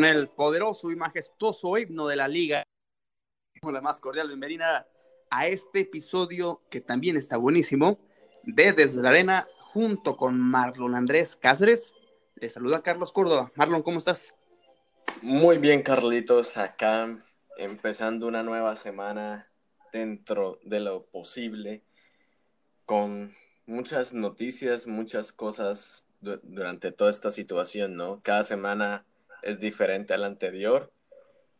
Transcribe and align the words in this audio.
con 0.00 0.06
el 0.06 0.28
poderoso 0.28 0.90
y 0.90 0.96
majestuoso 0.96 1.76
himno 1.76 2.06
de 2.06 2.16
la 2.16 2.26
liga. 2.26 2.62
La 3.60 3.82
más 3.82 4.00
cordial 4.00 4.28
bienvenida 4.28 4.88
a 5.28 5.46
este 5.46 5.80
episodio 5.80 6.62
que 6.70 6.80
también 6.80 7.18
está 7.18 7.36
buenísimo 7.36 7.98
de 8.44 8.72
Desde 8.72 9.02
la 9.02 9.10
Arena 9.10 9.46
junto 9.58 10.16
con 10.16 10.40
Marlon 10.40 10.94
Andrés 10.94 11.36
Cáceres. 11.36 11.92
Le 12.36 12.48
saluda 12.48 12.82
Carlos 12.82 13.12
Córdoba. 13.12 13.52
Marlon, 13.56 13.82
¿cómo 13.82 13.98
estás? 13.98 14.34
Muy 15.20 15.58
bien, 15.58 15.82
Carlitos, 15.82 16.56
acá 16.56 17.22
empezando 17.58 18.26
una 18.26 18.42
nueva 18.42 18.76
semana 18.76 19.50
dentro 19.92 20.60
de 20.64 20.80
lo 20.80 21.04
posible 21.08 21.84
con 22.86 23.34
muchas 23.66 24.14
noticias, 24.14 24.86
muchas 24.86 25.34
cosas 25.34 26.08
durante 26.22 26.90
toda 26.90 27.10
esta 27.10 27.30
situación, 27.30 27.96
¿no? 27.96 28.18
Cada 28.22 28.44
semana 28.44 29.04
es 29.42 29.60
diferente 29.60 30.14
a 30.14 30.18
la 30.18 30.26
anterior, 30.26 30.92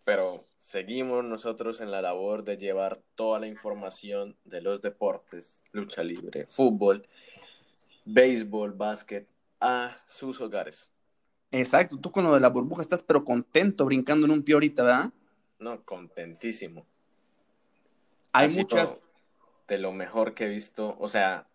pero 0.05 0.45
seguimos 0.59 1.25
nosotros 1.25 1.81
en 1.81 1.91
la 1.91 2.03
labor 2.03 2.45
de 2.45 2.57
llevar 2.57 3.01
toda 3.15 3.39
la 3.39 3.47
información 3.47 4.37
de 4.45 4.61
los 4.61 4.81
deportes, 4.81 5.65
lucha 5.73 6.03
libre, 6.03 6.47
fútbol, 6.47 7.07
béisbol, 8.05 8.73
básquet, 8.73 9.27
a 9.61 9.99
sus 10.07 10.41
hogares. 10.41 10.91
Exacto, 11.53 11.99
tú 11.99 12.11
con 12.11 12.25
lo 12.25 12.35
de 12.35 12.41
la 12.41 12.49
burbuja 12.49 12.83
estás 12.83 13.03
pero 13.03 13.25
contento 13.25 13.85
brincando 13.85 14.27
en 14.27 14.33
un 14.33 14.43
pie 14.43 14.55
ahorita, 14.55 14.83
¿verdad? 14.83 15.11
No, 15.59 15.85
contentísimo. 15.85 16.87
Hay 18.33 18.49
muchas... 18.49 18.99
De 19.69 19.79
lo 19.79 19.93
mejor 19.93 20.35
que 20.35 20.47
he 20.47 20.49
visto, 20.49 20.97
o 20.99 21.09
sea, 21.09 21.47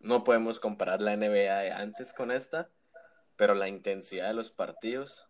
no 0.00 0.24
podemos 0.24 0.58
comparar 0.58 1.00
la 1.00 1.16
NBA 1.16 1.56
de 1.56 1.70
antes 1.70 2.12
con 2.12 2.32
esta, 2.32 2.68
pero 3.36 3.54
la 3.54 3.68
intensidad 3.68 4.28
de 4.28 4.34
los 4.34 4.50
partidos 4.50 5.28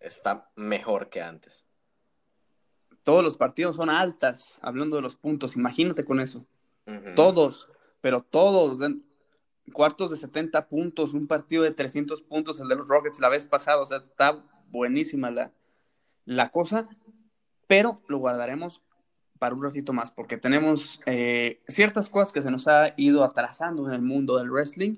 está 0.00 0.50
mejor 0.54 1.08
que 1.10 1.22
antes. 1.22 1.66
Todos 3.02 3.24
los 3.24 3.36
partidos 3.36 3.76
son 3.76 3.90
altas, 3.90 4.58
hablando 4.62 4.96
de 4.96 5.02
los 5.02 5.16
puntos, 5.16 5.56
imagínate 5.56 6.04
con 6.04 6.20
eso. 6.20 6.46
Todos, 7.14 7.68
pero 8.00 8.22
todos, 8.22 8.80
cuartos 9.72 10.10
de 10.10 10.16
70 10.16 10.68
puntos, 10.68 11.12
un 11.12 11.26
partido 11.26 11.62
de 11.62 11.70
300 11.70 12.22
puntos, 12.22 12.60
el 12.60 12.68
de 12.68 12.76
los 12.76 12.88
Rockets 12.88 13.20
la 13.20 13.28
vez 13.28 13.46
pasada, 13.46 13.82
o 13.82 13.86
sea, 13.86 13.98
está 13.98 14.42
buenísima 14.68 15.30
la, 15.30 15.52
la 16.24 16.50
cosa, 16.50 16.88
pero 17.66 18.02
lo 18.08 18.18
guardaremos 18.18 18.82
para 19.38 19.54
un 19.54 19.62
ratito 19.62 19.92
más, 19.92 20.10
porque 20.10 20.36
tenemos 20.36 21.00
eh, 21.06 21.60
ciertas 21.68 22.08
cosas 22.08 22.32
que 22.32 22.42
se 22.42 22.50
nos 22.50 22.66
ha 22.68 22.94
ido 22.96 23.22
atrasando 23.22 23.86
en 23.86 23.94
el 23.94 24.02
mundo 24.02 24.36
del 24.36 24.50
wrestling 24.50 24.96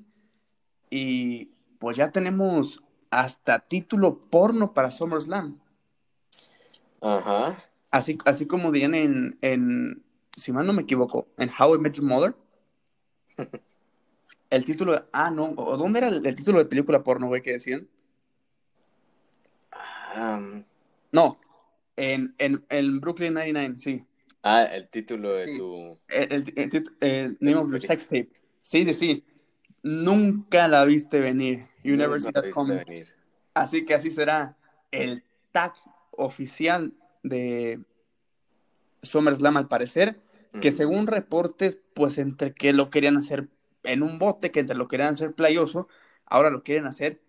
y 0.90 1.50
pues 1.80 1.96
ya 1.96 2.12
tenemos 2.12 2.84
hasta 3.10 3.58
título 3.58 4.18
porno 4.30 4.72
para 4.72 4.90
SummerSlam. 4.90 5.58
Ajá. 7.00 7.56
Así, 7.90 8.18
así 8.26 8.46
como 8.46 8.70
dirían 8.70 8.94
en, 8.94 9.38
en, 9.40 10.04
si 10.36 10.52
mal 10.52 10.66
no 10.66 10.74
me 10.74 10.82
equivoco, 10.82 11.26
en 11.38 11.50
How 11.58 11.74
I 11.74 11.78
Met 11.78 11.94
Your 11.94 12.04
Mother. 12.04 12.36
el 14.50 14.64
título, 14.64 14.92
de, 14.92 15.04
ah, 15.10 15.30
no, 15.30 15.54
¿o 15.56 15.76
dónde 15.78 16.00
era 16.00 16.08
el, 16.08 16.36
título 16.36 16.58
de 16.58 16.66
película 16.66 17.02
porno, 17.02 17.26
güey, 17.26 17.42
que 17.42 17.52
decían? 17.52 17.88
no, 21.12 21.40
en, 21.96 22.34
en, 22.36 22.64
en 22.68 23.00
Brooklyn 23.00 23.32
99, 23.32 23.74
sí. 23.78 24.04
Ah, 24.42 24.64
el 24.64 24.88
título 24.90 25.34
de 25.34 25.56
tu... 25.56 25.98
El, 26.08 27.38
name 27.40 27.56
of 27.56 27.70
your 27.70 27.80
sex 27.80 28.06
tape. 28.06 28.30
Sí, 28.60 28.84
sí, 28.84 28.92
sí. 28.92 29.24
Nunca 29.82 30.68
la 30.68 30.84
viste 30.84 31.20
venir. 31.20 31.64
Así 33.54 33.84
que 33.84 33.94
así 33.94 34.10
será 34.10 34.56
el 34.90 35.22
tag 35.52 35.72
oficial 36.10 36.92
de 37.22 37.80
SummerSlam 39.02 39.56
al 39.56 39.68
parecer, 39.68 40.20
que 40.60 40.72
según 40.72 41.06
reportes, 41.06 41.78
pues 41.94 42.18
entre 42.18 42.52
que 42.52 42.72
lo 42.72 42.90
querían 42.90 43.16
hacer 43.16 43.48
en 43.84 44.02
un 44.02 44.18
bote, 44.18 44.50
que 44.50 44.60
entre 44.60 44.76
lo 44.76 44.88
querían 44.88 45.10
hacer 45.10 45.32
playoso, 45.32 45.88
ahora 46.26 46.50
lo 46.50 46.62
quieren 46.62 46.86
hacer 46.86 47.20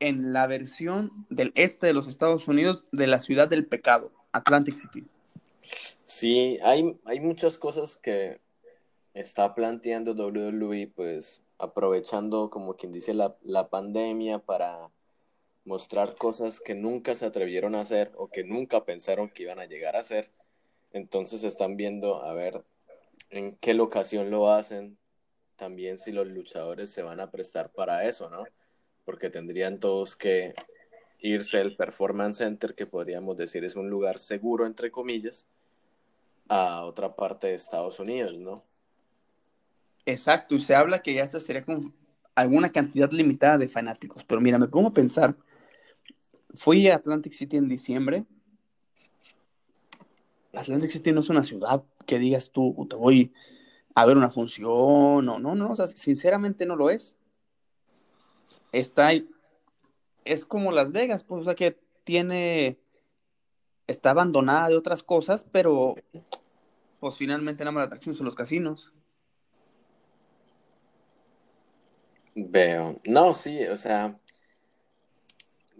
en 0.00 0.32
la 0.32 0.46
versión 0.46 1.26
del 1.28 1.52
este 1.54 1.86
de 1.86 1.92
los 1.92 2.08
Estados 2.08 2.48
Unidos 2.48 2.86
de 2.92 3.06
la 3.06 3.20
ciudad 3.20 3.48
del 3.48 3.66
pecado, 3.66 4.12
Atlantic 4.32 4.76
City. 4.76 5.06
Sí, 6.04 6.58
hay, 6.62 6.98
hay 7.04 7.20
muchas 7.20 7.58
cosas 7.58 7.96
que 7.96 8.40
está 9.14 9.54
planteando 9.54 10.12
WWE, 10.12 10.92
pues 10.94 11.42
aprovechando, 11.58 12.50
como 12.50 12.76
quien 12.76 12.92
dice, 12.92 13.14
la, 13.14 13.36
la 13.42 13.68
pandemia 13.68 14.38
para 14.38 14.90
mostrar 15.64 16.14
cosas 16.16 16.60
que 16.60 16.74
nunca 16.74 17.14
se 17.14 17.26
atrevieron 17.26 17.74
a 17.74 17.82
hacer 17.82 18.12
o 18.16 18.28
que 18.28 18.44
nunca 18.44 18.84
pensaron 18.84 19.28
que 19.28 19.42
iban 19.42 19.58
a 19.58 19.66
llegar 19.66 19.96
a 19.96 20.00
hacer. 20.00 20.32
Entonces 20.92 21.44
están 21.44 21.76
viendo 21.76 22.22
a 22.22 22.32
ver 22.32 22.64
en 23.30 23.56
qué 23.56 23.74
locación 23.74 24.30
lo 24.30 24.50
hacen, 24.50 24.98
también 25.56 25.98
si 25.98 26.12
los 26.12 26.26
luchadores 26.26 26.90
se 26.90 27.02
van 27.02 27.20
a 27.20 27.30
prestar 27.30 27.70
para 27.72 28.04
eso, 28.08 28.30
¿no? 28.30 28.44
Porque 29.04 29.28
tendrían 29.28 29.80
todos 29.80 30.16
que 30.16 30.54
irse 31.18 31.58
al 31.58 31.76
Performance 31.76 32.38
Center, 32.38 32.74
que 32.74 32.86
podríamos 32.86 33.36
decir 33.36 33.64
es 33.64 33.76
un 33.76 33.90
lugar 33.90 34.18
seguro, 34.18 34.66
entre 34.66 34.90
comillas, 34.90 35.46
a 36.48 36.84
otra 36.84 37.14
parte 37.14 37.48
de 37.48 37.54
Estados 37.54 38.00
Unidos, 38.00 38.38
¿no? 38.38 38.64
Exacto, 40.08 40.54
y 40.54 40.60
se 40.60 40.74
habla 40.74 41.02
que 41.02 41.12
ya 41.12 41.24
esta 41.24 41.38
sería 41.38 41.62
con 41.62 41.94
alguna 42.34 42.72
cantidad 42.72 43.12
limitada 43.12 43.58
de 43.58 43.68
fanáticos, 43.68 44.24
pero 44.24 44.40
mira, 44.40 44.58
me 44.58 44.66
pongo 44.66 44.88
a 44.88 44.94
pensar, 44.94 45.36
fui 46.54 46.88
a 46.88 46.94
Atlantic 46.94 47.34
City 47.34 47.58
en 47.58 47.68
diciembre, 47.68 48.24
Atlantic 50.54 50.92
City 50.92 51.12
no 51.12 51.20
es 51.20 51.28
una 51.28 51.44
ciudad 51.44 51.84
que 52.06 52.18
digas 52.18 52.50
tú, 52.50 52.86
te 52.88 52.96
voy 52.96 53.34
a 53.94 54.06
ver 54.06 54.16
una 54.16 54.30
función, 54.30 55.26
no, 55.26 55.38
no, 55.38 55.54
no, 55.54 55.72
o 55.72 55.76
sea, 55.76 55.88
sinceramente 55.88 56.64
no 56.64 56.74
lo 56.74 56.88
es. 56.88 57.18
Está 58.72 59.08
ahí, 59.08 59.28
es 60.24 60.46
como 60.46 60.72
Las 60.72 60.90
Vegas, 60.90 61.22
pues, 61.22 61.42
o 61.42 61.44
sea, 61.44 61.54
que 61.54 61.78
tiene, 62.04 62.78
está 63.86 64.12
abandonada 64.12 64.70
de 64.70 64.76
otras 64.78 65.02
cosas, 65.02 65.46
pero 65.52 65.96
pues 66.98 67.18
finalmente 67.18 67.62
nada 67.62 67.72
más 67.72 67.82
la 67.82 67.86
atracción 67.88 68.14
son 68.14 68.24
los 68.24 68.34
casinos. 68.34 68.94
Veo, 72.40 73.00
no, 73.04 73.34
sí, 73.34 73.64
o 73.64 73.76
sea, 73.76 74.20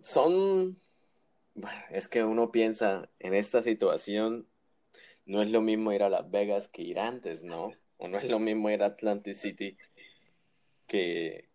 son, 0.03 0.77
es 1.91 2.09
que 2.09 2.25
uno 2.25 2.51
piensa 2.51 3.09
en 3.21 3.35
esta 3.35 3.63
situación, 3.63 4.49
no 5.25 5.41
es 5.41 5.51
lo 5.51 5.61
mismo 5.63 5.93
ir 5.93 6.03
a 6.03 6.09
Las 6.09 6.29
Vegas 6.33 6.67
que 6.67 6.83
ir 6.83 6.99
antes, 6.99 7.45
¿no? 7.45 7.71
O 7.97 8.09
no 8.09 8.19
es 8.19 8.29
lo 8.29 8.41
mismo 8.41 8.71
ir 8.71 8.83
a 8.83 8.87
Atlantic 8.87 9.35
City 9.35 9.77
que, 10.89 11.49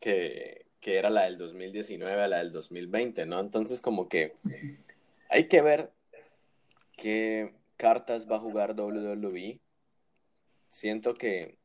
que, 0.00 0.64
que 0.80 0.96
era 0.96 1.10
la 1.10 1.24
del 1.24 1.36
2019 1.36 2.22
a 2.22 2.28
la 2.28 2.38
del 2.38 2.52
2020, 2.52 3.26
¿no? 3.26 3.40
Entonces 3.40 3.82
como 3.82 4.08
que 4.08 4.34
hay 5.28 5.48
que 5.48 5.60
ver 5.60 5.92
qué 6.96 7.52
cartas 7.76 8.30
va 8.30 8.36
a 8.36 8.40
jugar 8.40 8.74
WWE. 8.80 9.60
Siento 10.68 11.12
que 11.12 11.57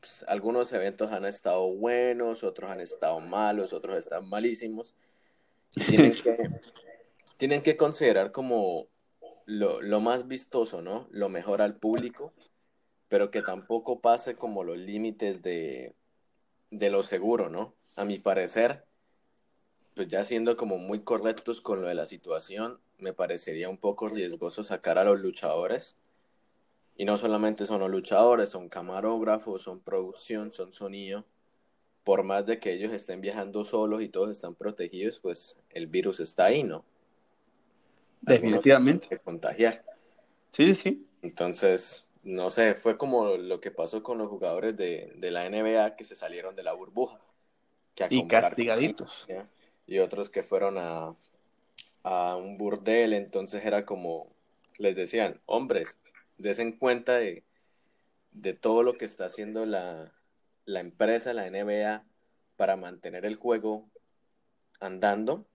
pues, 0.00 0.24
algunos 0.28 0.72
eventos 0.72 1.12
han 1.12 1.24
estado 1.24 1.72
buenos, 1.74 2.44
otros 2.44 2.70
han 2.70 2.80
estado 2.80 3.20
malos, 3.20 3.72
otros 3.72 3.98
están 3.98 4.28
malísimos. 4.28 4.94
Tienen 5.88 6.14
que, 6.14 6.36
tienen 7.36 7.62
que 7.62 7.76
considerar 7.76 8.32
como 8.32 8.88
lo, 9.44 9.80
lo 9.80 10.00
más 10.00 10.28
vistoso, 10.28 10.82
¿no? 10.82 11.08
Lo 11.10 11.28
mejor 11.28 11.62
al 11.62 11.76
público, 11.76 12.32
pero 13.08 13.30
que 13.30 13.42
tampoco 13.42 14.00
pase 14.00 14.36
como 14.36 14.64
los 14.64 14.78
límites 14.78 15.42
de, 15.42 15.94
de 16.70 16.90
lo 16.90 17.02
seguro, 17.02 17.48
¿no? 17.48 17.76
a 17.96 18.04
mi 18.04 18.18
parecer, 18.18 18.84
pues 19.94 20.08
ya 20.08 20.24
siendo 20.24 20.56
como 20.56 20.78
muy 20.78 21.00
correctos 21.00 21.60
con 21.62 21.80
lo 21.80 21.88
de 21.88 21.94
la 21.94 22.06
situación, 22.06 22.78
me 22.98 23.14
parecería 23.14 23.68
un 23.68 23.78
poco 23.78 24.08
riesgoso 24.08 24.62
sacar 24.62 24.98
a 24.98 25.04
los 25.04 25.18
luchadores. 25.18 25.96
Y 26.96 27.04
no 27.04 27.18
solamente 27.18 27.66
son 27.66 27.80
los 27.80 27.90
luchadores, 27.90 28.48
son 28.48 28.68
camarógrafos, 28.68 29.62
son 29.62 29.80
producción, 29.80 30.50
son 30.50 30.72
sonido. 30.72 31.24
Por 32.04 32.22
más 32.22 32.46
de 32.46 32.58
que 32.58 32.72
ellos 32.72 32.92
estén 32.92 33.20
viajando 33.20 33.64
solos 33.64 34.00
y 34.00 34.08
todos 34.08 34.30
están 34.30 34.54
protegidos, 34.54 35.18
pues 35.20 35.58
el 35.70 35.88
virus 35.88 36.20
está 36.20 36.46
ahí, 36.46 36.62
¿no? 36.62 36.84
Definitivamente. 38.20 39.08
Que 39.08 39.18
contagiar. 39.18 39.84
Sí, 40.52 40.74
sí. 40.74 41.06
Entonces, 41.22 42.08
no 42.22 42.50
sé, 42.50 42.74
fue 42.74 42.96
como 42.96 43.36
lo 43.36 43.60
que 43.60 43.70
pasó 43.70 44.02
con 44.02 44.18
los 44.18 44.28
jugadores 44.28 44.76
de, 44.76 45.12
de 45.16 45.30
la 45.30 45.48
NBA 45.48 45.96
que 45.96 46.04
se 46.04 46.16
salieron 46.16 46.56
de 46.56 46.62
la 46.62 46.72
burbuja 46.72 47.20
y 48.10 48.26
castigaditos. 48.26 49.26
y 49.86 49.98
otros 49.98 50.30
que 50.30 50.42
fueron 50.42 50.76
a, 50.78 51.14
a 52.02 52.36
un 52.36 52.58
burdel, 52.58 53.12
entonces 53.12 53.64
era 53.64 53.86
como, 53.86 54.28
les 54.78 54.94
decían, 54.96 55.40
hombres, 55.46 55.98
desen 56.38 56.72
cuenta 56.78 57.14
de, 57.14 57.44
de 58.32 58.54
todo 58.54 58.82
lo 58.82 58.98
que 58.98 59.04
está 59.04 59.26
haciendo 59.26 59.66
la, 59.66 60.12
la 60.64 60.80
empresa, 60.80 61.32
la 61.32 61.46
NBA, 61.46 62.04
para 62.56 62.76
mantener 62.76 63.24
el 63.24 63.36
juego 63.36 63.90
andando 64.80 65.46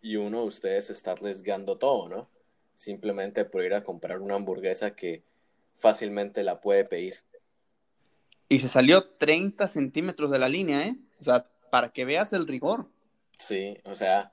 y 0.00 0.16
uno 0.16 0.42
de 0.42 0.46
ustedes 0.46 0.90
está 0.90 1.12
arriesgando 1.12 1.78
todo, 1.78 2.08
¿no? 2.08 2.30
Simplemente 2.74 3.44
por 3.44 3.64
ir 3.64 3.74
a 3.74 3.82
comprar 3.82 4.20
una 4.20 4.36
hamburguesa 4.36 4.94
que 4.94 5.24
fácilmente 5.74 6.42
la 6.44 6.60
puede 6.60 6.84
pedir. 6.84 7.22
Y 8.48 8.60
se 8.60 8.68
salió 8.68 9.04
30 9.04 9.68
centímetros 9.68 10.30
de 10.30 10.38
la 10.38 10.48
línea, 10.48 10.86
¿eh? 10.86 10.96
O 11.20 11.24
sea, 11.24 11.50
para 11.70 11.90
que 11.90 12.04
veas 12.04 12.32
el 12.32 12.46
rigor. 12.46 12.86
Sí, 13.38 13.78
o 13.84 13.94
sea, 13.94 14.32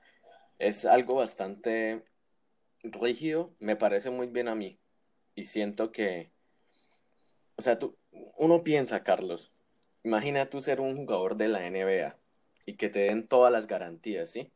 es 0.58 0.84
algo 0.84 1.16
bastante 1.16 2.04
rígido, 2.82 3.54
me 3.58 3.76
parece 3.76 4.10
muy 4.10 4.26
bien 4.26 4.48
a 4.48 4.54
mí. 4.54 4.78
Y 5.36 5.44
siento 5.44 5.92
que, 5.92 6.32
o 7.56 7.62
sea, 7.62 7.78
tú, 7.78 7.94
uno 8.38 8.64
piensa, 8.64 9.04
Carlos, 9.04 9.52
imagina 10.02 10.46
tú 10.46 10.62
ser 10.62 10.80
un 10.80 10.96
jugador 10.96 11.36
de 11.36 11.48
la 11.48 11.70
NBA 11.70 12.16
y 12.64 12.72
que 12.72 12.88
te 12.88 13.00
den 13.00 13.28
todas 13.28 13.52
las 13.52 13.66
garantías, 13.66 14.30
¿sí? 14.30 14.50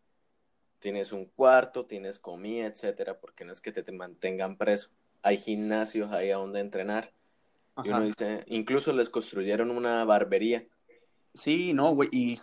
Tienes 0.79 1.13
un 1.13 1.27
cuarto, 1.27 1.85
tienes 1.85 2.19
comida, 2.19 2.65
etcétera, 2.65 3.21
porque 3.21 3.45
no 3.45 3.53
es 3.53 3.61
que 3.61 3.73
te, 3.73 3.93
mantengan 3.93 4.57
preso. 4.57 4.89
Hay 5.21 5.37
gimnasios 5.37 6.13
ahí 6.13 6.31
a 6.31 6.37
donde 6.37 6.61
entrenar. 6.61 7.13
Y 7.85 7.91
uno 7.91 8.01
dice, 8.01 8.45
incluso 8.47 8.95
les 8.95 9.11
construyeron 9.11 9.71
una 9.71 10.05
barbería. 10.07 10.67
Sí, 11.35 11.75
no, 11.75 11.95
güey, 11.95 12.09
y 12.11 12.41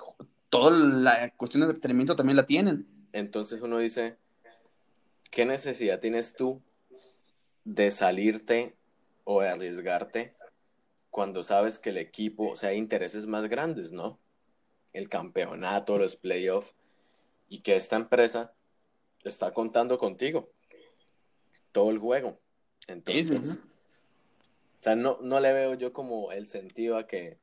toda 0.50 0.72
la 0.72 1.32
cuestión 1.32 1.62
de 1.62 1.68
entretenimiento 1.68 2.16
también 2.16 2.38
la 2.38 2.46
tienen. 2.46 2.88
Entonces 3.14 3.62
uno 3.62 3.80
dice, 3.80 4.18
¿qué 5.32 5.46
necesidad 5.46 6.00
tienes 6.00 6.36
tú 6.36 6.62
de 7.68 7.92
salirte 7.92 8.78
o 9.26 9.42
de 9.42 9.50
arriesgarte 9.50 10.34
cuando 11.10 11.44
sabes 11.44 11.80
que 11.80 11.90
el 11.90 11.98
equipo, 11.98 12.52
o 12.52 12.56
sea, 12.56 12.70
hay 12.70 12.78
intereses 12.78 13.26
más 13.26 13.50
grandes, 13.50 13.92
¿no? 13.92 14.20
El 14.94 15.10
campeonato, 15.10 15.98
los 15.98 16.16
playoffs, 16.16 16.76
y 17.50 17.60
que 17.60 17.76
esta 17.76 17.98
empresa 17.98 18.54
está 19.24 19.52
contando 19.52 19.98
contigo 19.98 20.50
todo 21.74 21.90
el 21.90 21.98
juego. 21.98 22.40
Entonces, 22.88 23.60
o 23.60 24.84
sea, 24.84 24.96
no, 24.96 25.20
no 25.22 25.42
le 25.42 25.52
veo 25.52 25.74
yo 25.74 25.92
como 25.92 26.32
el 26.32 26.48
sentido 26.48 26.96
a 26.96 27.06
que, 27.06 27.38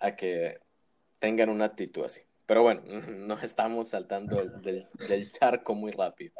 a 0.00 0.16
que 0.16 0.60
tengan 1.18 1.48
una 1.48 1.64
actitud 1.64 2.04
así. 2.04 2.20
Pero 2.44 2.62
bueno, 2.62 2.82
nos 3.08 3.42
estamos 3.42 3.88
saltando 3.88 4.44
del, 4.44 4.86
del, 5.08 5.30
charco 5.30 5.74
muy 5.74 5.92
rápido. 5.92 6.34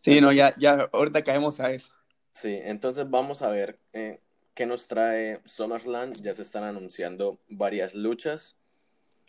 Sí, 0.00 0.20
no, 0.20 0.32
ya, 0.32 0.56
ya 0.58 0.88
ahorita 0.92 1.22
caemos 1.22 1.60
a 1.60 1.70
eso. 1.70 1.92
Sí, 2.32 2.58
entonces 2.62 3.08
vamos 3.10 3.42
a 3.42 3.50
ver 3.50 3.78
eh, 3.92 4.20
qué 4.54 4.66
nos 4.66 4.88
trae 4.88 5.40
SummerLand. 5.44 6.20
Ya 6.22 6.34
se 6.34 6.42
están 6.42 6.64
anunciando 6.64 7.38
varias 7.48 7.94
luchas 7.94 8.56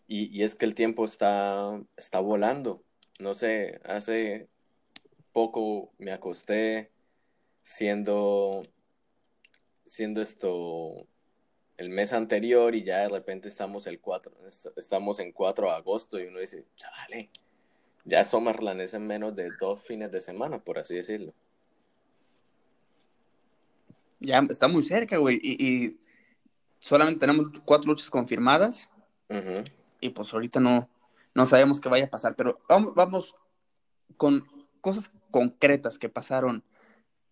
y, 0.07 0.35
y, 0.37 0.43
es 0.43 0.55
que 0.55 0.65
el 0.65 0.75
tiempo 0.75 1.05
está, 1.05 1.81
está 1.97 2.19
volando. 2.19 2.83
No 3.19 3.33
sé, 3.33 3.79
hace 3.85 4.47
poco 5.33 5.91
me 5.97 6.11
acosté 6.11 6.91
siendo, 7.63 8.63
siendo 9.85 10.21
esto 10.21 11.07
el 11.77 11.89
mes 11.89 12.11
anterior 12.11 12.75
y 12.75 12.83
ya 12.83 12.99
de 12.99 13.09
repente 13.09 13.47
estamos 13.47 13.87
el 13.87 14.01
4, 14.01 14.33
estamos 14.75 15.19
en 15.19 15.31
4 15.31 15.67
de 15.67 15.71
agosto 15.75 16.19
y 16.19 16.25
uno 16.25 16.39
dice, 16.39 16.65
chale, 16.75 17.29
ya 18.03 18.23
Summerland 18.23 18.81
es 18.81 18.93
en 18.93 19.07
menos 19.07 19.35
de 19.35 19.49
dos 19.59 19.81
fines 19.85 20.11
de 20.11 20.19
semana, 20.19 20.59
por 20.59 20.77
así 20.77 20.95
decirlo. 20.95 21.33
Ya 24.19 24.39
está 24.49 24.67
muy 24.67 24.83
cerca, 24.83 25.17
güey, 25.17 25.39
y, 25.41 25.99
solamente 26.79 27.19
tenemos 27.19 27.49
cuatro 27.65 27.89
luchas 27.89 28.09
confirmadas 28.09 28.89
y 29.99 30.09
pues 30.09 30.33
ahorita 30.33 30.59
no, 30.59 30.89
no 31.33 31.45
sabemos 31.45 31.81
qué 31.81 31.89
vaya 31.89 32.05
a 32.05 32.09
pasar, 32.09 32.35
pero 32.35 32.59
vamos, 32.69 32.95
vamos 32.95 33.35
con 34.17 34.45
cosas 34.81 35.11
concretas 35.29 35.99
que 35.99 36.09
pasaron, 36.09 36.63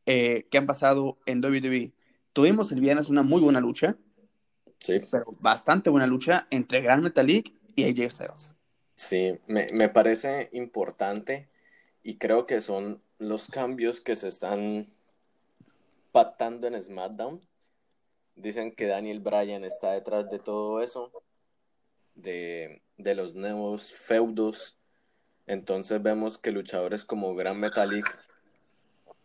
eh, 0.05 0.47
que 0.51 0.57
han 0.57 0.65
pasado 0.65 1.17
en 1.25 1.43
WWE. 1.43 1.93
Tuvimos 2.33 2.71
el 2.71 2.81
viernes 2.81 3.09
una 3.09 3.23
muy 3.23 3.41
buena 3.41 3.61
lucha, 3.61 3.95
Sí. 4.79 5.01
Pero 5.11 5.25
bastante 5.39 5.89
buena 5.89 6.07
lucha 6.07 6.47
entre 6.49 6.81
Gran 6.81 7.01
Metalik 7.01 7.53
y 7.75 7.83
AJ 7.83 8.11
Styles. 8.11 8.55
Sí, 8.95 9.37
me, 9.47 9.67
me 9.73 9.89
parece 9.89 10.49
importante 10.53 11.49
y 12.03 12.17
creo 12.17 12.45
que 12.45 12.61
son 12.61 13.01
los 13.19 13.47
cambios 13.47 14.01
que 14.01 14.15
se 14.15 14.27
están 14.27 14.87
patando 16.17 16.65
en 16.65 16.81
SmackDown. 16.81 17.39
Dicen 18.35 18.71
que 18.71 18.87
Daniel 18.87 19.19
Bryan 19.19 19.63
está 19.63 19.91
detrás 19.91 20.27
de 20.31 20.39
todo 20.39 20.81
eso, 20.81 21.11
de, 22.15 22.81
de 22.97 23.13
los 23.13 23.35
nuevos 23.35 23.93
feudos. 23.93 24.79
Entonces 25.45 26.01
vemos 26.01 26.39
que 26.39 26.49
luchadores 26.51 27.05
como 27.05 27.35
Gran 27.35 27.59
Metalik, 27.59 28.03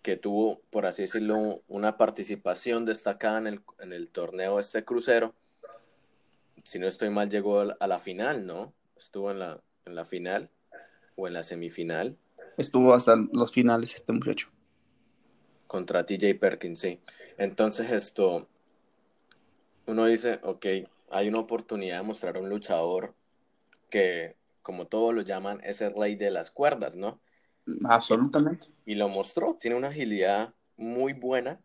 que 0.02 0.18
tuvo, 0.18 0.60
por 0.68 0.84
así 0.84 1.00
decirlo, 1.00 1.62
una 1.66 1.96
participación 1.96 2.84
destacada 2.84 3.38
en 3.38 3.46
el, 3.46 3.62
en 3.78 3.94
el 3.94 4.10
torneo 4.10 4.60
este 4.60 4.84
crucero, 4.84 5.34
si 6.62 6.78
no 6.78 6.86
estoy 6.86 7.08
mal, 7.08 7.30
llegó 7.30 7.60
a 7.80 7.86
la 7.86 8.00
final, 8.00 8.46
¿no? 8.46 8.74
Estuvo 8.98 9.30
en 9.30 9.38
la, 9.38 9.62
en 9.86 9.94
la 9.94 10.04
final 10.04 10.50
o 11.16 11.26
en 11.26 11.32
la 11.32 11.42
semifinal. 11.42 12.18
Estuvo 12.58 12.92
hasta 12.92 13.16
los 13.32 13.50
finales 13.50 13.94
este 13.94 14.12
muchacho. 14.12 14.51
Contra 15.72 16.04
TJ 16.04 16.34
Perkins, 16.38 16.80
sí. 16.80 17.00
Entonces 17.38 17.90
esto, 17.92 18.46
uno 19.86 20.04
dice, 20.04 20.38
ok, 20.42 20.66
hay 21.10 21.28
una 21.28 21.38
oportunidad 21.38 21.96
de 21.96 22.02
mostrar 22.02 22.36
a 22.36 22.40
un 22.40 22.50
luchador 22.50 23.14
que, 23.88 24.36
como 24.60 24.86
todos 24.86 25.14
lo 25.14 25.22
llaman, 25.22 25.62
es 25.64 25.80
el 25.80 25.94
rey 25.94 26.14
de 26.14 26.30
las 26.30 26.50
cuerdas, 26.50 26.94
¿no? 26.94 27.22
Absolutamente. 27.84 28.66
Y, 28.84 28.92
y 28.92 28.94
lo 28.96 29.08
mostró, 29.08 29.56
tiene 29.58 29.74
una 29.74 29.88
agilidad 29.88 30.52
muy 30.76 31.14
buena 31.14 31.58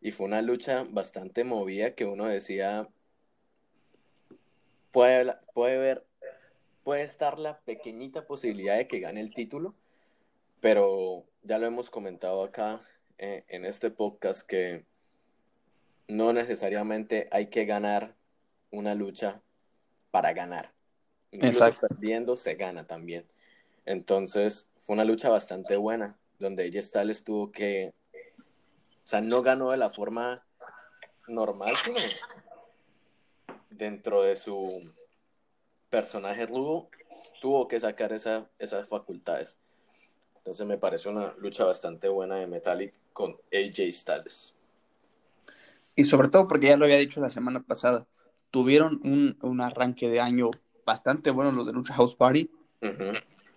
y 0.00 0.10
fue 0.10 0.26
una 0.26 0.42
lucha 0.42 0.84
bastante 0.90 1.44
movida 1.44 1.94
que 1.94 2.04
uno 2.04 2.26
decía, 2.26 2.88
puede, 4.90 5.36
puede 5.54 5.78
ver, 5.78 6.04
puede 6.82 7.02
estar 7.02 7.38
la 7.38 7.60
pequeñita 7.60 8.26
posibilidad 8.26 8.76
de 8.76 8.88
que 8.88 8.98
gane 8.98 9.20
el 9.20 9.32
título, 9.32 9.76
pero 10.58 11.26
ya 11.44 11.60
lo 11.60 11.68
hemos 11.68 11.90
comentado 11.90 12.42
acá 12.42 12.82
eh, 13.24 13.44
en 13.46 13.64
este 13.64 13.92
podcast 13.92 14.42
que 14.42 14.84
no 16.08 16.32
necesariamente 16.32 17.28
hay 17.30 17.46
que 17.50 17.66
ganar 17.66 18.16
una 18.72 18.96
lucha 18.96 19.40
para 20.10 20.32
ganar. 20.32 20.72
Incluso 21.30 21.72
perdiendo 21.80 22.34
se 22.34 22.56
gana 22.56 22.84
también. 22.84 23.24
Entonces, 23.86 24.68
fue 24.80 24.94
una 24.94 25.04
lucha 25.04 25.28
bastante 25.28 25.76
buena, 25.76 26.18
donde 26.40 26.64
ella 26.64 26.82
Styles 26.82 27.22
tuvo 27.22 27.52
que, 27.52 27.94
o 28.12 29.06
sea, 29.06 29.20
no 29.20 29.40
ganó 29.40 29.70
de 29.70 29.76
la 29.76 29.88
forma 29.88 30.44
normal, 31.28 31.76
sino 31.84 32.00
dentro 33.70 34.22
de 34.22 34.34
su 34.34 34.92
personaje 35.90 36.44
rudo, 36.46 36.88
tuvo 37.40 37.68
que 37.68 37.78
sacar 37.78 38.12
esa, 38.12 38.50
esas 38.58 38.88
facultades. 38.88 39.60
Entonces 40.38 40.66
me 40.66 40.76
parece 40.76 41.08
una 41.08 41.32
lucha 41.38 41.64
bastante 41.64 42.08
buena 42.08 42.34
de 42.34 42.48
Metallic 42.48 43.00
con 43.12 43.36
AJ 43.52 43.92
Styles. 43.92 44.54
Y 45.94 46.04
sobre 46.04 46.28
todo 46.28 46.48
porque 46.48 46.68
ya 46.68 46.76
lo 46.76 46.84
había 46.84 46.98
dicho 46.98 47.20
la 47.20 47.30
semana 47.30 47.62
pasada, 47.62 48.06
tuvieron 48.50 49.00
un, 49.04 49.36
un 49.42 49.60
arranque 49.60 50.08
de 50.08 50.20
año 50.20 50.50
bastante 50.84 51.30
bueno 51.30 51.52
los 51.52 51.66
de 51.66 51.72
Lucha 51.72 51.94
House 51.94 52.14
Party. 52.14 52.50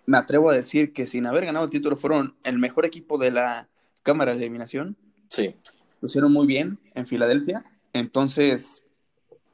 Me 0.06 0.18
atrevo 0.18 0.50
a 0.50 0.54
decir 0.54 0.92
que 0.92 1.06
sin 1.06 1.26
haber 1.26 1.46
ganado 1.46 1.64
el 1.64 1.70
título 1.70 1.96
fueron 1.96 2.36
el 2.44 2.58
mejor 2.58 2.86
equipo 2.86 3.18
de 3.18 3.32
la 3.32 3.68
Cámara 4.02 4.32
de 4.32 4.38
Eliminación. 4.38 4.96
Sí. 5.28 5.56
Lo 6.00 6.06
hicieron 6.06 6.32
muy 6.32 6.46
bien 6.46 6.78
en 6.94 7.06
Filadelfia. 7.06 7.64
Entonces, 7.92 8.84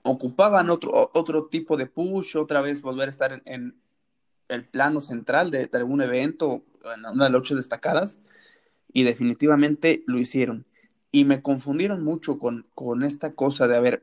ocupaban 0.02 0.68
otro, 0.68 1.11
otro 1.14 1.47
tipo 1.47 1.76
de 1.76 1.87
push, 1.87 2.37
otra 2.37 2.61
vez 2.61 2.82
volver 2.82 3.09
a 3.09 3.11
estar 3.11 3.42
en, 3.44 3.76
el 4.49 4.64
plano 4.66 5.00
central 5.00 5.50
de, 5.50 5.71
algún 5.73 6.02
evento, 6.02 6.62
en 6.85 7.00
una 7.00 7.25
de 7.25 7.30
las 7.30 7.40
luchas 7.40 7.56
destacadas, 7.56 8.18
y 8.92 9.04
definitivamente 9.04 10.02
lo 10.06 10.18
hicieron. 10.18 10.66
Y 11.11 11.25
me 11.25 11.42
confundieron 11.42 12.02
mucho 12.02 12.38
con, 12.38 12.66
con 12.75 13.02
esta 13.02 13.34
cosa 13.34 13.68
de, 13.68 13.76
haber 13.76 14.02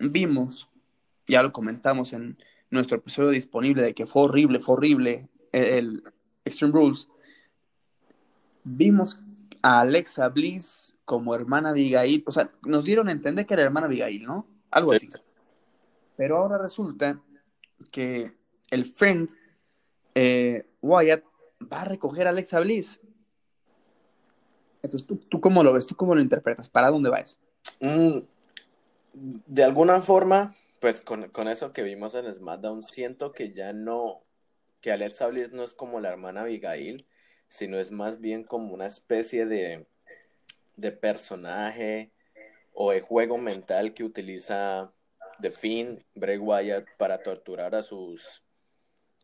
vimos, 0.00 0.68
ya 1.26 1.42
lo 1.42 1.52
comentamos 1.52 2.12
en 2.12 2.38
nuestro 2.70 2.98
episodio 2.98 3.30
disponible, 3.30 3.82
de 3.82 3.94
que 3.94 4.06
fue 4.06 4.22
horrible, 4.22 4.60
fue 4.60 4.74
horrible 4.74 5.28
el 5.52 6.02
Extreme 6.44 6.72
Rules, 6.72 7.08
vimos 8.64 9.20
a 9.62 9.80
Alexa 9.80 10.28
Bliss 10.28 10.96
como 11.04 11.34
hermana 11.34 11.72
de 11.72 11.80
Abigail, 11.80 12.24
o 12.26 12.32
sea, 12.32 12.50
nos 12.64 12.84
dieron 12.84 13.08
a 13.08 13.12
entender 13.12 13.46
que 13.46 13.54
era 13.54 13.62
hermana 13.62 13.88
de 13.88 13.94
Abigail, 13.94 14.24
¿no? 14.24 14.46
Algo 14.70 14.92
así. 14.92 15.08
Pero 16.16 16.38
ahora 16.38 16.58
resulta 16.58 17.20
que 17.90 18.32
el 18.70 18.84
friend 18.84 19.30
eh, 20.14 20.66
Wyatt 20.80 21.24
va 21.60 21.82
a 21.82 21.84
recoger 21.86 22.26
a 22.26 22.30
Alexa 22.30 22.60
Bliss. 22.60 23.00
Entonces, 24.82 25.06
¿tú, 25.28 25.40
cómo 25.40 25.62
lo 25.62 25.72
ves? 25.72 25.86
¿Tú 25.86 25.94
cómo 25.94 26.14
lo 26.14 26.20
interpretas? 26.20 26.68
¿Para 26.68 26.90
dónde 26.90 27.10
va 27.10 27.20
eso? 27.20 27.36
Mm, 27.80 28.20
de 29.12 29.64
alguna 29.64 30.00
forma, 30.00 30.54
pues 30.78 31.02
con, 31.02 31.28
con, 31.28 31.48
eso 31.48 31.72
que 31.72 31.82
vimos 31.82 32.14
en 32.14 32.32
SmackDown, 32.32 32.82
siento 32.82 33.32
que 33.32 33.52
ya 33.52 33.72
no, 33.72 34.22
que 34.80 34.92
Alexa 34.92 35.26
Bliss 35.26 35.52
no 35.52 35.62
es 35.62 35.74
como 35.74 36.00
la 36.00 36.08
hermana 36.08 36.42
Abigail, 36.42 37.06
sino 37.48 37.78
es 37.78 37.90
más 37.90 38.20
bien 38.20 38.44
como 38.44 38.72
una 38.72 38.86
especie 38.86 39.44
de, 39.46 39.86
de 40.76 40.92
personaje 40.92 42.12
o 42.72 42.92
de 42.92 43.00
juego 43.00 43.36
mental 43.36 43.92
que 43.92 44.04
utiliza 44.04 44.92
The 45.40 45.50
Finn, 45.50 46.04
Bray 46.14 46.38
Wyatt, 46.38 46.86
para 46.96 47.22
torturar 47.22 47.74
a 47.74 47.82
sus, 47.82 48.44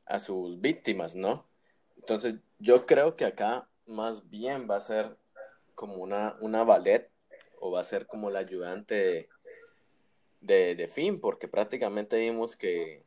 a 0.04 0.18
sus 0.18 0.60
víctimas, 0.60 1.14
¿no? 1.14 1.46
Entonces, 1.96 2.36
yo 2.58 2.86
creo 2.86 3.16
que 3.16 3.25
acá 3.25 3.68
más 3.86 4.28
bien 4.28 4.66
va 4.68 4.76
a 4.76 4.80
ser 4.80 5.16
como 5.76 5.97
una, 5.97 6.37
una 6.40 6.64
ballet 6.64 7.09
o 7.61 7.71
va 7.71 7.80
a 7.80 7.85
ser 7.85 8.09
como 8.09 8.30
la 8.30 8.40
ayudante 8.40 9.28
de, 10.40 10.75
de, 10.75 10.88
Finn, 10.88 11.21
porque 11.21 11.47
prácticamente 11.47 12.18
vimos 12.18 12.56
que, 12.56 13.04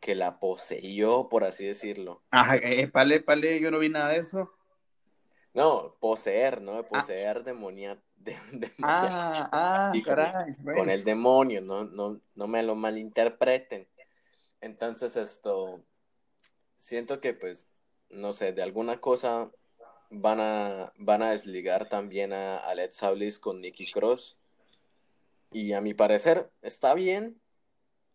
que 0.00 0.16
la 0.16 0.40
poseyó, 0.40 1.28
por 1.28 1.44
así 1.44 1.64
decirlo. 1.64 2.22
Ajá, 2.30 2.56
eh, 2.56 2.88
pale, 2.88 3.20
pale, 3.20 3.60
yo 3.60 3.70
no 3.70 3.78
vi 3.78 3.88
nada 3.88 4.08
de 4.08 4.18
eso. 4.18 4.52
No, 5.54 5.96
poseer, 6.00 6.62
¿no? 6.62 6.78
Ah. 6.78 6.88
Poseer 6.88 7.44
demonia, 7.44 8.02
Ah, 8.82 9.48
ah, 9.52 9.92
caray. 10.04 10.56
Con 10.64 10.90
el 10.90 11.04
demonio, 11.04 11.60
no, 11.60 11.84
no, 11.84 12.20
no 12.34 12.46
me 12.46 12.62
lo 12.62 12.74
malinterpreten. 12.74 13.86
Entonces, 14.60 15.16
esto, 15.16 15.82
siento 16.76 17.20
que 17.20 17.34
pues, 17.34 17.66
no 18.10 18.32
sé, 18.32 18.52
de 18.52 18.62
alguna 18.62 19.00
cosa 19.00 19.50
van 20.12 20.40
a, 20.40 20.92
van 20.96 21.22
a 21.22 21.30
desligar 21.30 21.88
también 21.88 22.32
a 22.32 22.58
Alexa 22.58 23.10
Bliss 23.10 23.38
con 23.38 23.60
Nikki 23.60 23.90
Cross. 23.90 24.36
Y 25.50 25.72
a 25.72 25.80
mi 25.80 25.94
parecer, 25.94 26.50
está 26.60 26.94
bien. 26.94 27.40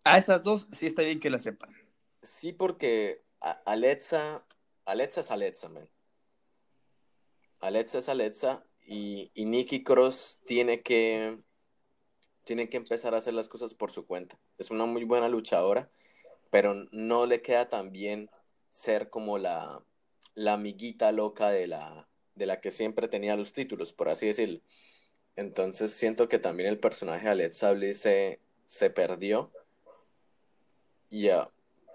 A 0.04 0.18
esas 0.18 0.44
dos 0.44 0.68
sí 0.72 0.88
está 0.88 1.02
bien 1.02 1.20
que 1.20 1.30
la 1.30 1.40
sepan. 1.40 1.76
Sí, 2.22 2.54
porque 2.54 3.22
Alexa, 3.66 4.46
Alexa 4.86 5.22
es 5.22 5.32
Alexa, 5.32 5.70
man. 5.70 5.90
Alexa 7.60 7.98
es 7.98 8.10
Alexa 8.10 8.64
y, 8.86 9.32
y 9.34 9.46
Nikki 9.46 9.84
Cross 9.84 10.40
tiene 10.46 10.82
que, 10.82 11.40
tiene 12.44 12.70
que 12.70 12.78
empezar 12.78 13.14
a 13.14 13.18
hacer 13.18 13.34
las 13.34 13.50
cosas 13.50 13.74
por 13.74 13.92
su 13.92 14.06
cuenta. 14.06 14.40
Es 14.58 14.72
una 14.72 14.86
muy 14.86 15.04
buena 15.04 15.28
luchadora, 15.28 15.90
pero 16.50 16.88
no 16.92 17.26
le 17.26 17.42
queda 17.42 17.70
tan 17.70 17.92
bien 17.92 18.30
ser 18.70 19.10
como 19.10 19.38
la, 19.38 19.84
la 20.38 20.54
amiguita 20.54 21.12
loca 21.12 21.50
de 21.50 21.66
la, 21.66 22.08
de 22.36 22.46
la 22.46 22.62
que 22.62 22.70
siempre 22.70 23.08
tenía 23.08 23.36
los 23.36 23.54
títulos, 23.54 23.92
por 23.92 24.08
así 24.08 24.28
decirlo. 24.28 24.62
Entonces 25.36 25.92
siento 25.92 26.30
que 26.30 26.38
también 26.38 26.70
el 26.70 26.80
personaje 26.80 27.26
de 27.26 27.32
Alexa 27.32 27.72
Bliss 27.72 28.02
se, 28.02 28.40
se 28.64 28.92
perdió. 28.92 29.52
Y 31.10 31.30
a 31.30 31.48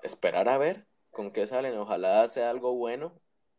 esperar 0.03 0.49
a 0.49 0.59
ver 0.59 0.87
con 1.13 1.31
qué 1.31 1.47
salen. 1.47 1.77
Ojalá 1.77 2.27
sea 2.27 2.51
algo 2.51 2.75
bueno, 2.75 3.13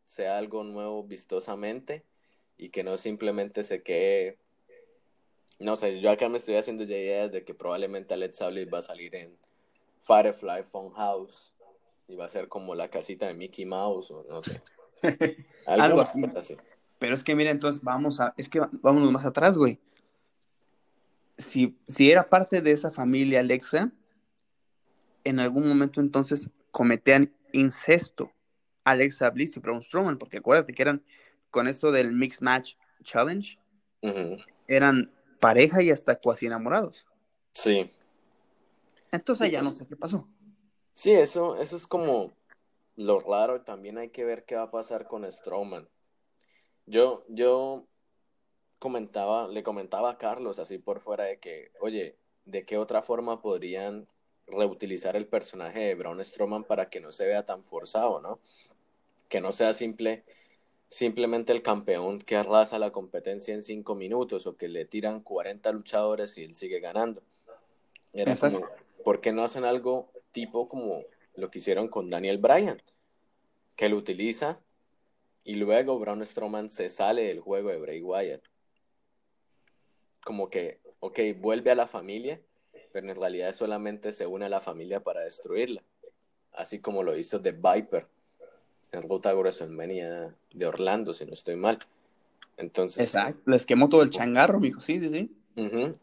sea 0.03 0.37
algo 0.37 0.65
nuevo 0.65 1.01
vistosamente 1.03 2.03
y 2.57 2.69
que 2.69 2.83
no 2.83 2.97
simplemente 2.97 3.63
se 3.63 3.83
quede. 3.83 4.37
No 5.59 5.77
sé, 5.77 6.01
yo 6.01 6.11
acá 6.11 6.27
me 6.27 6.39
estoy 6.39 6.55
haciendo 6.55 6.83
ya 6.83 6.97
ideas 6.97 7.31
de 7.31 7.45
que 7.45 7.53
probablemente 7.53 8.13
Alexa 8.13 8.49
Bliss 8.49 8.67
va 8.73 8.79
a 8.79 8.81
salir 8.81 9.15
en 9.15 9.37
Firefly 10.01 10.65
House 10.95 11.52
va 12.15 12.25
a 12.25 12.29
ser 12.29 12.47
como 12.47 12.75
la 12.75 12.89
casita 12.89 13.27
de 13.27 13.33
Mickey 13.33 13.65
Mouse 13.65 14.11
o 14.11 14.25
no 14.29 14.43
sé. 14.43 14.61
Algo, 15.67 16.01
así. 16.01 16.57
Pero 16.99 17.15
es 17.15 17.23
que 17.23 17.35
mira, 17.35 17.51
entonces 17.51 17.81
vamos 17.83 18.19
a, 18.19 18.33
es 18.37 18.47
que 18.49 18.61
vámonos 18.81 19.11
más 19.11 19.25
atrás, 19.25 19.57
güey. 19.57 19.79
Si, 21.37 21.77
si 21.87 22.11
era 22.11 22.29
parte 22.29 22.61
de 22.61 22.71
esa 22.71 22.91
familia 22.91 23.39
Alexa, 23.39 23.91
en 25.23 25.39
algún 25.39 25.67
momento 25.67 25.99
entonces 25.99 26.49
cometían 26.71 27.33
incesto 27.51 28.31
Alexa 28.83 29.29
Bliss 29.29 29.57
y 29.57 29.59
Braun 29.59 29.81
Strowman, 29.81 30.17
porque 30.17 30.37
acuérdate 30.37 30.73
que 30.73 30.81
eran 30.81 31.03
con 31.49 31.67
esto 31.67 31.91
del 31.91 32.11
Mixed 32.11 32.41
Match 32.41 32.75
Challenge, 33.03 33.59
eran 34.67 35.11
pareja 35.39 35.81
y 35.81 35.91
hasta 35.91 36.15
cuasi 36.15 36.45
enamorados. 36.45 37.05
Sí. 37.53 37.91
Entonces 39.11 39.51
ya 39.51 39.61
no 39.61 39.73
sé 39.73 39.85
qué 39.85 39.95
pasó. 39.95 40.27
Sí, 40.93 41.11
eso, 41.11 41.55
eso 41.55 41.75
es 41.75 41.87
como 41.87 42.33
lo 42.95 43.19
raro. 43.19 43.61
También 43.61 43.97
hay 43.97 44.09
que 44.09 44.23
ver 44.23 44.45
qué 44.45 44.55
va 44.55 44.63
a 44.63 44.71
pasar 44.71 45.07
con 45.07 45.29
Strowman. 45.29 45.89
Yo, 46.85 47.23
yo 47.29 47.87
comentaba, 48.79 49.47
le 49.47 49.63
comentaba 49.63 50.11
a 50.11 50.17
Carlos 50.17 50.59
así 50.59 50.77
por 50.77 50.99
fuera 50.99 51.25
de 51.25 51.39
que, 51.39 51.71
oye, 51.79 52.17
¿de 52.45 52.65
qué 52.65 52.77
otra 52.77 53.01
forma 53.01 53.41
podrían 53.41 54.07
reutilizar 54.47 55.15
el 55.15 55.27
personaje 55.27 55.79
de 55.79 55.95
Braun 55.95 56.23
Strowman 56.23 56.65
para 56.65 56.89
que 56.89 56.99
no 56.99 57.11
se 57.11 57.25
vea 57.25 57.45
tan 57.45 57.63
forzado, 57.63 58.19
¿no? 58.21 58.39
Que 59.29 59.41
no 59.41 59.51
sea 59.51 59.73
simple, 59.73 60.25
simplemente 60.89 61.53
el 61.53 61.63
campeón 61.63 62.19
que 62.19 62.35
arrasa 62.35 62.77
la 62.77 62.91
competencia 62.91 63.53
en 63.53 63.63
cinco 63.63 63.95
minutos 63.95 64.45
o 64.45 64.57
que 64.57 64.67
le 64.67 64.85
tiran 64.85 65.21
40 65.21 65.71
luchadores 65.71 66.37
y 66.37 66.43
él 66.43 66.53
sigue 66.53 66.81
ganando. 66.81 67.23
Era 68.11 68.35
como, 68.35 68.61
¿por 69.03 69.21
qué 69.21 69.31
no 69.31 69.43
hacen 69.43 69.63
algo 69.63 70.12
tipo 70.33 70.67
como 70.67 71.03
lo 71.35 71.49
que 71.49 71.59
hicieron 71.59 71.87
con 71.87 72.09
Daniel 72.09 72.37
Bryan, 72.37 72.81
que 73.77 73.87
lo 73.87 73.95
utiliza 73.95 74.59
y 75.45 75.55
luego 75.55 75.97
Braun 75.99 76.25
Strowman 76.25 76.69
se 76.69 76.89
sale 76.89 77.23
del 77.23 77.39
juego 77.39 77.69
de 77.69 77.79
Bray 77.79 78.01
Wyatt. 78.01 78.43
Como 80.23 80.49
que, 80.49 80.79
ok, 80.99 81.19
vuelve 81.39 81.71
a 81.71 81.75
la 81.75 81.87
familia, 81.87 82.41
pero 82.91 83.09
en 83.09 83.15
realidad 83.15 83.53
solamente 83.53 84.11
se 84.11 84.25
une 84.25 84.45
a 84.45 84.49
la 84.49 84.61
familia 84.61 85.01
para 85.01 85.21
destruirla. 85.21 85.83
Así 86.53 86.79
como 86.79 87.03
lo 87.03 87.17
hizo 87.17 87.41
The 87.41 87.51
Viper 87.51 88.07
en 88.91 89.01
Ruta 89.01 89.31
a 89.31 89.35
WrestleMania 89.35 90.35
de 90.53 90.65
Orlando, 90.65 91.13
si 91.13 91.25
no 91.25 91.33
estoy 91.33 91.55
mal. 91.55 91.79
Entonces. 92.57 93.07
Exacto, 93.07 93.49
les 93.49 93.65
quemó 93.65 93.89
todo 93.89 94.03
el 94.03 94.11
changarro, 94.11 94.59
mijo, 94.59 94.79
sí, 94.79 94.99
sí, 95.01 95.09
sí. 95.09 95.35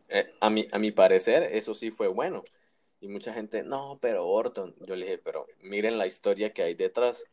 Eh, 0.08 0.34
a, 0.40 0.50
mi, 0.50 0.66
a 0.70 0.78
mi 0.78 0.90
parecer, 0.90 1.44
eso 1.44 1.72
sí 1.72 1.90
fue 1.90 2.08
bueno. 2.08 2.44
Y 3.00 3.08
mucha 3.08 3.32
gente, 3.32 3.62
no, 3.62 3.98
pero 4.00 4.26
Orton. 4.26 4.74
Yo 4.80 4.94
le 4.94 5.06
dije, 5.06 5.18
pero 5.18 5.46
miren 5.60 5.96
la 5.96 6.06
historia 6.06 6.52
que 6.52 6.62
hay 6.62 6.74
detrás. 6.74 7.24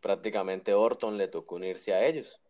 Prácticamente 0.00 0.74
Orton 0.74 1.16
le 1.16 1.28
tocó 1.28 1.54
unirse 1.54 1.94
a 1.94 2.04
ellos. 2.04 2.40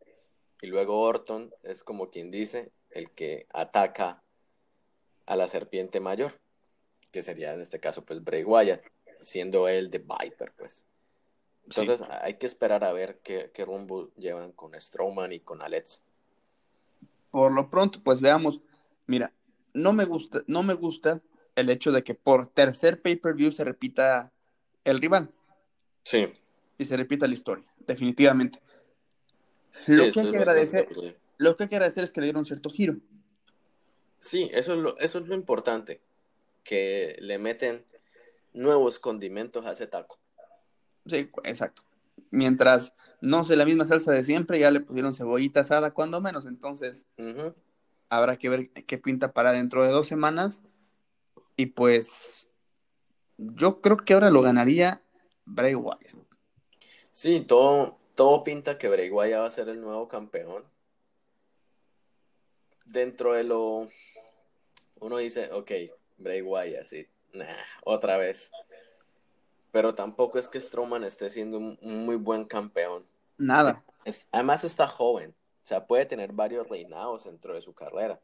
Y 0.63 0.69
luego 0.69 1.01
Orton 1.01 1.53
es 1.63 1.85
como 1.85 2.11
quien 2.11 2.31
dice, 2.31 2.73
el 2.91 3.11
que 3.11 3.47
ataca 3.51 4.23
a 5.27 5.37
la 5.37 5.47
serpiente 5.47 6.01
mayor, 6.01 6.41
que 7.11 7.23
sería 7.23 7.53
en 7.53 7.61
este 7.61 7.81
caso 7.81 8.05
pues 8.05 8.23
Bray 8.25 8.45
Wyatt, 8.45 8.83
siendo 9.21 9.69
él 9.69 9.91
de 9.91 9.99
Viper, 9.99 10.53
pues. 10.57 10.87
Entonces 11.65 12.03
hay 12.09 12.35
que 12.35 12.47
esperar 12.47 12.83
a 12.85 12.93
ver 12.93 13.21
qué, 13.21 13.51
qué 13.53 13.65
rumbo 13.65 14.11
llevan 14.17 14.53
con 14.53 14.79
Strowman 14.81 15.33
y 15.33 15.41
con 15.41 15.63
Alexa. 15.63 16.01
Por 17.31 17.53
lo 17.53 17.71
pronto, 17.71 18.01
pues 18.03 18.21
veamos. 18.21 18.61
Mira, 19.07 19.33
no 19.75 19.93
me 19.93 20.05
gusta, 20.05 20.43
no 20.47 20.63
me 20.63 20.75
gusta 20.75 21.21
el 21.55 21.71
hecho 21.71 21.93
de 21.93 22.03
que 22.03 22.15
por 22.15 22.47
tercer 22.47 23.01
pay-per-view 23.03 23.51
se 23.51 23.65
repita 23.65 24.33
el 24.85 25.01
rival. 25.01 25.31
Sí. 26.05 26.33
Y 26.79 26.85
se 26.85 26.97
repita 26.97 27.27
la 27.27 27.35
historia, 27.35 27.65
definitivamente. 27.87 28.61
Lo, 29.87 30.11
que 30.11 30.21
hay 30.21 30.31
que 30.31 30.39
agradecer, 30.39 30.89
lo 31.39 31.57
que 31.57 31.63
hay 31.65 31.69
que 31.69 31.77
agradecer 31.77 32.05
es 32.05 32.13
que 32.13 32.21
le 32.21 32.27
dieron 32.27 32.45
cierto 32.45 32.71
giro. 32.71 32.97
Sí, 34.21 34.51
eso 34.53 34.75
es 34.75 34.79
lo, 34.79 34.99
eso 34.99 35.19
es 35.19 35.27
lo 35.27 35.35
importante, 35.35 36.01
que 36.63 37.17
le 37.21 37.39
meten 37.39 37.85
nuevos 38.53 38.99
condimentos 38.99 39.67
a 39.67 39.73
ese 39.73 39.87
taco. 39.87 40.19
Sí, 41.07 41.31
exacto. 41.45 41.83
Mientras 42.31 42.95
no 43.21 43.45
sé 43.45 43.57
la 43.57 43.65
misma 43.65 43.87
salsa 43.87 44.13
de 44.13 44.25
siempre, 44.25 44.59
ya 44.59 44.71
le 44.71 44.81
pusieron 44.81 45.15
cebollita 45.15 45.61
asada, 45.61 45.93
cuando 45.93 46.21
menos. 46.21 46.47
Entonces, 46.47 47.07
habrá 48.09 48.37
que 48.37 48.49
ver 48.49 48.71
qué 48.71 48.99
pinta 48.99 49.33
para 49.33 49.53
dentro 49.53 49.85
de 49.85 49.91
dos 49.91 50.07
semanas 50.07 50.63
y 51.57 51.67
pues 51.67 52.49
yo 53.37 53.81
creo 53.81 53.99
que 53.99 54.15
ahora 54.15 54.31
lo 54.31 54.43
ganaría 54.43 55.03
Bray 55.45 55.75
Wyatt. 55.75 56.15
Sí, 57.11 57.41
todo, 57.41 57.99
todo 58.15 58.43
pinta 58.45 58.79
que 58.79 58.89
Bray 58.89 59.11
Wyatt 59.11 59.41
va 59.41 59.47
a 59.47 59.51
ser 59.51 59.69
el 59.69 59.81
nuevo 59.81 60.09
campeón. 60.09 60.65
Dentro 62.87 63.33
de 63.33 63.45
lo... 63.45 63.89
Uno 65.01 65.17
dice, 65.19 65.51
ok, 65.53 65.71
Bray 66.19 66.43
Wyatt, 66.43 66.85
sí, 66.85 67.07
otra 67.85 68.17
vez. 68.17 68.51
Pero 69.71 69.95
tampoco 69.95 70.39
es 70.39 70.49
que 70.49 70.61
Strowman 70.61 71.05
esté 71.05 71.31
siendo 71.31 71.59
un, 71.59 71.79
muy 71.81 72.17
buen 72.17 72.45
campeón. 72.45 73.07
Nada. 73.39 73.83
además 74.31 74.65
está 74.65 74.87
joven. 74.87 75.35
O 75.65 75.67
sea, 75.67 75.87
puede 75.87 76.07
tener 76.07 76.33
varios 76.33 76.69
reinados 76.69 77.25
dentro 77.25 77.55
de 77.55 77.63
su 77.63 77.73
carrera. 77.73 78.21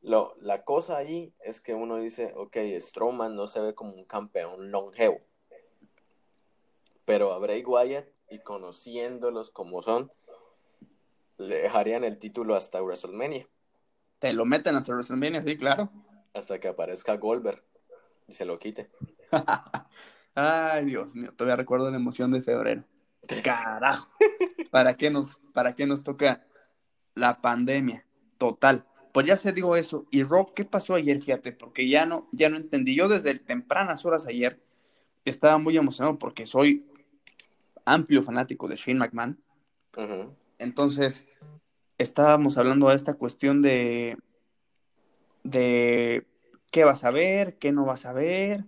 Lo, 0.00 0.34
la 0.40 0.64
cosa 0.64 0.96
ahí 0.96 1.34
es 1.40 1.60
que 1.60 1.74
uno 1.74 1.96
dice, 1.96 2.32
ok, 2.36 2.56
Strowman 2.78 3.34
no 3.34 3.46
se 3.46 3.60
ve 3.60 3.74
como 3.74 3.92
un 3.92 4.04
campeón 4.04 4.70
longevo, 4.70 5.20
pero 7.04 7.32
a 7.32 7.38
Bray 7.38 7.64
Wyatt 7.64 8.06
y 8.30 8.38
conociéndolos 8.40 9.50
como 9.50 9.82
son, 9.82 10.12
le 11.38 11.56
dejarían 11.56 12.04
el 12.04 12.18
título 12.18 12.54
hasta 12.54 12.82
WrestleMania. 12.82 13.48
Te 14.18 14.32
lo 14.32 14.44
meten 14.44 14.76
hasta 14.76 14.92
WrestleMania, 14.92 15.42
sí, 15.42 15.56
claro. 15.56 15.90
Hasta 16.34 16.58
que 16.58 16.68
aparezca 16.68 17.16
Goldberg 17.16 17.64
y 18.26 18.34
se 18.34 18.44
lo 18.44 18.58
quite. 18.58 18.90
Ay, 20.34 20.84
Dios 20.84 21.14
mío, 21.14 21.32
todavía 21.34 21.56
recuerdo 21.56 21.90
la 21.90 21.96
emoción 21.96 22.30
de 22.30 22.42
febrero. 22.42 22.84
Carajo. 23.42 24.08
¿Para 24.70 24.96
qué 24.96 25.10
nos, 25.10 25.40
para 25.52 25.74
qué 25.74 25.86
nos 25.86 26.02
toca 26.02 26.46
la 27.14 27.40
pandemia? 27.40 28.04
Total. 28.38 28.86
Pues 29.12 29.26
ya 29.26 29.36
se 29.36 29.52
digo 29.52 29.76
eso. 29.76 30.06
Y 30.10 30.22
Rock, 30.22 30.54
¿qué 30.54 30.64
pasó 30.64 30.94
ayer? 30.94 31.20
Fíjate, 31.20 31.52
porque 31.52 31.88
ya 31.88 32.06
no, 32.06 32.28
ya 32.32 32.48
no 32.48 32.56
entendí. 32.56 32.94
Yo 32.94 33.08
desde 33.08 33.38
tempranas 33.38 34.04
horas 34.04 34.26
ayer 34.26 34.60
estaba 35.24 35.58
muy 35.58 35.76
emocionado 35.76 36.18
porque 36.18 36.46
soy 36.46 36.86
amplio 37.84 38.22
fanático 38.22 38.68
de 38.68 38.76
Shane 38.76 38.98
McMahon. 38.98 39.42
Entonces, 40.58 41.28
estábamos 41.96 42.58
hablando 42.58 42.88
de 42.88 42.94
esta 42.94 43.14
cuestión 43.14 43.62
de, 43.62 44.16
de 45.42 46.26
qué 46.70 46.84
vas 46.84 47.04
a 47.04 47.10
ver, 47.10 47.58
qué 47.58 47.72
no 47.72 47.84
vas 47.84 48.06
a 48.06 48.12
ver, 48.12 48.64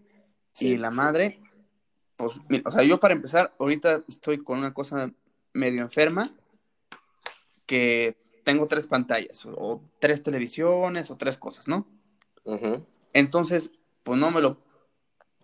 y 0.58 0.76
la 0.76 0.90
madre, 0.90 1.38
pues, 2.16 2.34
o 2.64 2.70
sea, 2.70 2.82
yo 2.82 2.98
para 2.98 3.14
empezar, 3.14 3.54
ahorita 3.58 4.04
estoy 4.08 4.38
con 4.42 4.58
una 4.58 4.74
cosa 4.74 5.12
medio 5.52 5.82
enferma, 5.82 6.34
que 7.66 8.16
tengo 8.44 8.66
tres 8.66 8.86
pantallas, 8.86 9.44
o, 9.46 9.82
tres 9.98 10.22
televisiones, 10.22 11.10
o 11.10 11.16
tres 11.16 11.38
cosas, 11.38 11.68
¿no? 11.68 11.86
Entonces, 13.12 13.70
pues 14.02 14.18
no 14.18 14.30
me 14.30 14.40
lo, 14.40 14.58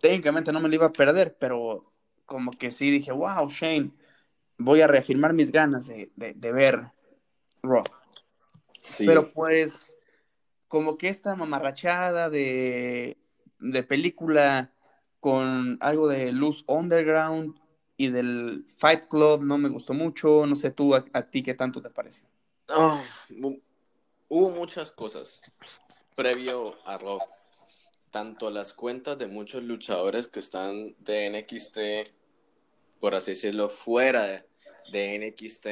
técnicamente 0.01 0.53
no 0.53 0.61
me 0.61 0.69
lo 0.69 0.75
iba 0.75 0.87
a 0.87 0.93
perder, 0.93 1.37
pero 1.39 1.93
como 2.25 2.51
que 2.51 2.71
sí 2.71 2.91
dije, 2.91 3.13
wow, 3.13 3.49
Shane, 3.49 3.93
voy 4.59 4.81
a 4.81 4.87
reafirmar 4.87 5.33
mis 5.33 5.53
ganas 5.53 5.87
de, 5.87 6.11
de, 6.17 6.53
ver 6.53 6.93
Rock. 7.63 7.91
Pero 8.99 9.29
pues, 9.29 9.97
como 10.69 10.97
que 10.97 11.09
esta 11.09 11.37
mamarrachada 11.37 12.31
de, 12.31 13.19
de 13.59 13.83
película 13.83 14.73
con 15.21 15.79
algo 15.81 16.09
de 16.09 16.33
Luz 16.33 16.65
Underground 16.67 17.59
y 17.97 18.09
del 18.09 18.65
Fight 18.79 19.07
Club 19.07 19.43
no 19.43 19.59
me 19.59 19.69
gustó 19.69 19.95
mucho. 19.95 20.47
No 20.47 20.57
sé 20.57 20.71
tú, 20.71 20.95
a, 20.95 21.03
ti 21.31 21.43
qué 21.43 21.55
tanto 21.55 21.81
te 21.81 21.91
pareció. 21.91 22.29
Ah, 22.69 23.05
hubo 24.29 24.51
muchas 24.51 24.91
cosas 24.91 25.41
previo 26.15 26.77
a 26.85 26.99
Rock. 26.99 27.23
Tanto 28.11 28.51
las 28.51 28.73
cuentas 28.73 29.19
de 29.19 29.27
muchos 29.27 29.63
luchadores 29.63 30.29
que 30.29 30.41
están 30.41 30.95
de 30.99 31.29
NXT, 31.31 31.79
por 33.01 33.15
así 33.15 33.33
decirlo, 33.33 33.69
fuera 33.69 34.45
de, 34.91 35.19
NXT, 35.19 35.67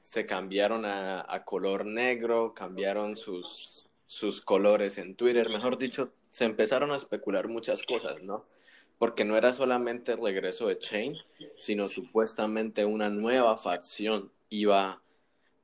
se 0.00 0.26
cambiaron 0.26 0.84
a, 0.84 1.24
a, 1.28 1.44
color 1.44 1.84
negro, 1.84 2.54
cambiaron 2.54 3.16
sus, 3.16 3.86
sus 4.06 4.40
colores 4.40 4.98
en 4.98 5.14
Twitter. 5.14 5.48
Mejor 5.50 5.76
dicho, 5.76 6.14
se 6.30 6.46
empezaron 6.46 6.90
a 6.90 6.96
especular 6.96 7.48
muchas 7.48 7.82
cosas, 7.82 8.22
¿no? 8.22 8.46
porque 8.98 9.24
no 9.24 9.36
era 9.36 9.52
solamente 9.52 10.12
el 10.12 10.22
regreso 10.22 10.68
de 10.68 10.78
Chain, 10.78 11.16
sino 11.56 11.84
supuestamente 11.84 12.84
una 12.84 13.10
nueva 13.10 13.58
facción 13.58 14.32
iba 14.48 15.02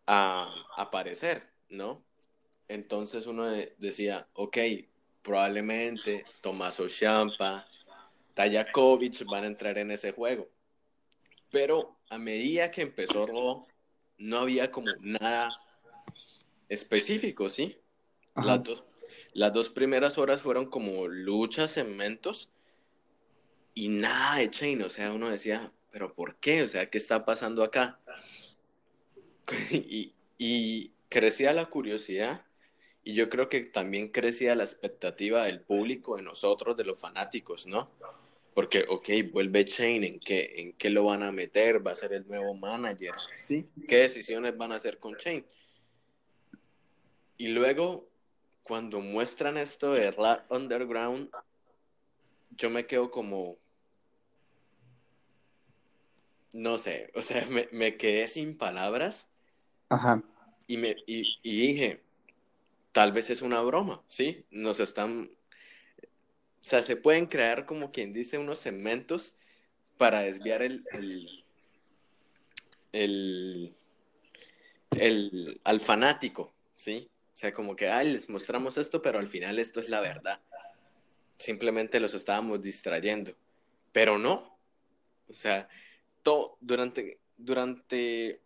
a 0.06 0.52
aparecer, 0.76 1.48
¿no? 1.68 2.04
Entonces 2.68 3.26
uno 3.26 3.46
decía, 3.78 4.28
ok, 4.34 4.58
probablemente 5.22 6.24
Tommaso 6.40 6.88
Ciampa, 6.88 7.66
Tajakovic 8.34 9.24
van 9.26 9.44
a 9.44 9.48
entrar 9.48 9.78
en 9.78 9.90
ese 9.90 10.12
juego. 10.12 10.48
Pero 11.50 11.98
a 12.08 12.18
medida 12.18 12.70
que 12.70 12.82
empezó 12.82 13.26
Raw, 13.26 13.66
no 14.18 14.38
había 14.38 14.70
como 14.70 14.92
nada 15.00 15.50
específico, 16.68 17.50
¿sí? 17.50 17.76
Las 18.36 18.62
dos, 18.62 18.84
las 19.32 19.52
dos 19.52 19.70
primeras 19.70 20.18
horas 20.18 20.40
fueron 20.40 20.66
como 20.66 21.08
luchas, 21.08 21.72
segmentos, 21.72 22.50
y 23.74 23.88
nada 23.88 24.36
de 24.36 24.50
Chain, 24.50 24.82
o 24.82 24.88
sea, 24.88 25.12
uno 25.12 25.28
decía, 25.30 25.72
pero 25.90 26.14
¿por 26.14 26.36
qué? 26.36 26.62
O 26.62 26.68
sea, 26.68 26.88
¿qué 26.90 26.98
está 26.98 27.24
pasando 27.24 27.62
acá? 27.62 27.98
Y, 29.70 30.92
crecía 31.08 31.52
la 31.52 31.66
curiosidad 31.66 32.44
y 33.02 33.14
yo 33.14 33.28
creo 33.28 33.48
que 33.48 33.62
también 33.62 34.10
crecía 34.10 34.54
la 34.54 34.62
expectativa 34.62 35.44
del 35.44 35.60
público, 35.60 36.16
de 36.16 36.22
nosotros, 36.22 36.76
de 36.76 36.84
los 36.84 37.00
fanáticos, 37.00 37.66
¿no? 37.66 37.90
Porque, 38.54 38.84
ok, 38.88 39.08
vuelve 39.32 39.64
Chain, 39.64 40.04
¿en 40.04 40.20
qué, 40.20 40.52
¿en 40.56 40.72
qué 40.74 40.90
lo 40.90 41.04
van 41.04 41.24
a 41.24 41.32
meter? 41.32 41.84
¿Va 41.84 41.92
a 41.92 41.96
ser 41.96 42.12
el 42.12 42.28
nuevo 42.28 42.54
manager? 42.54 43.12
¿Sí? 43.42 43.66
¿Qué 43.88 43.96
decisiones 43.96 44.56
van 44.56 44.70
a 44.70 44.76
hacer 44.76 44.98
con 44.98 45.16
Chain? 45.16 45.44
Y 47.38 47.48
luego, 47.48 48.08
cuando 48.62 49.00
muestran 49.00 49.56
esto 49.56 49.94
de 49.94 50.10
Rat 50.10 50.44
Underground, 50.52 51.30
yo 52.50 52.68
me 52.68 52.84
quedo 52.86 53.10
como, 53.10 53.56
no 56.52 56.76
sé, 56.76 57.10
o 57.14 57.22
sea, 57.22 57.46
me, 57.72 57.96
quedé 57.96 58.28
sin 58.28 58.58
palabras. 58.58 59.29
Ajá. 59.90 60.22
Y, 60.66 60.78
me, 60.78 60.96
y, 61.06 61.26
dije, 61.42 62.00
tal 62.92 63.12
vez 63.12 63.28
es 63.28 63.42
una 63.42 63.60
broma, 63.60 64.02
¿sí? 64.08 64.44
Nos 64.50 64.80
están, 64.80 65.30
o 65.30 66.64
sea, 66.64 66.82
se 66.82 66.96
pueden 66.96 67.26
crear 67.26 67.66
como 67.66 67.92
quien 67.92 68.12
dice 68.12 68.38
unos 68.38 68.58
segmentos 68.58 69.34
para 69.98 70.20
desviar 70.20 70.62
el, 70.62 70.82
el, 72.92 73.74
el, 74.92 75.60
al 75.64 75.80
fanático, 75.80 76.54
¿sí? 76.72 77.10
O 77.32 77.36
sea, 77.36 77.52
como 77.52 77.76
que, 77.76 77.90
ay, 77.90 78.12
les 78.12 78.30
mostramos 78.30 78.78
esto, 78.78 79.02
pero 79.02 79.18
al 79.18 79.26
final 79.26 79.58
esto 79.58 79.80
es 79.80 79.88
la 79.90 80.00
verdad 80.00 80.40
simplemente 81.40 82.00
los 82.00 82.14
estábamos 82.14 82.60
distrayendo. 82.62 83.34
Pero 83.92 84.18
no. 84.18 84.58
O 85.28 85.32
sea, 85.32 85.68
todo, 86.22 86.58
durante, 86.60 87.18
durante 87.36 88.40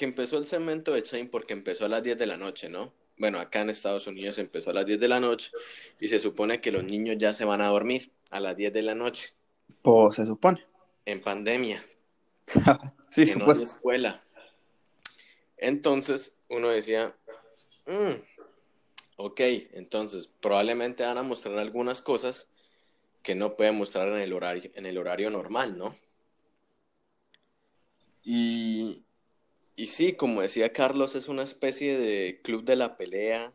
que 0.00 0.06
empezó 0.06 0.38
el 0.38 0.46
cemento 0.46 0.94
de 0.94 1.02
Chain, 1.02 1.28
porque 1.28 1.52
empezó 1.52 1.84
a 1.84 1.88
las 1.90 2.02
10 2.02 2.16
de 2.16 2.24
la 2.24 2.38
noche, 2.38 2.70
¿no? 2.70 2.94
Bueno, 3.18 3.38
acá 3.38 3.60
en 3.60 3.68
Estados 3.68 4.06
Unidos 4.06 4.38
empezó 4.38 4.70
a 4.70 4.72
las 4.72 4.86
10 4.86 4.98
de 4.98 5.08
la 5.08 5.20
noche 5.20 5.50
y 6.00 6.08
se 6.08 6.18
supone 6.18 6.62
que 6.62 6.72
los 6.72 6.82
niños 6.82 7.18
ya 7.18 7.34
se 7.34 7.44
van 7.44 7.60
a 7.60 7.66
dormir 7.66 8.10
a 8.30 8.40
las 8.40 8.56
10 8.56 8.72
de 8.72 8.80
la 8.80 8.94
noche. 8.94 9.34
Pues 9.82 10.16
se 10.16 10.24
supone. 10.24 10.64
En 11.04 11.20
pandemia. 11.20 11.84
sí, 13.10 13.26
supuesto. 13.26 13.62
en 13.62 13.68
escuela. 13.68 14.24
Entonces 15.58 16.34
uno 16.48 16.70
decía, 16.70 17.14
mm, 17.86 18.22
ok, 19.16 19.40
entonces 19.74 20.28
probablemente 20.40 21.02
van 21.02 21.18
a 21.18 21.22
mostrar 21.22 21.58
algunas 21.58 22.00
cosas 22.00 22.48
que 23.22 23.34
no 23.34 23.54
pueden 23.54 23.76
mostrar 23.76 24.08
en 24.08 24.20
el 24.20 24.32
horario, 24.32 24.70
en 24.74 24.86
el 24.86 24.96
horario 24.96 25.28
normal, 25.28 25.76
¿no? 25.76 25.94
Y, 28.22 29.04
y 29.80 29.86
sí, 29.86 30.12
como 30.12 30.42
decía 30.42 30.74
Carlos, 30.74 31.14
es 31.14 31.28
una 31.28 31.42
especie 31.42 31.98
de 31.98 32.42
club 32.42 32.64
de 32.64 32.76
la 32.76 32.98
pelea, 32.98 33.54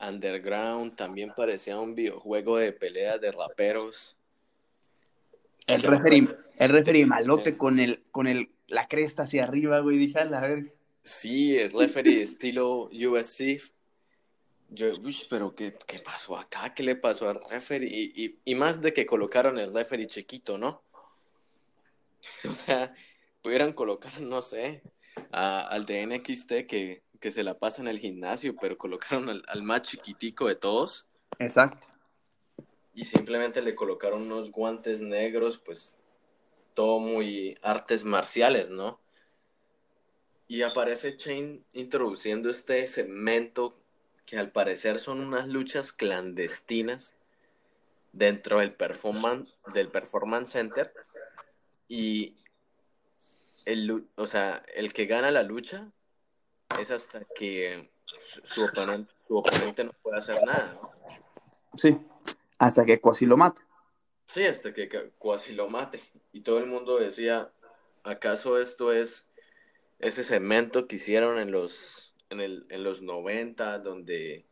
underground, 0.00 0.96
también 0.96 1.34
parecía 1.36 1.78
un 1.78 1.94
videojuego 1.94 2.56
de 2.56 2.72
peleas 2.72 3.20
de 3.20 3.30
raperos. 3.30 4.16
El 5.66 5.82
referee, 5.82 6.34
el 6.56 6.70
referee 6.70 7.04
malote 7.04 7.58
con 7.58 7.78
el, 7.78 8.02
con 8.10 8.26
el, 8.26 8.52
la 8.68 8.88
cresta 8.88 9.24
hacia 9.24 9.44
arriba, 9.44 9.80
güey, 9.80 9.98
dije, 9.98 10.18
a 10.18 10.40
ver. 10.40 10.72
Sí, 11.02 11.58
el 11.58 11.72
referee 11.72 12.22
estilo 12.22 12.88
USC 12.90 13.60
yo, 14.70 14.94
pero 15.28 15.54
¿qué, 15.54 15.76
¿qué, 15.86 15.98
pasó 15.98 16.38
acá? 16.38 16.72
¿Qué 16.72 16.82
le 16.82 16.96
pasó 16.96 17.28
al 17.28 17.38
referee? 17.50 17.86
Y, 17.86 18.40
y, 18.46 18.54
más 18.54 18.80
de 18.80 18.94
que 18.94 19.04
colocaron 19.04 19.58
el 19.58 19.74
referee 19.74 20.06
chiquito, 20.06 20.56
¿no? 20.56 20.82
O 22.50 22.54
sea, 22.54 22.94
pudieran 23.42 23.74
colocar, 23.74 24.22
no 24.22 24.40
sé, 24.40 24.82
al 25.30 25.86
de 25.86 26.06
NXT 26.06 26.66
que, 26.68 27.02
que, 27.20 27.30
se 27.30 27.42
la 27.42 27.58
pasa 27.58 27.82
en 27.82 27.88
el 27.88 27.98
gimnasio, 27.98 28.54
pero 28.60 28.78
colocaron 28.78 29.28
al, 29.28 29.42
al, 29.48 29.62
más 29.62 29.82
chiquitico 29.82 30.48
de 30.48 30.56
todos. 30.56 31.06
Exacto. 31.38 31.86
Y 32.94 33.04
simplemente 33.04 33.62
le 33.62 33.74
colocaron 33.74 34.22
unos 34.22 34.50
guantes 34.50 35.00
negros, 35.00 35.58
pues 35.58 35.96
todo 36.74 37.00
muy 37.00 37.58
artes 37.62 38.04
marciales, 38.04 38.70
¿no? 38.70 39.00
Y 40.46 40.62
aparece 40.62 41.16
Chain 41.16 41.64
introduciendo 41.72 42.50
este 42.50 42.86
segmento 42.86 43.76
que 44.26 44.38
al 44.38 44.50
parecer 44.50 44.98
son 44.98 45.20
unas 45.20 45.48
luchas 45.48 45.92
clandestinas 45.92 47.16
dentro 48.12 48.60
del 48.60 48.72
performance, 48.72 49.56
del 49.74 49.88
performance 49.88 50.50
center 50.50 50.92
y 51.88 52.36
el, 53.64 54.08
o 54.16 54.26
sea, 54.26 54.62
el 54.74 54.92
que 54.92 55.06
gana 55.06 55.30
la 55.30 55.42
lucha 55.42 55.90
es 56.78 56.90
hasta 56.90 57.24
que 57.24 57.90
su, 58.44 58.64
oponente, 58.64 59.12
su 59.26 59.36
oponente 59.36 59.84
no 59.84 59.92
puede 60.02 60.18
hacer 60.18 60.42
nada. 60.44 60.80
Sí, 61.76 61.98
hasta 62.58 62.84
que 62.84 63.00
cuasi 63.00 63.26
lo 63.26 63.36
mate. 63.36 63.62
Sí, 64.26 64.44
hasta 64.44 64.72
que 64.72 64.88
cuasi 65.18 65.54
lo 65.54 65.68
mate. 65.68 66.00
Y 66.32 66.40
todo 66.40 66.58
el 66.58 66.66
mundo 66.66 66.98
decía, 66.98 67.52
¿acaso 68.02 68.60
esto 68.60 68.92
es 68.92 69.30
ese 69.98 70.24
cemento 70.24 70.86
que 70.86 70.96
hicieron 70.96 71.38
en 71.38 71.50
los 71.50 72.14
en, 72.30 72.40
el, 72.40 72.66
en 72.68 72.84
los 72.84 73.02
90, 73.02 73.78
donde 73.78 74.46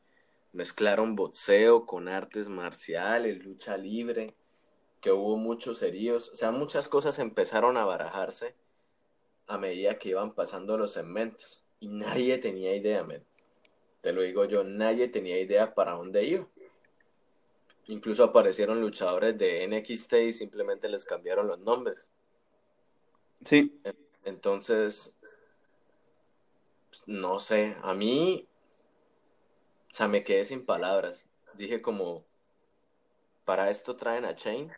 mezclaron 0.53 1.17
boxeo 1.17 1.87
con 1.87 2.09
artes 2.09 2.49
marciales, 2.49 3.45
lucha 3.45 3.77
libre. 3.77 4.35
que 5.01 5.11
hubo 5.11 5.37
muchos 5.37 5.83
heridos, 5.83 6.31
o 6.31 6.37
sea, 6.37 6.53
muchas 6.53 6.89
cosas 6.89 7.19
empezaron 7.19 7.77
a 7.77 7.85
barajarse 7.85 8.55
a 9.47 9.59
medida 9.59 9.99
que 9.99 10.11
iban 10.11 10.35
pasando 10.35 10.77
los 10.79 10.93
segmentos 10.93 11.63
y 11.81 11.89
nadie 11.89 12.39
tenía 12.39 12.75
idea, 12.75 13.03
men. 13.05 13.25
Te 14.01 14.13
lo 14.13 14.23
digo 14.23 14.45
yo, 14.45 14.65
nadie 14.65 15.09
tenía 15.09 15.39
idea 15.41 15.75
para 15.75 15.93
dónde 15.93 16.25
iba. 16.25 16.49
Incluso 17.87 18.25
aparecieron 18.25 18.81
luchadores 18.81 19.37
de 19.37 19.67
NXT 19.67 20.13
y 20.15 20.33
simplemente 20.33 20.89
les 20.89 21.05
cambiaron 21.05 21.47
los 21.47 21.59
nombres. 21.59 22.09
Sí. 23.45 23.81
Entonces, 24.25 25.17
pues, 26.91 27.03
no 27.07 27.41
sé, 27.41 27.77
a 27.83 27.95
mí, 27.95 28.47
o 29.91 29.95
sea, 29.95 30.09
me 30.09 30.21
quedé 30.21 30.45
sin 30.45 30.65
palabras. 30.65 31.29
Dije 31.57 31.83
como, 31.83 32.25
para 33.45 33.71
esto 33.71 33.97
traen 33.97 34.25
a 34.25 34.35
Chain. 34.35 34.73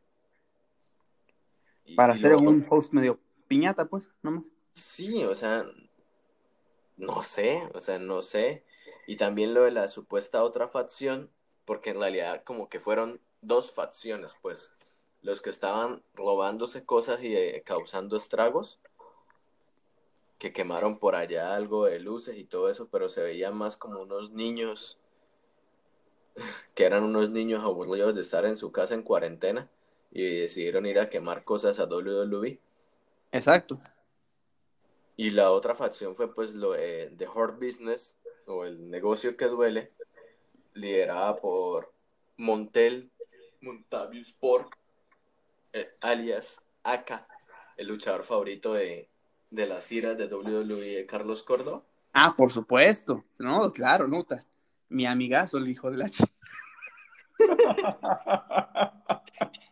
para 1.96 2.14
hacer 2.14 2.34
un 2.34 2.66
host 2.68 2.92
medio 2.92 3.20
piñata, 3.48 3.86
pues, 3.86 4.10
nomás. 4.22 4.46
Sí, 4.74 5.24
o 5.24 5.34
sea, 5.34 5.66
no 6.96 7.22
sé, 7.22 7.68
o 7.74 7.80
sea, 7.80 7.98
no 7.98 8.22
sé. 8.22 8.64
Y 9.06 9.16
también 9.16 9.54
lo 9.54 9.62
de 9.62 9.70
la 9.70 9.88
supuesta 9.88 10.44
otra 10.44 10.68
facción, 10.68 11.30
porque 11.64 11.90
en 11.90 12.00
realidad 12.00 12.42
como 12.44 12.68
que 12.68 12.80
fueron 12.80 13.20
dos 13.40 13.72
facciones, 13.72 14.34
pues, 14.42 14.72
los 15.22 15.40
que 15.40 15.50
estaban 15.50 16.02
robándose 16.14 16.84
cosas 16.84 17.22
y 17.22 17.34
eh, 17.34 17.62
causando 17.64 18.16
estragos, 18.16 18.80
que 20.38 20.52
quemaron 20.52 20.98
por 20.98 21.14
allá 21.14 21.54
algo 21.54 21.86
de 21.86 21.98
luces 22.00 22.36
y 22.36 22.44
todo 22.44 22.68
eso, 22.68 22.88
pero 22.90 23.08
se 23.08 23.22
veían 23.22 23.56
más 23.56 23.76
como 23.76 24.02
unos 24.02 24.32
niños, 24.32 24.98
que 26.74 26.84
eran 26.84 27.04
unos 27.04 27.30
niños 27.30 27.62
aburridos 27.64 28.14
de 28.14 28.20
estar 28.20 28.44
en 28.44 28.56
su 28.56 28.72
casa 28.72 28.94
en 28.94 29.02
cuarentena 29.02 29.70
y 30.10 30.40
decidieron 30.40 30.86
ir 30.86 30.98
a 30.98 31.08
quemar 31.08 31.44
cosas 31.44 31.80
a 31.80 31.86
WWE. 31.86 32.60
Exacto. 33.34 33.80
Y 35.16 35.30
la 35.30 35.50
otra 35.50 35.74
facción 35.74 36.14
fue 36.14 36.32
pues 36.32 36.54
lo 36.54 36.72
de 36.72 37.12
The 37.18 37.26
Hard 37.26 37.56
Business, 37.56 38.16
o 38.46 38.64
el 38.64 38.90
negocio 38.90 39.36
que 39.36 39.46
duele, 39.46 39.92
liderada 40.74 41.34
por 41.36 41.92
Montel 42.36 43.10
Montavious 43.60 44.32
Por, 44.32 44.68
eh, 45.72 45.96
alias 46.00 46.60
Aka, 46.84 47.26
el 47.76 47.88
luchador 47.88 48.22
favorito 48.22 48.74
de, 48.74 49.08
de 49.50 49.66
las 49.66 49.86
giras 49.86 50.16
de 50.16 50.26
WWE, 50.26 51.06
Carlos 51.06 51.42
Córdoba. 51.42 51.82
Ah, 52.12 52.34
por 52.36 52.52
supuesto. 52.52 53.24
No, 53.38 53.72
claro, 53.72 54.06
nota. 54.06 54.46
Mi 54.88 55.06
amigazo, 55.06 55.58
el 55.58 55.68
hijo 55.68 55.90
de 55.90 55.96
la 55.96 56.08
chica. 56.08 56.30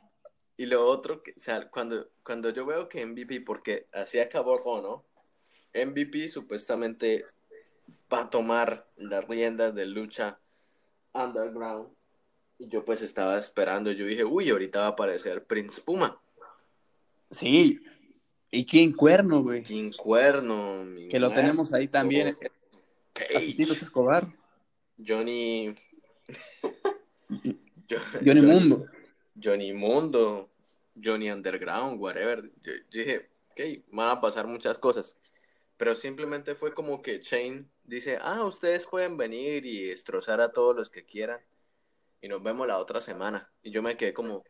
y 0.57 0.67
lo 0.67 0.87
otro, 0.87 1.23
que, 1.23 1.33
o 1.33 1.39
sea, 1.39 1.69
cuando, 1.71 2.09
cuando 2.23 2.51
yo 2.51 2.67
veo 2.67 2.89
que 2.89 3.05
MVP, 3.05 3.41
porque 3.41 3.87
así 3.93 4.19
acabó 4.19 4.61
¿no? 4.83 5.05
MVP 5.75 6.29
supuestamente 6.29 7.25
va 8.13 8.23
a 8.23 8.31
tomar 8.31 8.87
las 8.97 9.27
riendas 9.27 9.75
de 9.75 9.87
lucha 9.87 10.39
underground. 11.13 11.89
Y 12.59 12.69
yo 12.69 12.85
pues 12.85 13.03
estaba 13.03 13.39
esperando, 13.39 13.91
yo 13.93 14.07
dije, 14.07 14.25
uy, 14.25 14.51
ahorita 14.51 14.81
va 14.81 14.87
a 14.87 14.91
aparecer 14.91 15.45
Prince 15.45 15.81
Puma. 15.81 16.21
Sí, 17.31 17.81
y 18.51 18.65
King 18.65 18.93
Cuerno, 18.93 19.43
güey. 19.43 19.63
King 19.63 19.91
Cuerno. 19.97 20.85
que 21.09 21.19
lo 21.19 21.31
tenemos 21.31 21.73
ahí 21.73 21.89
también. 21.89 22.37
Escobar. 23.15 24.29
Johnny... 25.07 25.75
Johnny 28.25 28.41
Mundo. 28.43 28.87
Johnny 29.35 29.73
Mundo. 29.73 30.49
Johnny 30.95 31.31
Underground, 31.31 32.01
whatever. 32.01 32.45
Yo, 32.61 32.73
dije, 32.91 33.31
ok, 33.51 33.61
van 33.93 34.09
a 34.09 34.21
pasar 34.21 34.47
muchas 34.47 34.79
cosas. 34.79 35.17
Pero 35.77 35.95
simplemente 35.95 36.55
fue 36.55 36.75
como 36.75 37.03
que 37.03 37.21
Shane 37.21 37.67
dice, 37.85 38.19
ah, 38.21 38.45
ustedes 38.45 38.87
pueden 38.87 39.17
venir 39.17 39.67
y 39.67 39.89
destrozar 39.89 40.41
a 40.41 40.53
todos 40.53 40.77
los 40.77 40.91
que 40.91 41.05
quieran. 41.05 41.41
Y 42.21 42.29
nos 42.29 42.43
vemos 42.43 42.67
la 42.67 42.79
otra 42.79 43.01
semana. 43.01 43.51
Y 43.63 43.71
yo 43.71 43.83
me 43.83 43.97
quedé 43.97 44.13
como, 44.13 44.45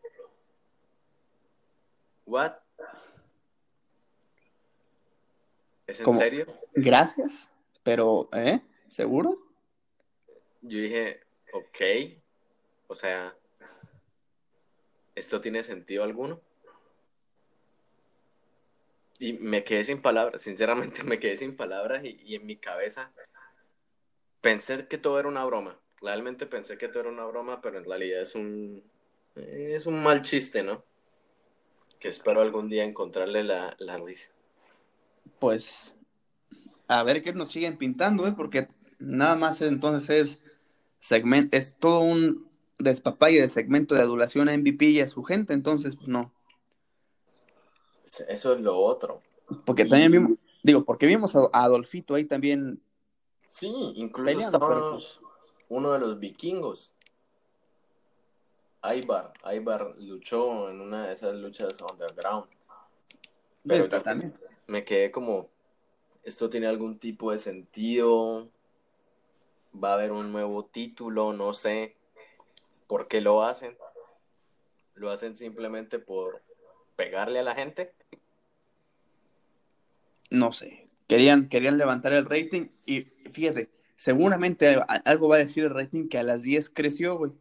¿what? 2.26 2.52
¿Es 5.86 6.00
en 6.00 6.12
serio? 6.14 6.46
Gracias, 6.74 7.50
pero, 7.82 8.28
¿eh? 8.32 8.60
¿Seguro? 8.88 9.38
Yo 10.60 10.78
dije, 10.78 11.20
ok, 11.52 11.80
o 12.88 12.94
sea, 12.94 13.34
¿esto 15.14 15.40
tiene 15.40 15.62
sentido 15.62 16.04
alguno? 16.04 16.40
Y 19.18 19.34
me 19.34 19.62
quedé 19.64 19.84
sin 19.84 20.02
palabras, 20.02 20.42
sinceramente 20.42 21.02
me 21.04 21.18
quedé 21.18 21.36
sin 21.36 21.56
palabras 21.56 22.04
y, 22.04 22.34
en 22.34 22.46
mi 22.46 22.56
cabeza 22.56 23.12
pensé 24.40 24.88
que 24.88 24.98
todo 24.98 25.20
era 25.20 25.28
una 25.28 25.44
broma. 25.44 25.78
Realmente 26.00 26.46
pensé 26.46 26.76
que 26.76 26.88
todo 26.88 27.00
era 27.00 27.10
una 27.10 27.24
broma, 27.26 27.60
pero 27.60 27.78
en 27.78 27.84
realidad 27.84 28.22
es 28.22 28.34
un, 28.34 28.82
es 29.36 29.86
un 29.86 30.02
mal 30.02 30.22
chiste, 30.22 30.64
¿no? 30.64 30.84
Que 32.00 32.08
espero 32.08 32.40
algún 32.40 32.68
día 32.68 32.82
encontrarle 32.82 33.44
la, 33.44 33.76
la 33.78 33.98
risa. 33.98 34.28
Pues, 35.38 35.94
a 36.88 37.04
ver 37.04 37.22
qué 37.22 37.32
nos 37.32 37.52
siguen 37.52 37.76
pintando, 37.76 38.26
¿eh? 38.26 38.34
Porque 38.36 38.66
nada 38.98 39.36
más 39.36 39.62
entonces 39.62 40.10
es 40.10 40.38
segmento, 40.98 41.56
es 41.56 41.76
todo 41.78 42.00
un 42.00 42.51
despapalle 42.82 43.40
de 43.40 43.48
segmento 43.48 43.94
de 43.94 44.02
adulación 44.02 44.48
a 44.48 44.56
MVP 44.56 44.86
y 44.86 45.00
a 45.00 45.06
su 45.06 45.22
gente, 45.22 45.52
entonces, 45.52 45.96
pues 45.96 46.08
no. 46.08 46.32
Eso 48.28 48.52
es 48.52 48.60
lo 48.60 48.78
otro. 48.78 49.22
Porque 49.64 49.84
también 49.84 50.12
vimos, 50.12 50.38
digo, 50.62 50.84
porque 50.84 51.06
vimos 51.06 51.34
a 51.34 51.48
Adolfito 51.52 52.14
ahí 52.14 52.24
también. 52.24 52.82
Sí, 53.48 53.72
incluso 53.96 54.38
estaba 54.38 54.92
pues, 54.92 55.20
uno 55.68 55.92
de 55.92 55.98
los 55.98 56.18
vikingos. 56.18 56.92
Aibar, 58.82 59.32
Aibar 59.42 59.94
luchó 59.98 60.68
en 60.68 60.80
una 60.80 61.06
de 61.06 61.12
esas 61.14 61.34
luchas 61.36 61.80
underground. 61.80 62.46
Pero 63.66 63.88
también. 63.88 64.34
me 64.66 64.84
quedé 64.84 65.10
como, 65.10 65.48
esto 66.24 66.50
tiene 66.50 66.66
algún 66.66 66.98
tipo 66.98 67.30
de 67.30 67.38
sentido, 67.38 68.48
va 69.72 69.90
a 69.90 69.94
haber 69.94 70.12
un 70.12 70.32
nuevo 70.32 70.64
título, 70.64 71.32
no 71.32 71.54
sé 71.54 71.96
por 72.92 73.08
qué 73.08 73.22
lo 73.22 73.42
hacen. 73.42 73.74
Lo 74.92 75.10
hacen 75.10 75.34
simplemente 75.34 75.98
por 75.98 76.42
pegarle 76.94 77.38
a 77.38 77.42
la 77.42 77.54
gente 77.54 77.94
no 80.32 80.50
sé, 80.50 80.88
querían, 81.06 81.48
querían 81.48 81.78
levantar 81.78 82.12
el 82.14 82.24
rating 82.24 82.68
y 82.86 83.02
fíjate, 83.32 83.70
seguramente 83.96 84.78
algo 85.04 85.28
va 85.28 85.36
a 85.36 85.40
decir 85.40 85.64
el 85.64 85.70
rating 85.70 86.08
que 86.08 86.18
a 86.18 86.22
las 86.22 86.42
10 86.42 86.70
creció, 86.70 87.16
güey. 87.16 87.32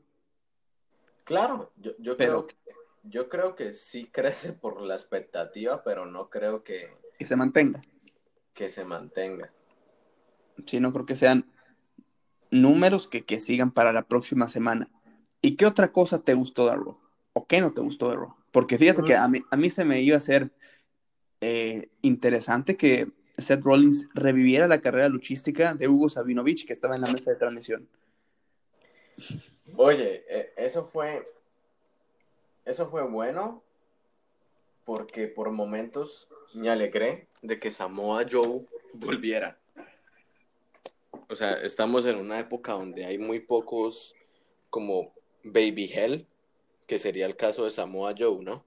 Claro, 1.24 1.72
yo, 1.78 1.94
yo 2.00 2.18
creo 2.18 2.48
que 2.48 2.56
yo 3.04 3.30
creo 3.30 3.56
que 3.56 3.74
sí 3.74 4.08
crece 4.12 4.54
por 4.54 4.82
la 4.82 4.94
expectativa, 4.94 5.84
pero 5.84 6.06
no 6.06 6.30
creo 6.30 6.64
que... 6.64 6.88
Que 7.18 7.26
se 7.26 7.36
mantenga. 7.36 7.82
Que 8.54 8.70
se 8.70 8.86
mantenga. 8.86 9.52
Sí, 10.68 10.80
no 10.80 10.94
creo 10.94 11.06
que 11.06 11.16
sean 11.16 11.50
números 12.52 13.08
que, 13.08 13.24
que 13.24 13.40
sigan 13.40 13.72
para 13.72 13.92
la 13.92 14.04
próxima 14.04 14.48
semana. 14.50 14.88
¿Y 15.42 15.56
qué 15.56 15.66
otra 15.66 15.92
cosa 15.92 16.22
te 16.22 16.34
gustó 16.34 16.68
de 16.68 16.76
Raw? 16.76 16.98
¿O 17.34 17.48
qué 17.48 17.62
no 17.62 17.74
te 17.74 17.82
gustó 17.82 18.10
de 18.10 18.18
Raw? 18.18 18.36
Porque 18.52 18.78
fíjate 18.78 19.04
que 19.04 19.16
a 19.16 19.28
mí, 19.28 19.42
a 19.50 19.58
mí 19.58 19.70
se 19.70 19.86
me 19.86 20.02
iba 20.02 20.16
a 20.16 20.18
hacer 20.18 20.52
eh, 21.40 21.90
interesante 22.02 22.78
que 22.78 23.12
Seth 23.38 23.64
Rollins 23.64 24.08
reviviera 24.14 24.68
la 24.68 24.82
carrera 24.82 25.10
luchística 25.10 25.74
de 25.74 25.88
Hugo 25.88 26.10
Sabinovich, 26.10 26.66
que 26.66 26.74
estaba 26.74 26.96
en 26.96 27.02
la 27.02 27.12
mesa 27.12 27.32
de 27.32 27.38
transmisión. 27.38 27.88
Oye, 29.76 30.24
e, 30.30 30.54
eso 30.58 30.86
fue. 30.86 31.26
Eso 32.66 32.90
fue 32.90 33.04
bueno. 33.04 33.64
Porque 34.86 35.28
por 35.28 35.52
momentos 35.52 36.28
me 36.54 36.70
alegré 36.70 37.28
de 37.42 37.60
que 37.60 37.72
Samoa 37.72 38.26
Joe 38.30 38.66
volviera. 38.94 39.58
O 41.30 41.36
sea, 41.36 41.54
estamos 41.62 42.06
en 42.06 42.18
una 42.18 42.40
época 42.40 42.74
donde 42.74 43.06
hay 43.06 43.18
muy 43.18 43.40
pocos 43.40 44.14
como 44.70 45.14
Baby 45.44 45.92
Hell, 45.94 46.28
que 46.88 47.00
sería 47.00 47.26
el 47.26 47.36
caso 47.36 47.64
de 47.64 47.72
Samoa 47.72 48.14
Joe, 48.18 48.44
¿no? 48.44 48.64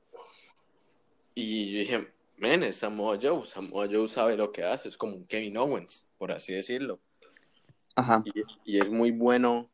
Y 1.35 1.73
yo 1.73 1.79
dije, 1.81 2.09
men, 2.37 2.63
es 2.63 2.77
Samoa 2.77 3.19
Joe. 3.21 3.45
Samoa 3.45 3.89
Joe 3.91 4.09
sabe 4.09 4.37
lo 4.37 4.53
que 4.53 4.65
hace, 4.65 4.89
es 4.89 4.97
como 4.97 5.17
un 5.17 5.27
Kevin 5.27 5.57
Owens, 5.57 6.07
por 6.19 6.33
así 6.33 6.53
decirlo. 6.53 7.01
Ajá. 7.97 8.25
Y, 8.65 8.79
es 8.79 8.91
muy 8.91 9.11
bueno 9.11 9.71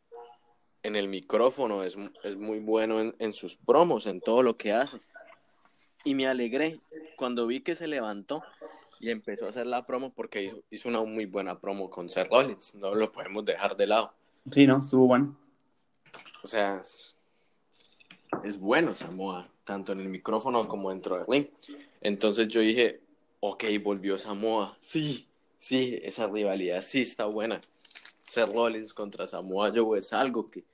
en 0.83 0.97
el 0.97 1.09
micrófono, 1.09 1.83
es, 1.83 1.97
muy 2.37 2.59
bueno 2.59 3.15
en, 3.19 3.33
sus 3.33 3.57
promos, 3.57 4.07
en 4.07 4.21
todo 4.21 4.43
lo 4.43 4.57
que 4.57 4.73
hace. 4.73 5.01
Y 6.05 6.15
me 6.15 6.27
alegré 6.27 6.81
cuando 7.17 7.47
vi 7.47 7.61
que 7.61 7.75
se 7.75 7.87
levantó 7.87 8.43
y 8.99 9.11
empezó 9.11 9.47
a 9.47 9.49
hacer 9.51 9.67
la 9.67 9.87
promo 9.87 10.13
porque 10.13 10.63
hizo, 10.71 10.89
una 10.89 11.03
muy 11.03 11.27
buena 11.27 11.59
promo 11.59 11.89
con 11.91 12.09
Seth 12.09 12.29
Rollins. 12.31 12.75
No 12.75 12.95
lo 12.95 13.11
podemos 13.13 13.45
dejar 13.45 13.77
de 13.77 13.87
lado. 13.87 14.13
Sí, 14.51 14.67
no, 14.67 14.81
estuvo 14.81 15.07
bueno. 15.07 15.37
O 16.43 16.49
sea, 16.49 16.83
es 18.45 18.59
bueno 18.59 18.95
Samoa, 18.95 19.49
tanto 19.65 19.93
en 19.93 20.01
el 20.01 20.09
micrófono 20.09 20.69
como 20.69 20.91
dentro 20.91 21.17
del 21.17 21.27
ring. 21.27 21.47
Entonces 22.01 22.49
yo 22.49 22.61
dije, 22.61 23.01
ok, 23.41 23.65
volvió 23.83 24.19
Samoa. 24.19 24.77
Sí, 24.81 25.27
sí, 25.59 25.99
esa 26.03 26.29
rivalidad 26.29 26.83
sí 26.83 27.03
está 27.03 27.27
buena. 27.27 27.61
Seth 28.23 28.53
Rollins 28.55 28.95
contra 28.95 29.27
Samoa 29.27 29.73
Joe 29.75 29.99
es 29.99 30.13
algo 30.13 30.51
que, 30.51 30.65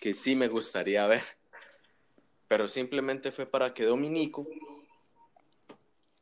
que 0.00 0.12
sí 0.12 0.34
me 0.34 0.48
gustaría 0.48 1.06
ver. 1.06 1.22
Pero 2.48 2.68
simplemente 2.68 3.32
fue 3.32 3.46
para 3.46 3.74
que 3.74 3.84
Dominico, 3.84 4.46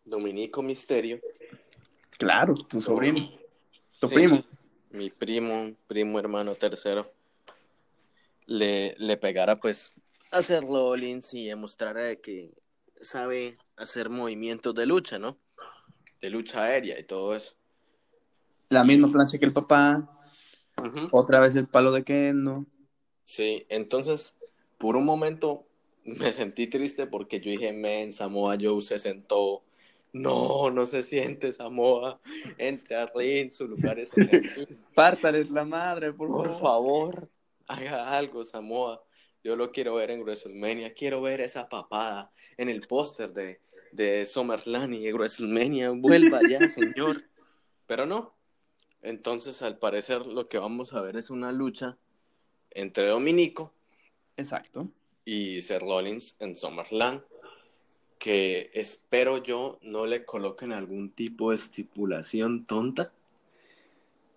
Dominico 0.04 0.62
Misterio. 0.62 1.20
Claro, 2.18 2.54
tu 2.54 2.80
sobrino. 2.80 3.30
Tu 4.00 4.08
primo. 4.08 4.44
Mi 4.90 5.10
primo, 5.10 5.72
primo 5.86 6.18
hermano 6.18 6.54
tercero. 6.54 7.10
Le, 8.46 8.94
le 8.98 9.16
pegara 9.16 9.58
pues 9.58 9.94
a 10.34 10.42
Seth 10.42 10.64
Rollins 10.64 11.32
y 11.32 11.46
demostrara 11.46 12.16
que 12.16 12.50
sabe 13.00 13.56
hacer 13.76 14.10
movimientos 14.10 14.74
de 14.74 14.86
lucha, 14.86 15.18
¿no? 15.18 15.38
De 16.20 16.28
lucha 16.28 16.64
aérea 16.64 16.98
y 16.98 17.04
todo 17.04 17.36
eso. 17.36 17.54
La 18.68 18.82
misma 18.82 19.08
plancha 19.08 19.38
que 19.38 19.44
el 19.44 19.52
papá. 19.52 20.10
Otra 21.12 21.38
vez 21.38 21.54
el 21.54 21.68
palo 21.68 21.92
de 21.92 22.02
Kendo. 22.02 22.66
Sí, 23.22 23.64
entonces, 23.68 24.36
por 24.78 24.96
un 24.96 25.04
momento 25.04 25.66
me 26.04 26.32
sentí 26.32 26.66
triste 26.66 27.06
porque 27.06 27.40
yo 27.40 27.50
dije, 27.50 27.72
men, 27.72 28.12
Samoa 28.12 28.56
Joe 28.60 28.82
se 28.82 28.98
sentó. 28.98 29.62
No, 30.12 30.70
no 30.70 30.86
se 30.86 31.04
siente 31.04 31.52
Samoa. 31.52 32.20
Entre 32.58 32.96
a 32.96 33.06
ring, 33.06 33.50
su 33.50 33.68
lugar 33.68 34.00
es 34.00 34.12
en 34.16 34.28
Pártales 34.94 35.50
la 35.50 35.64
madre, 35.64 36.12
por, 36.12 36.28
por 36.28 36.58
favor. 36.58 37.28
Haga 37.66 38.16
algo, 38.16 38.44
Samoa. 38.44 39.02
Yo 39.42 39.56
lo 39.56 39.72
quiero 39.72 39.96
ver 39.96 40.10
en 40.10 40.22
WrestleMania. 40.22 40.94
Quiero 40.94 41.20
ver 41.20 41.40
esa 41.40 41.68
papada 41.68 42.32
en 42.56 42.68
el 42.68 42.80
póster 42.82 43.32
de, 43.32 43.60
de 43.92 44.24
SummerSlam 44.26 44.94
y 44.94 45.12
WrestleMania. 45.12 45.90
Vuelva 45.90 46.40
ya, 46.48 46.66
señor. 46.68 47.24
Pero 47.86 48.06
no. 48.06 48.34
Entonces, 49.02 49.60
al 49.60 49.78
parecer, 49.78 50.24
lo 50.24 50.48
que 50.48 50.58
vamos 50.58 50.94
a 50.94 51.02
ver 51.02 51.16
es 51.16 51.28
una 51.28 51.52
lucha 51.52 51.98
entre 52.70 53.06
Dominico. 53.06 53.72
Exacto. 54.36 54.88
Y 55.24 55.60
Seth 55.60 55.82
Rollins 55.82 56.36
en 56.40 56.56
SummerSlam. 56.56 57.22
Que 58.18 58.70
espero 58.72 59.42
yo 59.42 59.78
no 59.82 60.06
le 60.06 60.24
coloquen 60.24 60.72
algún 60.72 61.10
tipo 61.10 61.50
de 61.50 61.56
estipulación 61.56 62.64
tonta. 62.64 63.12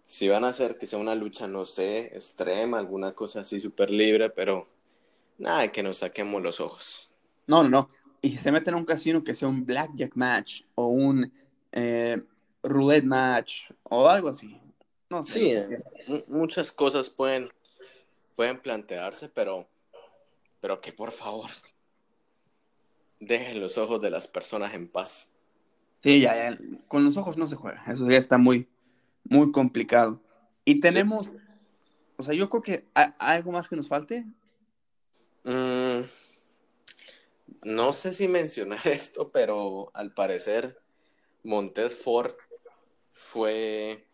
Si 0.08 0.28
van 0.28 0.44
a 0.44 0.50
hacer 0.50 0.80
que 0.80 0.88
sea 0.88 0.98
una 0.98 1.14
lucha, 1.14 1.48
no 1.48 1.66
sé, 1.66 2.08
extrema, 2.08 2.80
alguna 2.80 3.14
cosa 3.14 3.42
así 3.42 3.60
súper 3.60 3.92
libre, 3.92 4.32
pero 4.32 4.68
Nada, 5.38 5.72
que 5.72 5.84
nos 5.84 5.98
saquemos 5.98 6.42
los 6.42 6.60
ojos. 6.60 7.10
No, 7.46 7.64
no, 7.64 7.70
no. 7.70 7.90
Y 8.22 8.32
si 8.32 8.38
se 8.38 8.52
meten 8.52 8.74
en 8.74 8.80
un 8.80 8.86
casino 8.86 9.24
que 9.24 9.36
sea 9.36 9.48
un 9.48 9.66
blackjack 9.66 10.16
match 10.16 10.64
o 10.76 10.88
un 10.88 11.32
eh, 11.72 12.22
roulette 12.64 13.06
match 13.06 13.72
o 13.84 14.10
algo 14.10 14.30
así. 14.30 14.60
No 15.10 15.24
sé. 15.24 15.68
Sí, 16.06 16.24
muchas 16.28 16.72
cosas 16.72 17.10
pueden, 17.10 17.50
pueden 18.36 18.60
plantearse, 18.60 19.30
pero, 19.30 19.68
pero 20.60 20.82
que 20.82 20.92
por 20.92 21.12
favor 21.12 21.50
dejen 23.20 23.62
los 23.62 23.78
ojos 23.78 24.02
de 24.02 24.10
las 24.10 24.28
personas 24.28 24.74
en 24.74 24.88
paz. 24.88 25.32
Sí, 26.02 26.20
ya, 26.20 26.36
ya, 26.36 26.58
con 26.88 27.04
los 27.04 27.16
ojos 27.18 27.38
no 27.38 27.48
se 27.48 27.56
juega. 27.56 27.84
Eso 27.88 28.10
ya 28.10 28.18
está 28.18 28.38
muy, 28.38 28.68
muy 29.30 29.52
complicado. 29.52 30.22
Y 30.66 30.80
tenemos, 30.80 31.42
o 32.18 32.24
sea, 32.24 32.34
yo 32.34 32.50
creo 32.50 32.62
que 32.62 32.88
hay 32.94 33.08
algo 33.20 33.52
más 33.52 33.70
que 33.70 33.76
nos 33.76 33.88
falte. 33.88 34.26
Mm, 35.44 36.02
no 37.64 37.94
sé 37.94 38.14
si 38.14 38.28
mencionar 38.28 38.86
esto, 38.88 39.32
pero 39.32 39.92
al 39.94 40.14
parecer 40.14 40.80
Montes 41.44 42.04
Ford 42.04 42.34
fue, 43.14 44.08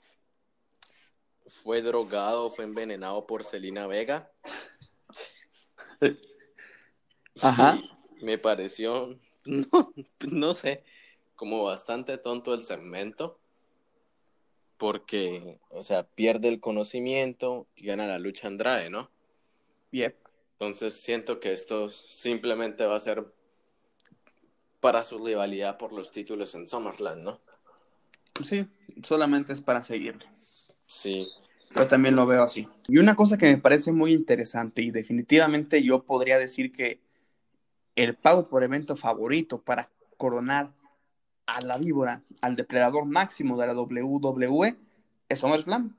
fue 1.47 1.81
drogado, 1.81 2.49
fue 2.51 2.65
envenenado 2.65 3.25
por 3.25 3.43
Selina 3.43 3.87
Vega. 3.87 4.31
Ajá. 7.41 7.79
me 8.21 8.37
pareció, 8.37 9.17
no, 9.45 9.93
no 10.29 10.53
sé, 10.53 10.83
como 11.35 11.63
bastante 11.63 12.19
tonto 12.19 12.53
el 12.53 12.63
segmento 12.63 13.42
porque, 14.83 15.61
o 15.69 15.81
sea, 15.81 16.03
pierde 16.03 16.49
el 16.49 16.59
conocimiento 16.59 17.67
y 17.73 17.85
gana 17.85 18.05
la 18.05 18.19
lucha 18.19 18.49
Andrade, 18.49 18.89
¿no? 18.89 19.09
Yep. 19.91 20.13
Entonces 20.59 20.93
siento 20.95 21.39
que 21.39 21.53
esto 21.53 21.87
simplemente 21.87 22.85
va 22.85 22.97
a 22.97 22.99
ser 22.99 23.25
para 24.81 25.05
su 25.05 25.23
rivalidad 25.25 25.77
por 25.77 25.93
los 25.93 26.11
títulos 26.11 26.53
en 26.55 26.67
SummerSlam, 26.67 27.23
¿no? 27.23 27.39
Sí, 28.43 28.67
solamente 29.03 29.53
es 29.53 29.61
para 29.61 29.83
seguirle. 29.83 30.25
Sí. 30.85 31.29
Yo 31.73 31.87
también 31.87 32.17
lo 32.17 32.25
veo 32.25 32.43
así. 32.43 32.67
Y 32.89 32.97
una 32.97 33.15
cosa 33.15 33.37
que 33.37 33.45
me 33.45 33.59
parece 33.59 33.93
muy 33.93 34.11
interesante 34.11 34.81
y 34.81 34.91
definitivamente 34.91 35.81
yo 35.81 36.03
podría 36.03 36.37
decir 36.37 36.73
que 36.73 36.99
el 37.95 38.17
pago 38.17 38.49
por 38.49 38.65
evento 38.65 38.97
favorito 38.97 39.61
para 39.61 39.87
coronar 40.17 40.73
a 41.45 41.61
la 41.61 41.77
víbora, 41.77 42.23
al 42.41 42.55
depredador 42.55 43.05
máximo 43.05 43.57
de 43.57 43.67
la 43.67 43.73
WWE, 43.73 44.75
es 45.29 45.39
SummerSlam. 45.39 45.95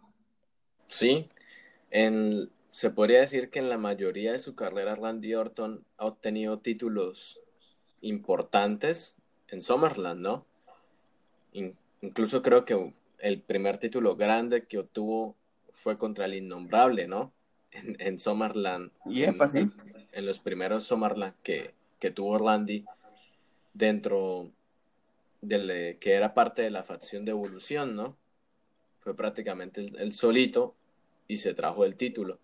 Sí, 0.87 1.29
en 1.91 2.51
se 2.75 2.91
podría 2.91 3.21
decir 3.21 3.51
que 3.51 3.61
en 3.61 3.69
la 3.69 3.79
mayoría 3.79 4.33
de 4.33 4.41
su 4.41 4.57
carrera 4.57 4.97
Randy 4.97 5.33
Orton 5.37 5.85
ha 5.97 6.07
obtenido 6.07 6.59
títulos 6.59 7.41
importantes 8.01 9.17
en 9.47 9.63
Summerland, 9.63 10.21
¿no? 10.21 10.45
incluso 12.03 12.43
creo 12.43 12.65
que 12.65 12.93
el 13.21 13.41
primer 13.41 13.79
título 13.79 14.17
grande 14.17 14.67
que 14.67 14.79
obtuvo 14.79 15.37
fue 15.71 15.99
contra 15.99 16.25
el 16.25 16.35
Innombrable, 16.35 17.07
¿no? 17.07 17.33
En, 17.71 17.97
en 18.01 18.19
Summerland. 18.19 18.91
Y 19.07 19.23
en, 19.23 19.39
en, 20.11 20.27
los 20.27 20.41
primeros 20.41 20.83
Summerland 20.83 21.35
que, 21.45 21.75
que 22.01 22.11
tuvo 22.11 22.39
Randy 22.39 22.85
dentro 23.73 24.51
del 25.45 25.99
que 25.99 26.13
era 26.13 26.35
parte 26.35 26.63
de 26.63 26.71
la 26.71 26.83
facción 26.83 27.25
de 27.25 27.33
evolución, 27.33 27.95
¿no? 27.95 28.17
Fue 28.99 29.17
prácticamente 29.17 29.87
el 29.99 30.13
solito 30.13 30.75
y 31.29 31.39
se 31.39 31.55
trajo 31.55 31.85
el 31.85 31.97
título. 31.97 32.39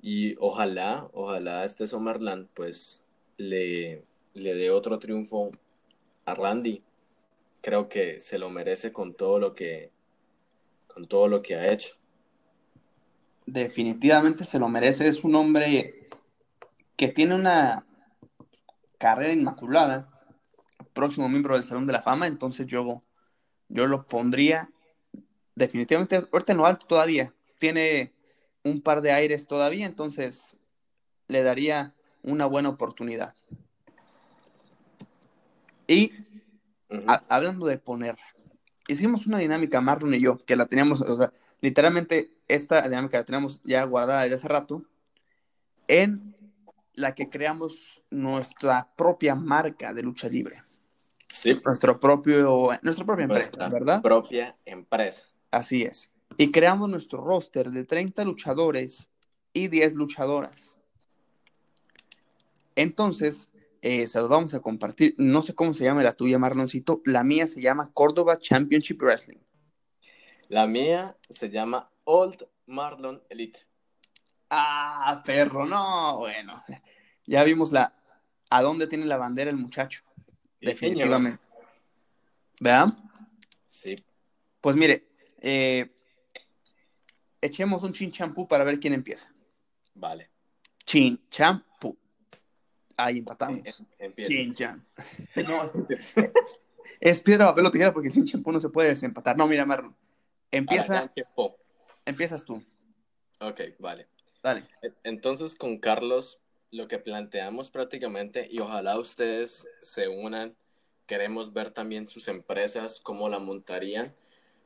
Y 0.00 0.34
ojalá, 0.38 1.08
ojalá 1.12 1.64
este 1.64 1.86
Summerland 1.86 2.48
pues 2.54 3.04
le, 3.36 4.04
le 4.34 4.54
dé 4.54 4.70
otro 4.70 4.98
triunfo 4.98 5.50
a 6.24 6.34
Randy. 6.34 6.82
Creo 7.60 7.88
que 7.88 8.20
se 8.20 8.38
lo 8.38 8.50
merece 8.50 8.92
con 8.92 9.14
todo 9.14 9.38
lo 9.38 9.54
que 9.54 9.90
con 10.92 11.06
todo 11.06 11.28
lo 11.28 11.42
que 11.42 11.54
ha 11.54 11.72
hecho. 11.72 11.94
Definitivamente 13.46 14.44
se 14.44 14.58
lo 14.58 14.68
merece, 14.68 15.08
es 15.08 15.24
un 15.24 15.34
hombre 15.34 16.08
que 16.96 17.08
tiene 17.08 17.34
una 17.34 17.86
carrera 18.98 19.32
inmaculada, 19.32 20.11
próximo 20.92 21.28
miembro 21.28 21.54
del 21.54 21.64
Salón 21.64 21.86
de 21.86 21.92
la 21.92 22.02
Fama, 22.02 22.26
entonces 22.26 22.66
yo, 22.66 23.02
yo 23.68 23.86
lo 23.86 24.06
pondría 24.06 24.70
definitivamente, 25.54 26.16
ahorita 26.32 26.54
no 26.54 26.66
alto 26.66 26.86
todavía, 26.86 27.34
tiene 27.58 28.12
un 28.64 28.80
par 28.80 29.00
de 29.00 29.12
aires 29.12 29.46
todavía, 29.46 29.86
entonces 29.86 30.56
le 31.28 31.42
daría 31.42 31.94
una 32.22 32.46
buena 32.46 32.68
oportunidad. 32.68 33.34
Y 35.86 36.12
hablando 37.28 37.66
de 37.66 37.78
poner, 37.78 38.16
hicimos 38.88 39.26
una 39.26 39.38
dinámica, 39.38 39.80
Marlon 39.80 40.14
y 40.14 40.20
yo, 40.20 40.38
que 40.38 40.56
la 40.56 40.66
teníamos, 40.66 41.00
o 41.00 41.16
sea, 41.16 41.32
literalmente 41.60 42.36
esta 42.48 42.82
dinámica 42.82 43.18
la 43.18 43.24
teníamos 43.24 43.60
ya 43.64 43.84
guardada 43.84 44.22
desde 44.22 44.36
hace 44.36 44.48
rato, 44.48 44.84
en 45.88 46.36
la 46.94 47.14
que 47.14 47.28
creamos 47.28 48.02
nuestra 48.10 48.92
propia 48.96 49.34
marca 49.34 49.92
de 49.94 50.02
lucha 50.02 50.28
libre. 50.28 50.62
Sí. 51.32 51.60
Nuestro 51.64 51.98
propio, 51.98 52.68
nuestra 52.82 53.06
propia 53.06 53.24
empresa, 53.24 53.68
¿verdad? 53.68 54.02
Propia 54.02 54.56
empresa. 54.64 55.24
Así 55.50 55.82
es 55.82 56.12
y 56.36 56.50
creamos 56.50 56.88
nuestro 56.88 57.22
roster 57.22 57.70
de 57.70 57.84
30 57.84 58.24
luchadores 58.24 59.10
y 59.52 59.68
10 59.68 59.94
luchadoras. 59.94 60.78
Entonces, 62.74 63.50
eh, 63.82 64.06
se 64.06 64.20
los 64.20 64.28
vamos 64.28 64.54
a 64.54 64.60
compartir. 64.60 65.14
No 65.18 65.42
sé 65.42 65.54
cómo 65.54 65.74
se 65.74 65.84
llama 65.84 66.02
la 66.02 66.12
tuya, 66.12 66.38
Marloncito. 66.38 67.02
La 67.04 67.22
mía 67.22 67.46
se 67.46 67.60
llama 67.60 67.90
Córdoba 67.92 68.38
Championship 68.38 69.00
Wrestling. 69.02 69.40
La 70.48 70.66
mía 70.66 71.16
se 71.28 71.50
llama 71.50 71.90
Old 72.04 72.46
Marlon 72.66 73.22
Elite. 73.28 73.60
Ah, 74.48 75.22
perro, 75.24 75.66
no, 75.66 76.18
bueno. 76.18 76.62
Ya 77.26 77.42
vimos 77.44 77.72
la 77.72 77.94
a 78.50 78.60
dónde 78.60 78.86
tiene 78.86 79.06
la 79.06 79.16
bandera 79.16 79.50
el 79.50 79.56
muchacho. 79.56 80.02
Definitivamente. 80.62 81.42
¿Vean? 82.60 82.96
Sí. 83.68 83.96
Pues 84.60 84.76
mire, 84.76 85.08
eh, 85.40 85.90
echemos 87.40 87.82
un 87.82 87.92
chin 87.92 88.12
champú 88.12 88.46
para 88.46 88.64
ver 88.64 88.78
quién 88.78 88.94
empieza. 88.94 89.32
Vale. 89.94 90.30
Chin 90.84 91.20
champú. 91.28 91.98
Ahí 92.96 93.18
empatamos. 93.18 93.84
Empieza. 93.98 94.78
No, 95.36 95.64
es 97.00 97.20
piedra, 97.20 97.46
papel 97.46 97.66
o 97.66 97.70
tijera 97.70 97.92
porque 97.92 98.10
sin 98.10 98.24
champú 98.24 98.52
no 98.52 98.60
se 98.60 98.68
puede 98.68 98.90
desempatar. 98.90 99.36
No, 99.36 99.48
mira, 99.48 99.66
Marlon. 99.66 99.96
Empieza. 100.50 101.12
Empiezas 102.04 102.44
tú. 102.44 102.62
Ok, 103.40 103.60
vale. 103.78 104.06
Dale. 104.42 104.68
Entonces, 105.02 105.56
con 105.56 105.78
Carlos, 105.78 106.40
lo 106.72 106.88
que 106.88 106.98
planteamos 106.98 107.70
prácticamente, 107.70 108.48
y 108.50 108.58
ojalá 108.58 108.98
ustedes 108.98 109.68
se 109.82 110.08
unan, 110.08 110.56
queremos 111.06 111.52
ver 111.52 111.70
también 111.70 112.08
sus 112.08 112.28
empresas, 112.28 112.98
cómo 113.00 113.28
la 113.28 113.38
montarían. 113.38 114.16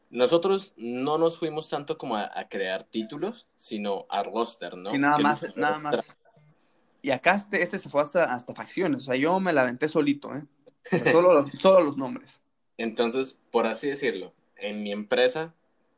Nosotros 0.08 0.72
no 0.76 1.18
nos 1.18 1.36
fuimos 1.36 1.68
tanto 1.68 1.98
como 1.98 2.16
a, 2.16 2.30
crear 2.48 2.84
títulos, 2.84 3.48
sino 3.56 4.06
a 4.08 4.22
roster, 4.22 4.76
¿no? 4.76 4.88
Sí, 4.88 4.98
nada 4.98 5.18
más, 5.18 5.44
nada 5.56 5.78
más. 5.78 6.16
Y 7.02 7.10
acá 7.10 7.34
este, 7.34 7.60
este 7.60 7.78
se 7.78 7.90
fue 7.90 8.02
hasta, 8.02 8.24
hasta 8.24 8.54
facciones, 8.54 9.02
o 9.02 9.06
sea, 9.06 9.16
yo 9.16 9.38
me 9.40 9.52
la 9.52 9.62
aventé 9.62 9.88
solito, 9.88 10.32
¿eh? 10.34 10.44
solo, 11.10 11.46
solo 11.58 11.80
los 11.84 11.96
nombres. 11.96 12.40
Entonces, 12.78 13.36
por 13.50 13.66
así 13.66 13.88
decirlo, 13.88 14.32
en 14.56 14.84
mi 14.84 14.92
empresa, 14.92 15.54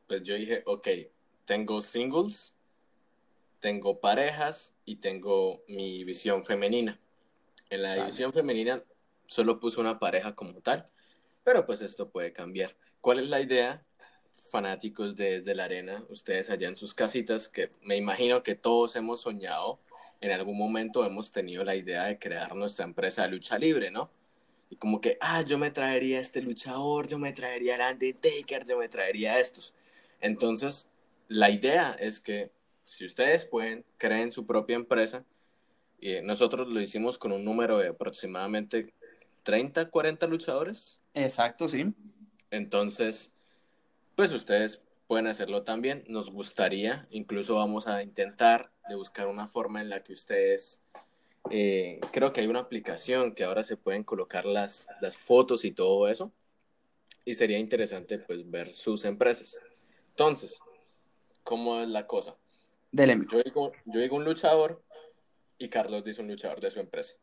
pues 0.07 0.23
yo 0.23 0.33
dije, 0.33 0.63
ok, 0.65 0.87
tengo 1.45 1.83
singles, 1.83 2.55
tengo 3.59 3.99
parejas 3.99 4.75
y 4.85 4.97
tengo 4.97 5.63
mi 5.67 5.99
división 5.99 6.43
femenina. 6.43 6.99
En 7.69 7.83
la 7.83 7.95
división 7.95 8.33
femenina 8.33 8.83
solo 9.27 9.59
puse 9.59 9.79
una 9.79 9.99
pareja 9.99 10.35
como 10.35 10.61
tal, 10.61 10.85
pero 11.43 11.65
pues 11.65 11.81
esto 11.81 12.09
puede 12.09 12.33
cambiar. 12.33 12.75
¿Cuál 13.01 13.19
es 13.19 13.27
la 13.27 13.41
idea? 13.41 13.85
Fanáticos 14.33 15.15
de 15.15 15.39
Desde 15.39 15.53
la 15.53 15.65
Arena, 15.65 16.03
ustedes 16.09 16.49
allá 16.49 16.67
en 16.67 16.75
sus 16.75 16.93
casitas, 16.93 17.49
que 17.49 17.71
me 17.81 17.97
imagino 17.97 18.41
que 18.41 18.55
todos 18.55 18.95
hemos 18.95 19.21
soñado, 19.21 19.79
en 20.21 20.31
algún 20.31 20.57
momento 20.57 21.05
hemos 21.05 21.31
tenido 21.31 21.63
la 21.63 21.75
idea 21.75 22.05
de 22.05 22.17
crear 22.17 22.55
nuestra 22.55 22.85
empresa 22.85 23.23
de 23.23 23.29
lucha 23.29 23.57
libre, 23.57 23.91
¿no? 23.91 24.09
Y 24.69 24.75
como 24.75 25.01
que, 25.01 25.17
ah, 25.21 25.41
yo 25.41 25.57
me 25.57 25.71
traería 25.71 26.19
este 26.19 26.41
luchador, 26.41 27.07
yo 27.07 27.17
me 27.17 27.33
traería 27.33 27.75
el 27.75 27.93
Undertaker, 27.93 28.65
yo 28.65 28.77
me 28.77 28.89
traería 28.89 29.39
estos. 29.39 29.73
Entonces, 30.21 30.91
la 31.27 31.49
idea 31.49 31.95
es 31.99 32.19
que 32.19 32.51
si 32.89 33.05
ustedes 33.05 33.45
pueden, 33.45 33.85
creen 33.97 34.31
su 34.31 34.47
propia 34.47 34.75
empresa. 34.75 35.23
Y 35.99 36.21
nosotros 36.21 36.67
lo 36.67 36.81
hicimos 36.81 37.19
con 37.19 37.31
un 37.31 37.45
número 37.45 37.77
de 37.77 37.89
aproximadamente 37.89 38.95
30, 39.43 39.91
40 39.91 40.25
luchadores. 40.25 40.99
Exacto, 41.13 41.67
sí. 41.67 41.93
Entonces, 42.49 43.37
pues 44.15 44.31
ustedes 44.31 44.83
pueden 45.05 45.27
hacerlo 45.27 45.61
también. 45.61 46.03
Nos 46.07 46.31
gustaría, 46.31 47.07
incluso 47.11 47.55
vamos 47.55 47.87
a 47.87 48.01
intentar 48.01 48.71
de 48.87 48.95
buscar 48.95 49.27
una 49.27 49.47
forma 49.47 49.81
en 49.81 49.89
la 49.89 50.03
que 50.03 50.13
ustedes, 50.13 50.81
eh, 51.51 51.99
creo 52.11 52.33
que 52.33 52.41
hay 52.41 52.47
una 52.47 52.61
aplicación 52.61 53.35
que 53.35 53.43
ahora 53.43 53.61
se 53.61 53.77
pueden 53.77 54.03
colocar 54.03 54.45
las, 54.45 54.87
las 54.99 55.15
fotos 55.15 55.63
y 55.63 55.71
todo 55.71 56.07
eso. 56.07 56.31
Y 57.23 57.35
sería 57.35 57.59
interesante 57.59 58.17
pues 58.17 58.49
ver 58.49 58.73
sus 58.73 59.05
empresas. 59.05 59.59
Entonces, 60.09 60.59
¿cómo 61.43 61.81
es 61.81 61.87
la 61.87 62.07
cosa? 62.07 62.35
Dele, 62.91 63.19
yo 63.29 63.41
digo, 63.43 63.71
yo 63.85 63.99
digo 63.99 64.15
un 64.15 64.25
luchador 64.25 64.83
y 65.57 65.69
Carlos 65.69 66.03
dice 66.03 66.21
un 66.21 66.27
luchador 66.27 66.59
de 66.59 66.71
su 66.71 66.79
empresa. 66.79 67.15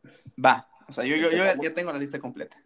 Va, 0.43 0.69
o 0.87 0.93
sea, 0.93 1.03
yo, 1.03 1.15
yo, 1.15 1.29
yo 1.31 1.43
ya 1.45 1.73
tengo 1.73 1.91
la 1.91 1.99
lista 1.99 2.19
completa. 2.19 2.61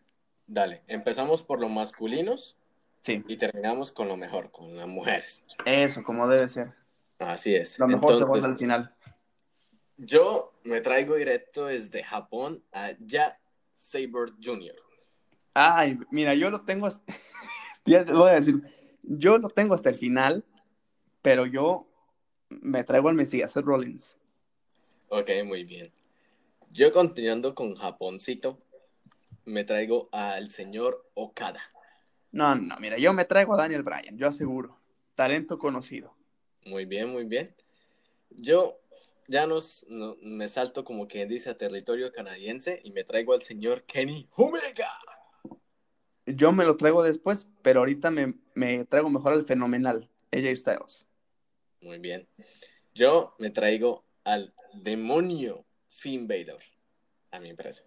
Dale, 0.45 0.83
empezamos 0.87 1.43
por 1.43 1.59
los 1.59 1.71
masculinos. 1.71 2.57
Sí. 3.01 3.23
Y 3.27 3.37
terminamos 3.37 3.91
con 3.91 4.07
lo 4.07 4.17
mejor, 4.17 4.51
con 4.51 4.75
las 4.75 4.87
mujeres. 4.87 5.43
Eso, 5.65 6.03
como 6.03 6.27
debe 6.27 6.47
ser. 6.49 6.73
Así 7.17 7.55
es. 7.55 7.79
Lo 7.79 7.87
mejor 7.87 8.17
se 8.17 8.25
vuelve 8.25 8.47
al 8.47 8.57
final. 8.57 8.95
Yo 9.97 10.53
me 10.63 10.81
traigo 10.81 11.15
directo 11.15 11.65
desde 11.65 12.03
Japón 12.03 12.63
a 12.71 12.91
Ya 12.99 13.39
Saber 13.73 14.33
Jr. 14.43 14.75
Ay, 15.53 15.97
mira, 16.11 16.35
yo 16.35 16.51
lo 16.51 16.61
tengo. 16.61 16.85
Hasta... 16.85 17.13
ya 17.85 18.05
te 18.05 18.13
voy 18.13 18.29
a 18.29 18.33
decir 18.33 18.61
yo 19.03 19.37
lo 19.37 19.49
tengo 19.49 19.73
hasta 19.73 19.89
el 19.89 19.97
final, 19.97 20.45
pero 21.21 21.45
yo 21.45 21.87
me 22.61 22.83
traigo 22.83 23.09
al 23.09 23.15
Mesías, 23.15 23.51
Seth 23.51 23.65
Rollins. 23.65 24.17
Ok, 25.09 25.29
muy 25.45 25.63
bien. 25.63 25.91
Yo 26.71 26.91
continuando 26.93 27.53
con 27.53 27.75
Japoncito, 27.75 28.59
me 29.45 29.63
traigo 29.63 30.09
al 30.11 30.49
señor 30.49 31.05
Okada. 31.13 31.61
No, 32.31 32.55
no, 32.55 32.77
mira, 32.79 32.97
yo 32.97 33.13
me 33.13 33.25
traigo 33.25 33.53
a 33.53 33.57
Daniel 33.57 33.83
Bryan, 33.83 34.17
yo 34.17 34.27
aseguro. 34.27 34.77
Talento 35.15 35.57
conocido. 35.57 36.15
Muy 36.65 36.85
bien, 36.85 37.09
muy 37.09 37.25
bien. 37.25 37.53
Yo 38.29 38.79
ya 39.27 39.47
nos, 39.47 39.85
me 40.21 40.47
salto 40.47 40.83
como 40.83 41.07
quien 41.07 41.27
dice 41.27 41.49
a 41.49 41.57
territorio 41.57 42.11
canadiense 42.11 42.79
y 42.83 42.91
me 42.91 43.03
traigo 43.03 43.33
al 43.33 43.41
señor 43.41 43.83
Kenny 43.83 44.29
Omega. 44.35 44.91
Yo 46.25 46.51
me 46.51 46.65
lo 46.65 46.77
traigo 46.77 47.03
después, 47.03 47.47
pero 47.61 47.81
ahorita 47.81 48.11
me, 48.11 48.35
me 48.53 48.85
traigo 48.85 49.09
mejor 49.09 49.33
al 49.33 49.43
fenomenal, 49.43 50.09
AJ 50.31 50.55
Styles. 50.55 51.10
Muy 51.81 51.97
bien. 51.97 52.27
Yo 52.93 53.35
me 53.39 53.49
traigo 53.49 54.03
al 54.23 54.53
demonio 54.73 55.65
Finn 55.89 56.27
a 57.31 57.39
mi 57.39 57.49
empresa. 57.49 57.83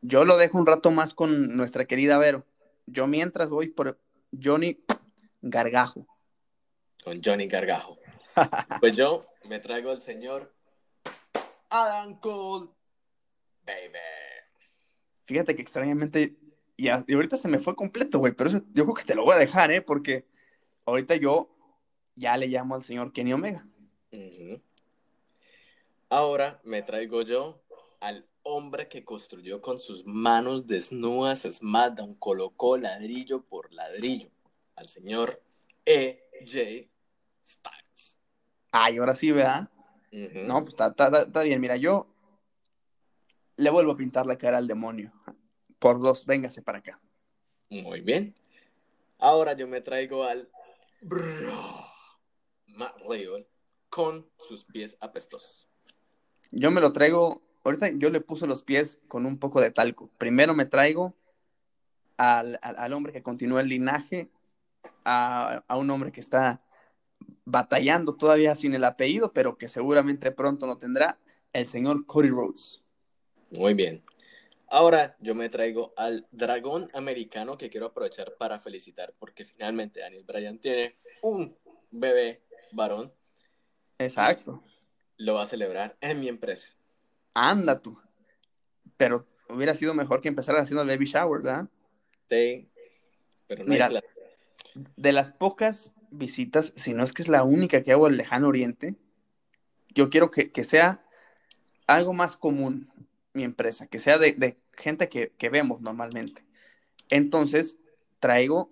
Yo 0.00 0.24
lo 0.24 0.36
dejo 0.36 0.58
un 0.58 0.66
rato 0.66 0.90
más 0.90 1.14
con 1.14 1.56
nuestra 1.56 1.86
querida 1.86 2.18
Vero. 2.18 2.46
Yo 2.86 3.06
mientras 3.06 3.50
voy 3.50 3.68
por 3.68 3.98
Johnny 4.32 4.80
Gargajo. 5.42 6.06
Con 7.02 7.20
Johnny 7.22 7.48
Gargajo. 7.48 7.98
pues 8.80 8.96
yo 8.96 9.26
me 9.48 9.58
traigo 9.58 9.90
al 9.90 10.00
señor 10.00 10.54
Adam 11.70 12.18
Cole, 12.20 12.68
baby. 13.64 13.98
Fíjate 15.26 15.54
que 15.54 15.62
extrañamente 15.62 16.36
y, 16.78 16.88
ahorita 16.88 17.36
se 17.36 17.48
me 17.48 17.58
fue 17.58 17.74
completo, 17.74 18.20
güey, 18.20 18.32
pero 18.32 18.50
yo 18.50 18.84
creo 18.84 18.94
que 18.94 19.02
te 19.02 19.16
lo 19.16 19.24
voy 19.24 19.34
a 19.34 19.38
dejar, 19.38 19.72
¿eh? 19.72 19.82
Porque 19.82 20.26
ahorita 20.84 21.16
yo 21.16 21.50
ya 22.18 22.36
le 22.36 22.48
llamo 22.48 22.74
al 22.74 22.82
señor 22.82 23.12
Kenny 23.12 23.32
Omega. 23.32 23.66
Ahora 26.10 26.60
me 26.64 26.82
traigo 26.82 27.22
yo 27.22 27.62
al 28.00 28.26
hombre 28.42 28.88
que 28.88 29.04
construyó 29.04 29.60
con 29.60 29.78
sus 29.78 30.06
manos 30.06 30.66
desnudas 30.66 31.42
SmackDown, 31.42 32.14
colocó 32.14 32.78
ladrillo 32.78 33.42
por 33.42 33.72
ladrillo, 33.72 34.30
al 34.74 34.88
señor 34.88 35.42
E.J. 35.84 36.88
Styles. 37.44 38.18
Ay, 38.72 38.98
ahora 38.98 39.14
sí, 39.14 39.32
¿verdad? 39.32 39.68
No, 40.10 40.64
pues 40.64 40.74
está 40.78 41.42
bien. 41.42 41.60
Mira, 41.60 41.76
yo 41.76 42.06
le 43.56 43.70
vuelvo 43.70 43.92
a 43.92 43.96
pintar 43.96 44.26
la 44.26 44.38
cara 44.38 44.58
al 44.58 44.66
demonio 44.66 45.12
por 45.78 46.00
dos, 46.00 46.24
véngase 46.24 46.62
para 46.62 46.78
acá. 46.78 47.00
Muy 47.68 48.00
bien. 48.00 48.34
Ahora 49.18 49.52
yo 49.52 49.66
me 49.66 49.80
traigo 49.80 50.24
al 50.24 50.48
bro, 51.00 51.87
Matt 52.78 52.94
con 53.90 54.30
sus 54.38 54.64
pies 54.64 54.96
apestosos. 55.00 55.68
Yo 56.50 56.70
me 56.70 56.80
lo 56.80 56.92
traigo, 56.92 57.42
ahorita 57.64 57.90
yo 57.96 58.10
le 58.10 58.20
puse 58.20 58.46
los 58.46 58.62
pies 58.62 59.00
con 59.08 59.26
un 59.26 59.38
poco 59.38 59.60
de 59.60 59.70
talco. 59.70 60.10
Primero 60.16 60.54
me 60.54 60.64
traigo 60.64 61.14
al, 62.16 62.58
hombre 62.92 63.12
que 63.12 63.22
continúa 63.22 63.60
el 63.60 63.68
linaje, 63.68 64.30
a, 65.04 65.64
a, 65.66 65.76
un 65.76 65.90
hombre 65.90 66.12
que 66.12 66.20
está 66.20 66.62
batallando 67.44 68.14
todavía 68.14 68.54
sin 68.54 68.74
el 68.74 68.84
apellido, 68.84 69.32
pero 69.32 69.58
que 69.58 69.68
seguramente 69.68 70.30
pronto 70.30 70.66
lo 70.66 70.78
tendrá, 70.78 71.18
el 71.52 71.66
señor 71.66 72.06
Cody 72.06 72.30
Rhodes. 72.30 72.84
Muy 73.50 73.74
bien. 73.74 74.04
Ahora 74.68 75.16
yo 75.18 75.34
me 75.34 75.48
traigo 75.48 75.94
al 75.96 76.26
dragón 76.30 76.90
americano 76.92 77.56
que 77.56 77.70
quiero 77.70 77.86
aprovechar 77.86 78.34
para 78.38 78.60
felicitar 78.60 79.14
porque 79.18 79.44
finalmente 79.44 80.00
Daniel 80.00 80.24
Bryan 80.24 80.58
tiene 80.58 80.98
un 81.22 81.56
bebé 81.90 82.42
varón. 82.72 83.12
Exacto. 83.98 84.62
Lo 85.16 85.34
va 85.34 85.42
a 85.42 85.46
celebrar 85.46 85.96
en 86.00 86.20
mi 86.20 86.28
empresa. 86.28 86.68
Anda 87.34 87.80
tú. 87.80 87.98
Pero 88.96 89.26
hubiera 89.48 89.74
sido 89.74 89.94
mejor 89.94 90.20
que 90.20 90.28
empezar 90.28 90.56
haciendo 90.56 90.82
el 90.82 90.88
baby 90.88 91.06
shower, 91.06 91.42
¿verdad? 91.42 91.68
Sí. 92.28 92.68
Pero 93.46 93.64
no 93.64 93.70
Mira, 93.70 93.90
de 94.74 95.12
las 95.12 95.32
pocas 95.32 95.92
visitas, 96.10 96.72
si 96.76 96.94
no 96.94 97.02
es 97.02 97.12
que 97.12 97.22
es 97.22 97.28
la 97.28 97.42
única 97.42 97.82
que 97.82 97.92
hago 97.92 98.06
al 98.06 98.16
lejano 98.16 98.48
oriente, 98.48 98.94
yo 99.94 100.10
quiero 100.10 100.30
que, 100.30 100.52
que 100.52 100.64
sea 100.64 101.04
algo 101.86 102.12
más 102.12 102.36
común 102.36 102.92
mi 103.32 103.44
empresa, 103.44 103.86
que 103.86 103.98
sea 104.00 104.18
de, 104.18 104.56
gente 104.76 105.08
que, 105.08 105.48
vemos 105.48 105.80
normalmente. 105.80 106.44
Entonces, 107.08 107.78
traigo 108.20 108.70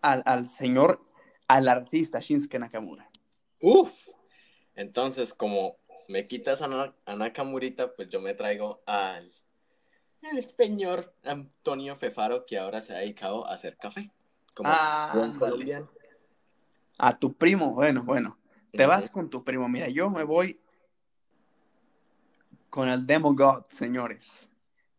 al, 0.00 0.46
señor, 0.46 1.04
al 1.50 1.66
artista 1.66 2.20
Shinsuke 2.20 2.60
Nakamura. 2.60 3.10
Uf, 3.60 3.92
entonces 4.76 5.34
como 5.34 5.78
me 6.06 6.28
quitas 6.28 6.62
a, 6.62 6.94
Nakamurita, 7.16 7.92
pues 7.94 8.08
yo 8.08 8.20
me 8.20 8.34
traigo 8.34 8.82
al 8.86 9.32
el 10.22 10.48
señor 10.48 11.14
Antonio 11.24 11.96
Fefaro, 11.96 12.44
que 12.46 12.58
ahora 12.58 12.80
se 12.80 12.94
ha 12.94 12.98
dedicado 12.98 13.46
a 13.46 13.54
hacer 13.54 13.76
café. 13.78 14.12
Como 14.54 14.68
ah, 14.70 15.34
colombiano. 15.38 15.90
A 16.98 17.18
tu 17.18 17.32
primo, 17.32 17.72
bueno, 17.72 18.04
bueno. 18.04 18.36
Te 18.70 18.86
vas 18.86 19.10
con 19.10 19.30
tu 19.30 19.42
primo. 19.42 19.68
Mira, 19.68 19.88
yo 19.88 20.10
me 20.10 20.22
voy 20.22 20.60
con 22.68 22.88
el 22.88 23.06
Demo 23.06 23.34
God, 23.34 23.64
señores. 23.70 24.50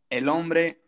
El 0.10 0.28
hombre 0.28 0.82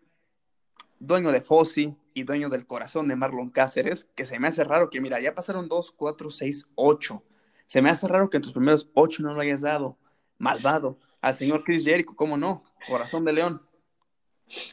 dueño 1.00 1.32
de 1.32 1.42
Fossi 1.42 1.96
y 2.14 2.24
dueño 2.24 2.50
del 2.50 2.68
corazón 2.68 3.08
de 3.08 3.16
Marlon 3.16 3.50
Cáceres, 3.50 4.06
que 4.16 4.26
se 4.26 4.40
me 4.40 4.48
hace 4.48 4.64
raro 4.64 4.90
que, 4.90 5.02
mira, 5.02 5.20
ya 5.20 5.36
pasaron 5.36 5.68
2, 5.68 5.92
4, 5.92 6.30
6, 6.30 6.70
8. 6.76 7.24
Se 7.68 7.82
me 7.82 7.90
hace 7.90 8.08
raro 8.08 8.30
que 8.30 8.38
en 8.38 8.44
tus 8.44 8.54
primeros 8.54 8.90
8 8.94 9.24
no 9.24 9.34
lo 9.34 9.42
hayas 9.42 9.62
dado. 9.62 9.98
Malvado. 10.38 11.00
Al 11.22 11.34
señor 11.34 11.64
Chris 11.64 11.86
Jericho, 11.86 12.16
¿cómo 12.16 12.38
no? 12.38 12.64
Corazón 12.88 13.24
de 13.26 13.34
león. 13.34 13.62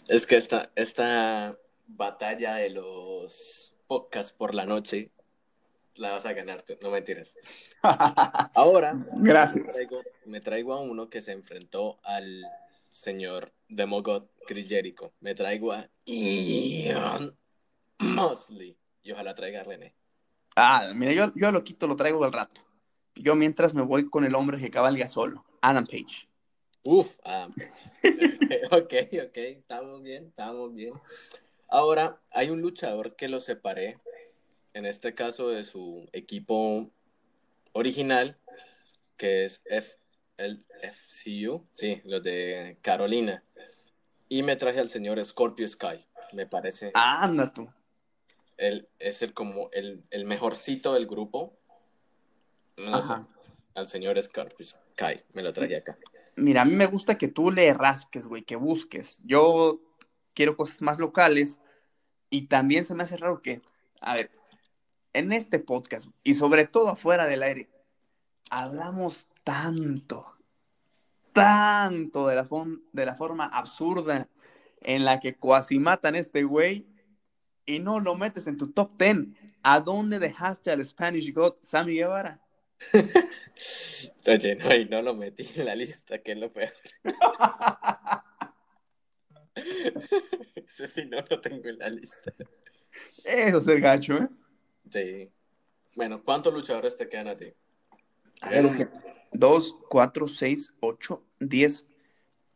Es 0.09 0.27
que 0.27 0.37
esta, 0.37 0.71
esta 0.75 1.57
batalla 1.87 2.57
de 2.57 2.71
los 2.71 3.75
podcasts 3.87 4.33
por 4.33 4.55
la 4.55 4.67
noche 4.67 5.11
la 6.01 6.13
vas 6.13 6.27
a 6.27 6.33
ganar 6.33 6.63
tú, 6.63 6.75
no 6.83 6.91
mentiras. 6.91 7.37
Ahora, 8.55 8.95
gracias. 9.17 9.77
Me 10.25 10.41
traigo, 10.41 10.73
a 10.73 10.81
uno 10.81 11.11
que 11.11 11.23
se 11.23 11.33
enfrentó 11.33 12.01
al 12.03 12.43
señor 12.89 13.53
Demogod 13.69 14.25
Chris 14.51 14.67
Jericho. 14.67 15.13
Me 15.21 15.33
traigo 15.33 15.71
a 15.71 15.89
Ian 16.05 17.39
Mosley. 18.01 18.77
Y 19.01 19.13
ojalá 19.13 19.33
traiga 19.33 19.61
a 19.61 19.65
René. 19.65 19.95
Ah, 20.57 20.91
mira, 20.93 21.13
yo, 21.13 21.33
yo 21.37 21.47
a 21.47 21.53
lo 21.53 21.63
quito 21.63 21.87
lo 21.87 21.95
traigo 21.95 22.21
del 22.25 22.33
rato. 22.33 22.61
Yo 23.15 23.37
mientras 23.37 23.75
me 23.75 23.83
voy 23.83 24.11
con 24.11 24.25
el 24.25 24.35
hombre 24.35 24.59
que 24.59 24.69
cabalga 24.69 25.07
solo, 25.07 25.45
Adam 25.63 25.87
Page. 25.87 26.29
Uf, 26.83 27.17
Adam 27.23 27.55
Page. 27.55 27.71
ok, 28.73 29.29
ok, 29.29 29.37
estamos 29.37 30.03
bien, 30.03 30.27
estamos 30.27 30.75
bien. 30.75 30.95
Ahora, 31.69 32.21
hay 32.33 32.51
un 32.51 32.61
luchador 32.61 33.15
que 33.15 33.29
lo 33.29 33.39
separé, 33.39 33.99
en 34.75 34.85
este 34.85 35.15
caso 35.15 35.49
de 35.49 35.65
su 35.65 36.09
equipo 36.13 36.91
original, 37.73 38.37
que 39.17 39.45
es 39.45 39.63
F 39.65 40.01
el 40.41 40.65
FCU, 40.83 41.69
sí, 41.71 42.01
los 42.05 42.23
de 42.23 42.79
Carolina. 42.81 43.45
Y 44.31 44.45
me 44.45 44.55
traje 44.55 44.79
al 44.79 44.89
señor 44.89 45.23
Scorpio 45.25 45.67
Sky, 45.67 46.07
me 46.35 46.47
parece. 46.47 46.93
Ah, 46.95 47.25
anda 47.25 47.53
tú. 47.53 47.69
Él 48.57 48.89
es 49.01 49.23
el 49.23 49.35
como 49.35 49.71
el, 49.73 50.05
el 50.11 50.25
mejorcito 50.25 50.95
del 50.95 51.09
grupo. 51.09 51.59
Ajá. 52.87 53.27
al 53.75 53.89
señor 53.89 54.23
Scorpio 54.23 54.65
Sky, 54.65 55.21
me 55.33 55.43
lo 55.43 55.53
traje 55.53 55.77
acá. 55.77 55.99
Mira, 56.37 56.63
a 56.63 56.65
mí 56.65 56.75
me 56.75 56.87
gusta 56.87 57.19
que 57.19 57.27
tú 57.27 57.51
le 57.51 57.75
rasques, 57.75 58.29
güey, 58.29 58.43
que 58.43 58.55
busques. 58.55 59.21
Yo 59.25 59.81
quiero 60.33 60.57
cosas 60.57 60.81
más 60.81 61.01
locales 61.01 61.59
y 62.31 62.47
también 62.47 62.85
se 62.85 62.95
me 62.95 63.03
hace 63.03 63.17
raro 63.17 63.43
que, 63.43 63.63
a 64.01 64.15
ver, 64.15 64.31
en 65.13 65.33
este 65.33 65.59
podcast 65.59 66.09
y 66.23 66.35
sobre 66.35 66.69
todo 66.69 66.91
afuera 66.91 67.27
del 67.27 67.43
aire, 67.43 67.69
hablamos 68.49 69.29
tanto, 69.43 70.37
tanto 71.33 72.29
de 72.29 72.37
la, 72.37 72.47
de 72.93 73.07
la 73.07 73.15
forma 73.15 73.47
absurda 73.47 74.29
en 74.81 75.05
la 75.05 75.21
que 75.21 75.37
cuasi 75.37 75.79
matan 75.79 76.15
a 76.15 76.19
este 76.19 76.43
güey 76.43 76.87
y 77.67 77.79
no 77.79 78.01
lo 78.01 78.17
metes 78.17 78.47
en 78.47 78.57
tu 78.57 78.73
top 78.73 78.97
10. 78.99 79.29
¿A 79.63 79.81
dónde 79.81 80.19
dejaste 80.19 80.71
al 80.71 80.85
Spanish 80.85 81.33
God 81.33 81.55
Sammy 81.61 81.95
Guevara? 81.95 82.41
Oye, 84.27 84.57
no, 84.57 84.75
y 84.75 84.87
no 84.87 85.03
lo 85.03 85.15
metí 85.15 85.49
en 85.57 85.67
la 85.67 85.75
lista, 85.75 86.19
que 86.19 86.33
es 86.33 86.39
lo 86.39 86.53
peor. 86.53 86.73
Ese 90.67 90.87
sí 90.87 91.05
no 91.05 91.19
lo 91.29 91.41
tengo 91.41 91.69
en 91.69 91.79
la 91.79 91.91
lista. 91.91 92.33
Eso 93.25 93.59
es 93.59 93.69
el 93.69 93.81
gacho, 93.81 94.17
¿eh? 94.17 94.29
Sí. 94.91 95.31
Bueno, 95.95 96.23
¿cuántos 96.25 96.55
luchadores 96.55 96.97
te 96.97 97.09
quedan 97.09 97.29
a 97.29 97.37
ti? 97.37 97.53
A 98.41 98.49
ver, 98.49 98.65
es 98.65 98.75
que 98.75 98.89
2, 99.33 99.77
4, 99.89 100.29
6, 100.29 100.75
8, 100.81 101.23
10. 101.41 101.89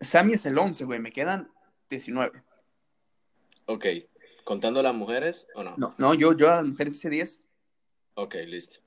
Sammy 0.01 0.33
es 0.35 0.47
el 0.47 0.59
11, 0.59 0.85
güey. 0.85 1.01
Me 1.01 1.13
quedan 1.13 1.51
19. 1.91 2.43
Ok. 3.67 3.87
¿Contando 4.45 4.83
las 4.83 4.95
mujeres 4.95 5.47
o 5.55 5.63
no? 5.63 5.75
No, 5.77 5.95
no 5.97 6.15
yo, 6.15 6.37
yo 6.37 6.51
a 6.51 6.57
las 6.57 6.67
mujeres 6.67 6.95
hice 6.97 7.11
10. 7.11 7.45
Ok, 8.15 8.35
listo. 8.47 8.81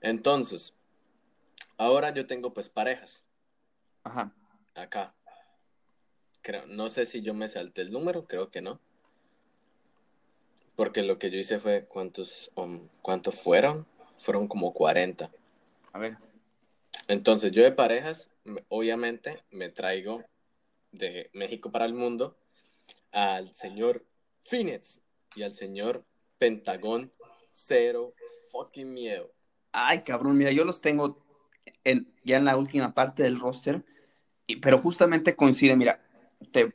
Entonces, 0.00 0.74
ahora 1.76 2.10
yo 2.10 2.26
tengo 2.26 2.52
pues 2.54 2.68
parejas. 2.68 3.24
Ajá. 4.04 4.32
Acá. 4.74 5.14
Creo, 6.42 6.66
no 6.66 6.88
sé 6.88 7.06
si 7.06 7.22
yo 7.22 7.34
me 7.34 7.48
salté 7.48 7.82
el 7.82 7.90
número, 7.90 8.26
creo 8.26 8.50
que 8.50 8.62
no. 8.62 8.80
Porque 10.76 11.02
lo 11.02 11.18
que 11.18 11.30
yo 11.30 11.38
hice 11.38 11.58
fue, 11.58 11.86
¿cuántos, 11.86 12.52
um, 12.54 12.86
¿cuántos 13.02 13.34
fueron? 13.34 13.86
Fueron 14.18 14.46
como 14.46 14.72
40. 14.72 15.30
A 15.92 15.98
ver. 15.98 16.18
Entonces, 17.08 17.52
yo 17.52 17.62
de 17.62 17.72
parejas, 17.72 18.30
obviamente, 18.68 19.42
me 19.50 19.68
traigo 19.68 20.24
de 20.92 21.30
México 21.32 21.70
para 21.70 21.84
el 21.84 21.94
mundo 21.94 22.36
al 23.12 23.54
señor 23.54 24.04
Phoenix 24.42 25.00
y 25.34 25.42
al 25.42 25.54
señor 25.54 26.04
Pentagón 26.38 27.12
Cero 27.52 28.14
fucking 28.50 28.92
miedo. 28.92 29.32
Ay, 29.72 30.02
cabrón, 30.02 30.36
mira, 30.36 30.52
yo 30.52 30.64
los 30.64 30.80
tengo 30.80 31.24
en, 31.84 32.12
ya 32.24 32.38
en 32.38 32.44
la 32.44 32.56
última 32.56 32.94
parte 32.94 33.22
del 33.22 33.38
roster, 33.38 33.84
y, 34.46 34.56
pero 34.56 34.78
justamente 34.78 35.36
coincide, 35.36 35.76
mira, 35.76 36.02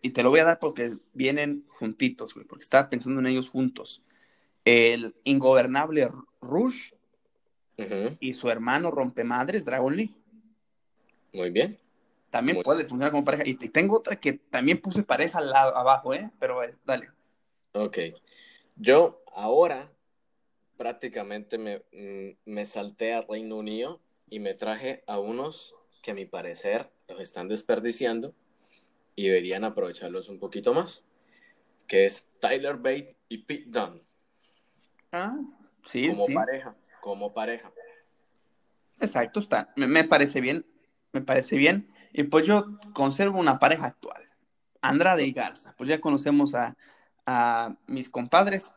y 0.01 0.09
te 0.09 0.23
lo 0.23 0.29
voy 0.29 0.39
a 0.39 0.45
dar 0.45 0.59
porque 0.59 0.97
vienen 1.13 1.65
juntitos, 1.67 2.34
güey, 2.34 2.45
porque 2.45 2.63
estaba 2.63 2.89
pensando 2.89 3.19
en 3.19 3.27
ellos 3.27 3.49
juntos. 3.49 4.03
El 4.65 5.15
ingobernable 5.23 6.09
Rush 6.41 6.91
y 8.19 8.34
su 8.34 8.49
hermano 8.49 8.91
Rompemadres, 8.91 9.65
Dragon 9.65 9.95
Lee. 9.95 10.15
Muy 11.34 11.49
bien. 11.49 11.77
También 12.29 12.61
puede 12.63 12.82
funcionar 12.82 13.11
como 13.11 13.25
pareja. 13.25 13.43
Y, 13.45 13.55
tengo 13.55 13.97
otra 13.97 14.15
que 14.15 14.34
también 14.34 14.79
puse 14.82 15.03
pareja 15.03 15.39
al 15.39 15.49
lado, 15.49 15.75
abajo, 15.75 16.13
¿eh? 16.13 16.32
Pero 16.39 16.61
dale. 16.86 17.09
Ok. 17.73 17.97
Yo 18.75 19.21
ahora 19.34 19.91
prácticamente 20.77 21.57
me, 21.57 21.79
mm, 21.91 22.38
me 22.45 22.65
salté 22.65 23.13
a 23.13 23.21
Reino 23.21 23.57
Unido 23.57 24.01
y 24.29 24.39
me 24.39 24.53
traje 24.53 25.03
a 25.07 25.19
unos 25.19 25.75
que 26.01 26.11
a 26.11 26.13
mi 26.15 26.25
parecer 26.25 26.89
los 27.07 27.21
están 27.21 27.47
desperdiciando 27.47 28.34
y 29.15 29.27
deberían 29.27 29.63
aprovecharlos 29.63 30.29
un 30.29 30.39
poquito 30.39 30.73
más, 30.73 31.03
que 31.86 32.05
es 32.05 32.25
Tyler 32.39 32.77
Bate 32.77 33.15
y 33.27 33.39
Pete 33.39 33.65
Dunne. 33.67 34.01
Ah, 35.11 35.38
sí, 35.84 36.07
como 36.07 36.25
pareja 36.34 36.75
como 37.01 37.34
pareja. 37.34 37.73
Exacto, 39.01 39.41
está. 39.41 39.73
Me, 39.75 40.05
parece 40.05 40.39
bien, 40.39 40.65
me 41.14 41.22
parece 41.22 41.55
bien. 41.57 41.88
Y 42.14 42.24
pues 42.24 42.45
yo 42.45 42.80
conservo 42.93 43.39
una 43.39 43.59
pareja 43.59 43.86
actual, 43.86 44.30
Andrade 44.82 45.26
y 45.26 45.32
Garza. 45.32 45.74
Pues 45.78 45.89
ya 45.89 46.01
conocemos 46.01 46.55
a, 46.55 46.76
a 47.26 47.76
mis 47.88 48.09
compadres 48.09 48.74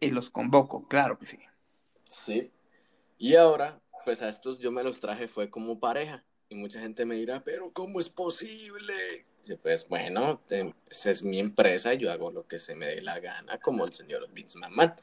y 0.00 0.10
los 0.10 0.30
convoco, 0.30 0.86
claro 0.88 1.18
que 1.18 1.26
sí. 1.26 1.38
Sí. 2.08 2.52
Y 3.18 3.36
ahora, 3.36 3.80
pues 4.04 4.22
a 4.22 4.28
estos 4.28 4.58
yo 4.58 4.70
me 4.70 4.82
los 4.82 5.00
traje 5.00 5.28
fue 5.28 5.50
como 5.50 5.80
pareja. 5.80 6.24
Y 6.48 6.54
mucha 6.54 6.80
gente 6.80 7.04
me 7.04 7.16
dirá, 7.16 7.42
pero 7.42 7.72
¿cómo 7.72 7.98
es 7.98 8.08
posible? 8.08 8.94
Y 9.44 9.56
pues 9.56 9.88
bueno, 9.88 10.42
esa 10.90 11.10
es 11.10 11.22
mi 11.22 11.38
empresa 11.38 11.94
y 11.94 11.98
yo 11.98 12.12
hago 12.12 12.30
lo 12.30 12.46
que 12.46 12.58
se 12.58 12.74
me 12.74 12.86
dé 12.86 13.02
la 13.02 13.18
gana, 13.20 13.58
como 13.58 13.84
el 13.84 13.92
señor 13.92 14.28
Vince 14.32 14.58
McMahon. 14.58 14.94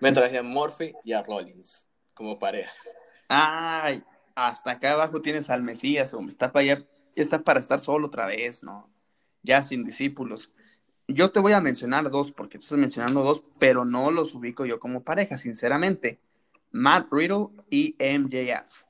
Me 0.00 0.12
traje 0.12 0.38
a 0.38 0.42
Murphy 0.42 0.92
y 1.04 1.12
a 1.12 1.22
Rollins 1.22 1.86
como 2.14 2.38
pareja. 2.38 2.72
Ay, 3.28 4.02
hasta 4.36 4.72
acá 4.72 4.92
abajo 4.92 5.22
tienes 5.22 5.50
al 5.50 5.62
Mesías, 5.62 6.14
hombre. 6.14 6.32
Está 6.32 6.52
para 6.52 6.62
allá, 6.62 6.86
está 7.16 7.42
para 7.42 7.58
estar 7.58 7.80
solo 7.80 8.06
otra 8.06 8.26
vez, 8.26 8.62
¿no? 8.62 8.88
Ya 9.42 9.62
sin 9.62 9.82
discípulos. 9.84 10.52
Yo 11.08 11.32
te 11.32 11.40
voy 11.40 11.52
a 11.52 11.60
mencionar 11.60 12.10
dos, 12.10 12.32
porque 12.32 12.58
tú 12.58 12.64
estás 12.64 12.78
mencionando 12.78 13.22
dos, 13.22 13.42
pero 13.58 13.84
no 13.84 14.10
los 14.10 14.34
ubico 14.34 14.66
yo 14.66 14.78
como 14.78 15.02
pareja, 15.02 15.38
sinceramente. 15.38 16.20
Matt 16.70 17.08
Riddle 17.10 17.48
y 17.70 17.96
MJF. 17.98 18.82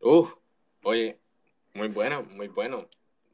Uf, 0.00 0.36
oye, 0.82 1.20
muy 1.74 1.88
bueno, 1.88 2.22
muy 2.22 2.48
bueno. 2.48 2.88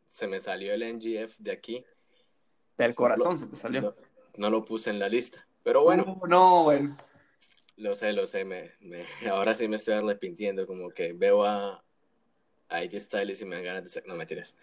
Se 0.09 0.27
me 0.27 0.41
salió 0.41 0.75
el 0.75 0.83
MJF 0.83 1.39
de 1.39 1.53
aquí. 1.53 1.85
Del 2.77 2.95
corazón 2.97 3.39
se 3.39 3.47
te 3.47 3.55
salió. 3.55 3.95
No, 4.37 4.51
lo 4.51 4.65
puse 4.65 4.91
en 4.91 4.99
la 4.99 5.09
lista, 5.09 5.47
pero 5.63 5.85
bueno. 5.85 6.19
No, 6.21 6.27
no, 6.27 6.65
bueno. 6.65 6.97
Lo 7.77 7.95
sé, 7.95 8.13
lo 8.13 8.27
sé, 8.27 8.45
me, 8.45 8.73
ahora 9.31 9.55
sí 9.55 9.69
me 9.69 9.77
estoy 9.77 9.95
arrepintiendo, 9.95 10.67
como 10.67 10.91
que 10.91 11.13
veo 11.13 11.45
a, 11.45 11.85
a 12.69 12.77
AJ 12.77 13.01
Styles 13.01 13.41
y 13.41 13.45
me 13.45 13.57
dan 13.57 13.65
ganas 13.65 13.95
de... 13.95 14.03
No, 14.07 14.15
me 14.15 14.27
tiras. 14.27 14.57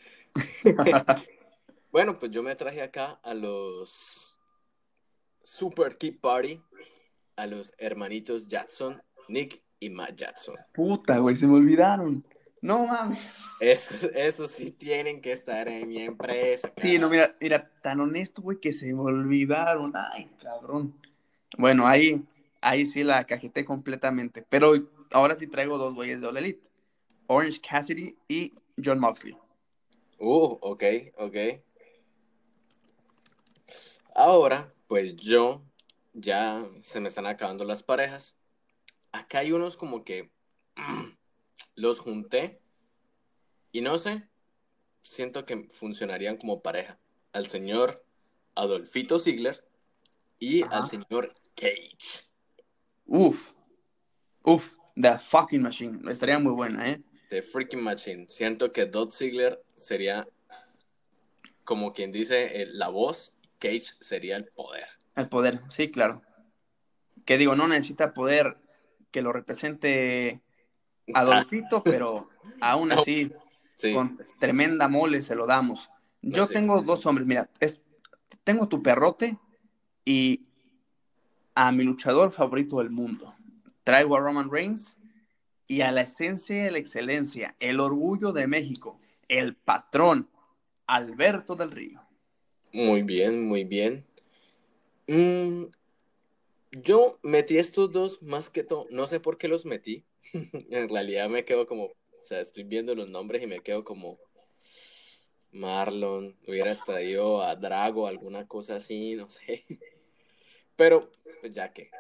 bueno, 1.92 2.18
pues 2.20 2.32
yo 2.32 2.42
me 2.42 2.56
traje 2.56 2.82
acá 2.82 3.20
a 3.24 3.34
los 3.34 4.38
Super 5.44 5.98
Key 5.98 6.12
Party, 6.12 6.62
a 7.36 7.48
los 7.48 7.74
hermanitos 7.78 8.48
Jackson, 8.48 9.02
Nick 9.28 9.62
y 9.80 9.90
Matt 9.90 10.16
Jackson. 10.16 10.56
Puta, 10.74 11.18
güey, 11.18 11.36
se 11.36 11.48
me 11.48 11.56
olvidaron. 11.56 12.24
No 12.62 12.86
mames. 12.86 13.44
Eso, 13.60 13.96
eso 14.14 14.48
sí 14.48 14.72
tienen 14.72 15.20
que 15.20 15.32
estar 15.32 15.68
en 15.68 15.88
mi 15.88 15.98
empresa. 15.98 16.72
Sí, 16.78 17.00
no, 17.00 17.10
mira, 17.10 17.36
mira, 17.42 17.72
tan 17.82 18.00
honesto, 18.00 18.44
güey, 18.44 18.60
que 18.60 18.72
se 18.72 18.94
me 18.94 19.02
olvidaron. 19.02 19.92
Ay, 19.96 20.30
cabrón. 20.40 20.94
Bueno, 21.58 21.88
ahí 21.88 22.24
ahí 22.62 22.86
sí 22.86 23.04
la 23.04 23.26
cajete 23.26 23.66
completamente. 23.66 24.46
Pero 24.48 24.74
ahora 25.12 25.36
sí 25.36 25.48
traigo 25.48 25.78
dos 25.78 25.94
güeyes 25.94 26.22
de 26.22 26.28
All 26.28 26.38
Elite. 26.38 26.70
Orange 27.28 27.62
Cassidy 27.62 28.18
y 28.28 28.54
John 28.84 29.00
Moxley. 29.00 29.36
Uh, 30.18 30.58
ok, 30.62 30.84
ok. 31.18 31.36
Ahora, 34.14 34.74
pues 34.88 35.16
yo 35.16 35.64
ya 36.14 36.68
se 36.84 37.00
me 37.00 37.08
están 37.08 37.26
acabando 37.26 37.64
las 37.64 37.84
parejas. 37.84 38.36
Acá 39.12 39.40
hay 39.40 39.52
unos 39.52 39.78
como 39.78 40.04
que 40.04 40.32
los 41.76 42.00
junté 42.00 42.62
y 43.72 43.82
no 43.82 43.98
sé, 43.98 44.28
siento 45.04 45.46
que 45.46 45.70
funcionarían 45.70 46.38
como 46.38 46.62
pareja. 46.62 47.00
Al 47.32 47.48
señor 47.48 48.06
Adolfito 48.56 49.20
Ziegler 49.20 49.66
y 50.40 50.64
al 50.64 50.88
señor 50.88 51.34
Cage. 51.56 52.31
Uf, 53.14 53.52
uf, 54.46 54.78
The 54.96 55.18
Fucking 55.18 55.62
Machine. 55.62 56.10
Estaría 56.10 56.40
muy 56.40 56.54
buena, 56.54 56.90
¿eh? 56.90 57.02
The 57.30 57.42
Freaking 57.42 57.84
Machine. 57.84 58.26
Siento 58.30 58.72
que 58.72 58.86
Dot 58.86 59.12
Ziegler 59.12 59.62
sería 59.76 60.26
como 61.66 61.92
quien 61.92 62.14
dice 62.14 62.68
la 62.72 62.88
voz, 62.88 63.34
Cage 63.60 63.88
sería 64.00 64.38
el 64.38 64.46
poder. 64.46 64.86
El 65.18 65.28
poder, 65.28 65.60
sí, 65.68 65.92
claro. 65.92 66.22
Que 67.26 67.38
digo, 67.38 67.54
no 67.54 67.68
necesita 67.68 68.14
poder 68.14 68.56
que 69.12 69.22
lo 69.22 69.34
represente 69.34 70.40
Adolfito, 71.14 71.84
pero 71.84 72.30
aún 72.62 72.94
así, 72.94 73.30
con 73.94 74.18
tremenda 74.40 74.88
mole 74.88 75.22
se 75.22 75.36
lo 75.36 75.46
damos. 75.46 75.90
Yo 76.22 76.48
tengo 76.48 76.82
dos 76.82 77.06
hombres, 77.06 77.28
mira, 77.28 77.50
es, 77.60 77.82
tengo 78.46 78.70
tu 78.70 78.82
perrote 78.82 79.38
y 80.06 80.46
a 81.62 81.72
mi 81.72 81.84
luchador 81.84 82.32
favorito 82.32 82.80
del 82.80 82.90
mundo. 82.90 83.36
Traigo 83.84 84.16
a 84.16 84.20
Roman 84.20 84.50
Reigns 84.50 84.98
y 85.68 85.82
a 85.82 85.92
la 85.92 86.02
esencia 86.02 86.64
de 86.64 86.72
la 86.72 86.80
excelencia, 86.80 87.56
el 87.60 87.80
orgullo 87.80 88.32
de 88.32 88.48
México, 88.48 89.00
el 89.28 89.56
patrón, 89.56 90.28
Alberto 90.88 91.56
del 91.56 91.70
Río. 91.70 92.02
Muy 92.74 93.04
bien, 93.04 93.48
muy 93.48 93.64
bien. 93.64 94.04
Mm, 95.06 95.66
yo 96.72 97.20
metí 97.22 97.60
estos 97.60 97.92
dos 97.92 98.24
más 98.24 98.50
que 98.50 98.64
todo, 98.64 98.88
no 98.90 99.06
sé 99.06 99.20
por 99.20 99.38
qué 99.38 99.48
los 99.48 99.64
metí. 99.64 100.04
en 100.34 100.90
realidad 100.90 101.30
me 101.30 101.46
quedo 101.46 101.68
como, 101.68 101.86
o 101.86 102.24
sea, 102.24 102.40
estoy 102.40 102.64
viendo 102.64 102.96
los 102.96 103.12
nombres 103.12 103.44
y 103.44 103.46
me 103.46 103.60
quedo 103.60 103.84
como 103.84 104.18
Marlon, 105.52 106.36
hubiera 106.48 106.74
traído 106.74 107.44
a 107.44 107.56
Drago, 107.56 108.08
alguna 108.08 108.48
cosa 108.48 108.78
así, 108.78 109.14
no 109.14 109.30
sé. 109.30 109.64
Pero, 110.76 111.12
pues 111.42 111.54
ya 111.54 111.72
que. 111.72 111.92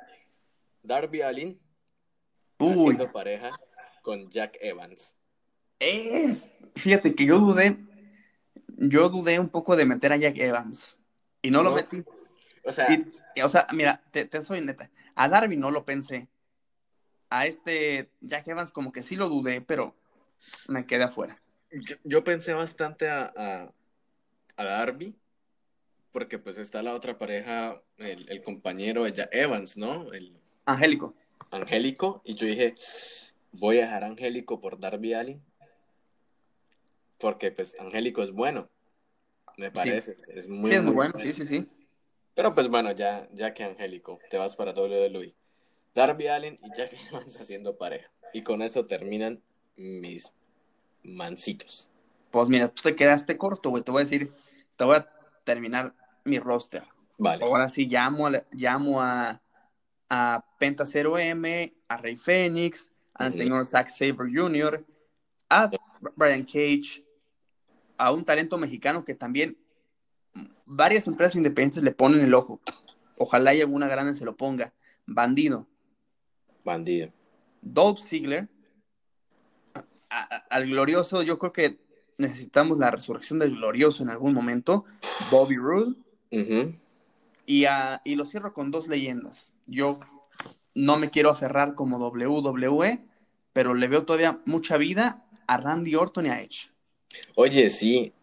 Darby 0.83 1.21
Allin 1.21 1.59
haciendo 2.69 3.11
pareja 3.11 3.51
con 4.01 4.29
Jack 4.29 4.57
Evans. 4.61 5.15
Es, 5.79 6.51
fíjate 6.75 7.15
que 7.15 7.25
yo 7.25 7.39
dudé, 7.39 7.77
yo 8.77 9.09
dudé 9.09 9.39
un 9.39 9.49
poco 9.49 9.75
de 9.75 9.85
meter 9.85 10.13
a 10.13 10.17
Jack 10.17 10.37
Evans 10.37 10.99
y 11.41 11.49
no, 11.49 11.63
lo 11.63 11.73
metí. 11.73 12.03
O 12.63 12.71
sea, 12.71 12.87
o 13.43 13.49
sea, 13.49 13.67
mira, 13.73 14.03
te, 14.11 14.41
soy 14.43 14.61
neta, 14.61 14.91
a 15.15 15.27
Darby 15.27 15.57
no 15.57 15.71
lo 15.71 15.85
pensé. 15.85 16.27
A 17.29 17.47
este 17.47 18.11
Jack 18.19 18.47
Evans 18.49 18.71
como 18.71 18.91
que 18.91 19.03
sí 19.03 19.15
lo 19.15 19.29
dudé, 19.29 19.61
pero 19.61 19.95
me 20.67 20.85
quedé 20.85 21.03
afuera. 21.03 21.41
Yo, 22.03 22.23
pensé 22.23 22.53
bastante 22.53 23.09
a, 23.09 23.31
a, 23.35 23.73
a 24.57 24.63
Darby, 24.63 25.15
porque 26.11 26.39
pues 26.39 26.57
está 26.57 26.81
la 26.83 26.93
otra 26.93 27.17
pareja, 27.17 27.81
el, 27.97 28.29
el 28.29 28.41
compañero 28.41 29.05
ella, 29.05 29.29
Evans, 29.31 29.77
¿no? 29.77 30.11
El 30.13 30.37
Angélico. 30.65 31.15
Angélico, 31.51 32.21
y 32.23 32.35
yo 32.35 32.47
dije, 32.47 32.75
voy 33.51 33.79
a 33.79 33.81
dejar 33.81 34.03
Angélico 34.03 34.59
por 34.59 34.79
Darby 34.79 35.13
Allin, 35.13 35.41
porque 37.17 37.51
pues 37.51 37.79
Angélico 37.79 38.23
es 38.23 38.31
bueno, 38.31 38.69
me 39.57 39.71
parece, 39.71 40.17
es 40.33 40.47
muy, 40.47 40.69
sí, 40.71 40.75
es 40.77 40.83
muy, 40.83 40.93
bueno. 40.93 41.13
sí, 41.19 41.33
sí, 41.33 41.45
sí. 41.45 41.67
Pero 42.33 42.55
pues 42.55 42.69
bueno, 42.69 42.91
ya, 42.91 43.27
ya 43.33 43.53
que 43.53 43.63
Angélico, 43.63 44.19
te 44.29 44.37
vas 44.37 44.55
para 44.55 44.71
WWE. 44.71 45.35
Darby 45.93 46.27
Allin 46.27 46.59
y 46.63 46.75
Jack 46.75 46.93
Evans 47.09 47.39
haciendo 47.39 47.77
pareja. 47.77 48.09
Y 48.33 48.43
con 48.43 48.61
eso 48.61 48.85
terminan 48.85 49.41
mis 49.75 50.31
mancitos. 51.03 51.89
Pues 52.31 52.47
mira, 52.47 52.69
tú 52.69 52.81
te 52.81 52.95
quedaste 52.95 53.37
corto, 53.37 53.69
güey. 53.69 53.83
Te 53.83 53.91
voy 53.91 54.01
a 54.01 54.05
decir, 54.05 54.31
te 54.77 54.85
voy 54.85 54.95
a 54.95 55.09
terminar 55.43 55.93
mi 56.25 56.39
roster. 56.39 56.83
Vale. 57.17 57.43
Ahora 57.43 57.69
sí 57.69 57.85
llamo 57.85 58.27
a, 58.27 58.43
llamo 58.51 59.01
a, 59.01 59.41
a 60.09 60.45
Penta 60.57 60.83
0M, 60.85 61.73
a 61.87 61.97
Rey 61.97 62.15
Fénix, 62.15 62.91
al 63.13 63.33
señor 63.33 63.67
Zack 63.67 63.89
Sabre 63.89 64.31
Jr., 64.33 64.85
a 65.49 65.69
Brian 66.15 66.43
Cage, 66.43 67.05
a 67.97 68.11
un 68.11 68.25
talento 68.25 68.57
mexicano 68.57 69.03
que 69.03 69.13
también 69.13 69.57
varias 70.65 71.07
empresas 71.07 71.35
independientes 71.35 71.83
le 71.83 71.91
ponen 71.91 72.21
el 72.21 72.33
ojo. 72.33 72.61
Ojalá 73.17 73.53
y 73.53 73.61
alguna 73.61 73.87
grande 73.87 74.15
se 74.15 74.25
lo 74.25 74.35
ponga. 74.35 74.73
Bandido. 75.05 75.67
Bandido. 76.63 77.11
Dolph 77.61 77.99
Ziggler. 77.99 78.49
al 80.49 80.67
glorioso, 80.67 81.21
yo 81.21 81.37
creo 81.37 81.53
que 81.53 81.79
necesitamos 82.17 82.77
la 82.77 82.91
resurrección 82.91 83.39
del 83.39 83.55
glorioso 83.55 84.03
en 84.03 84.09
algún 84.09 84.33
momento. 84.33 84.85
Bobby 85.29 85.57
Roode. 85.57 85.95
Y, 86.31 87.65
y 88.03 88.15
lo 88.15 88.25
cierro 88.25 88.53
con 88.53 88.71
dos 88.71 88.87
leyendas. 88.87 89.53
Yo 89.67 89.99
no 90.73 90.97
me 90.97 91.09
quiero 91.09 91.29
aferrar 91.29 91.75
como 91.75 91.97
WWE, 91.97 93.05
pero 93.53 93.73
le 93.73 93.87
veo 93.87 94.05
todavía 94.05 94.41
mucha 94.45 94.77
vida 94.77 95.25
a 95.47 95.57
Randy 95.57 95.95
Orton 95.95 96.25
y 96.25 96.29
a 96.29 96.41
Edge. 96.41 96.71
Oye, 97.35 97.69
sí. 97.69 98.13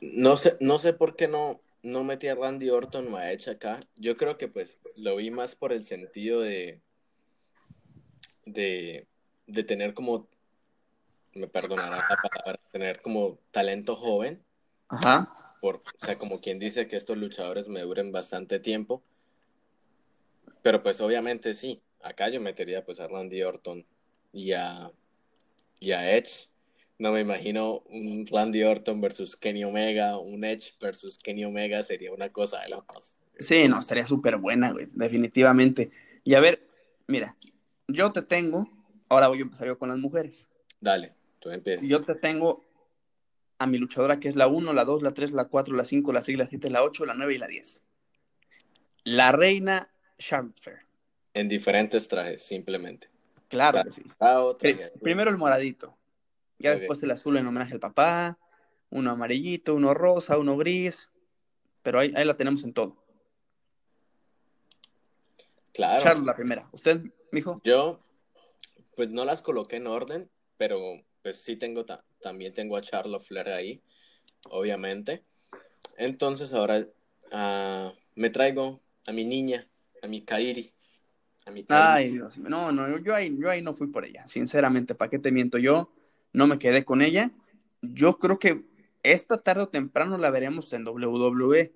No 0.00 0.36
sé, 0.36 0.56
no 0.60 0.78
sé 0.78 0.92
por 0.92 1.16
qué 1.16 1.28
no, 1.28 1.60
no 1.82 2.04
metí 2.04 2.28
a 2.28 2.34
Randy 2.34 2.70
Orton 2.70 3.12
o 3.12 3.16
a 3.16 3.30
Edge 3.30 3.50
acá. 3.50 3.80
Yo 3.96 4.16
creo 4.16 4.38
que 4.38 4.48
pues 4.48 4.78
lo 4.96 5.16
vi 5.16 5.30
más 5.30 5.54
por 5.54 5.72
el 5.72 5.84
sentido 5.84 6.40
de, 6.40 6.80
de, 8.46 9.06
de 9.46 9.64
tener 9.64 9.92
como, 9.92 10.28
me 11.34 11.48
perdonará 11.48 11.96
la 11.96 12.28
palabra, 12.30 12.60
tener 12.72 13.02
como 13.02 13.38
talento 13.50 13.96
joven. 13.96 14.42
Ajá. 14.88 15.47
Por, 15.60 15.76
o 15.76 15.82
sea, 15.98 16.18
como 16.18 16.40
quien 16.40 16.58
dice 16.58 16.86
que 16.86 16.96
estos 16.96 17.16
luchadores 17.16 17.68
me 17.68 17.80
duren 17.82 18.12
bastante 18.12 18.60
tiempo. 18.60 19.02
Pero 20.62 20.82
pues 20.82 21.00
obviamente 21.00 21.54
sí, 21.54 21.82
acá 22.02 22.28
yo 22.28 22.40
metería 22.40 22.84
pues 22.84 23.00
a 23.00 23.08
Randy 23.08 23.42
Orton 23.42 23.86
y 24.32 24.52
a, 24.52 24.90
y 25.80 25.92
a 25.92 26.16
Edge 26.16 26.48
no 26.98 27.12
me 27.12 27.20
imagino 27.20 27.84
un 27.90 28.26
Randy 28.26 28.64
Orton 28.64 29.00
versus 29.00 29.36
Kenny 29.36 29.64
Omega, 29.64 30.18
un 30.18 30.44
Edge 30.44 30.72
versus 30.80 31.16
Kenny 31.16 31.44
Omega, 31.44 31.82
sería 31.82 32.12
una 32.12 32.30
cosa 32.30 32.60
de 32.60 32.70
locos. 32.70 33.18
Sí, 33.38 33.68
no, 33.68 33.78
estaría 33.78 34.04
súper 34.04 34.36
buena, 34.36 34.72
güey, 34.72 34.88
definitivamente. 34.92 35.90
Y 36.24 36.34
a 36.34 36.40
ver, 36.40 36.66
mira, 37.06 37.36
yo 37.86 38.10
te 38.10 38.22
tengo, 38.22 38.68
ahora 39.08 39.28
voy 39.28 39.38
a 39.38 39.42
empezar 39.42 39.68
yo 39.68 39.78
con 39.78 39.88
las 39.90 39.98
mujeres. 39.98 40.48
Dale, 40.80 41.14
tú 41.38 41.50
empiezas. 41.50 41.88
Yo 41.88 42.02
te 42.02 42.16
tengo 42.16 42.64
a 43.58 43.66
mi 43.66 43.78
luchadora 43.78 44.20
que 44.20 44.28
es 44.28 44.36
la 44.36 44.46
1, 44.46 44.72
la 44.72 44.84
2, 44.84 45.02
la 45.02 45.12
3, 45.12 45.32
la 45.32 45.46
4, 45.46 45.76
la 45.76 45.84
5, 45.84 46.12
la 46.12 46.22
6, 46.22 46.38
la 46.38 46.46
7, 46.46 46.70
la 46.70 46.82
8, 46.82 47.04
la 47.04 47.14
9 47.14 47.34
y 47.34 47.38
la 47.38 47.46
10. 47.46 47.82
La 49.04 49.32
reina 49.32 49.90
Charlotte 50.18 50.60
Fair. 50.60 50.78
En 51.34 51.48
diferentes 51.48 52.08
trajes, 52.08 52.42
simplemente. 52.42 53.08
Claro 53.48 53.82
que 53.84 53.90
sí. 53.90 54.02
Primero 55.02 55.30
el 55.30 55.38
moradito. 55.38 55.96
Ya 56.58 56.74
después 56.74 57.02
el 57.02 57.10
azul 57.10 57.36
en 57.36 57.46
homenaje 57.46 57.74
al 57.74 57.80
papá, 57.80 58.38
uno 58.90 59.10
amarillito, 59.10 59.74
uno 59.74 59.94
rosa, 59.94 60.38
uno 60.38 60.56
gris, 60.56 61.10
pero 61.82 62.00
ahí, 62.00 62.12
ahí 62.16 62.24
la 62.24 62.36
tenemos 62.36 62.64
en 62.64 62.72
todo. 62.72 62.96
Claro. 65.72 66.02
Charles, 66.02 66.24
la 66.24 66.34
primera. 66.34 66.68
¿Usted, 66.72 67.00
mijo? 67.30 67.60
Yo, 67.62 68.00
pues 68.96 69.10
no 69.10 69.24
las 69.24 69.42
coloqué 69.42 69.76
en 69.76 69.86
orden, 69.86 70.28
pero 70.56 70.80
pues 71.22 71.40
sí 71.40 71.54
tengo, 71.56 71.86
también 72.20 72.52
tengo 72.52 72.76
a 72.76 72.82
Charlotte 72.82 73.22
Flair 73.22 73.48
ahí, 73.48 73.82
obviamente. 74.50 75.24
Entonces 75.96 76.52
ahora 76.52 76.86
uh, 77.32 77.92
me 78.14 78.30
traigo 78.30 78.80
a 79.06 79.12
mi 79.12 79.24
niña, 79.24 79.66
a 80.02 80.06
mi 80.06 80.22
Kairi. 80.22 80.72
A 81.46 81.50
mi 81.50 81.64
Ay, 81.68 82.12
Dios 82.12 82.36
mío. 82.38 82.50
No, 82.50 82.72
no, 82.72 82.98
yo 82.98 83.14
ahí, 83.14 83.34
yo 83.38 83.50
ahí 83.50 83.62
no 83.62 83.74
fui 83.74 83.86
por 83.86 84.04
ella. 84.04 84.26
Sinceramente, 84.28 84.94
¿para 84.94 85.08
qué 85.08 85.18
te 85.18 85.32
miento? 85.32 85.58
Yo 85.58 85.90
no 86.32 86.46
me 86.46 86.58
quedé 86.58 86.84
con 86.84 87.00
ella. 87.00 87.30
Yo 87.80 88.18
creo 88.18 88.38
que 88.38 88.64
esta 89.02 89.38
tarde 89.38 89.62
o 89.62 89.68
temprano 89.68 90.18
la 90.18 90.30
veremos 90.30 90.72
en 90.72 90.86
WWE. 90.86 91.72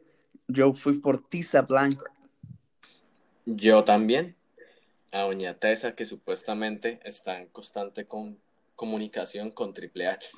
Yo 0.49 0.74
fui 0.74 0.99
por 1.01 1.26
Tisa 1.26 1.62
Blanca. 1.62 2.11
Yo 3.47 3.84
también. 3.84 4.36
A 5.11 5.22
Doña 5.22 5.55
Tessa, 5.55 5.95
que 5.95 6.07
supuestamente 6.07 7.01
está 7.05 7.38
en 7.38 7.49
constante 7.49 8.07
con 8.07 8.38
comunicación 8.83 9.53
con 9.53 9.72
Triple 9.72 10.09
H. 10.09 10.33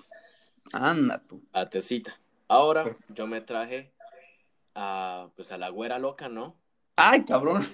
Anda 0.74 1.18
tú. 1.26 1.42
A 1.50 1.64
Tesita. 1.64 2.20
Ahora 2.46 2.94
yo 3.08 3.26
me 3.26 3.40
traje 3.40 3.94
a, 4.74 5.30
pues 5.34 5.50
a 5.50 5.56
la 5.56 5.70
güera 5.70 5.98
loca, 5.98 6.28
¿no? 6.28 6.54
Ay, 6.94 7.24
cabrón. 7.24 7.66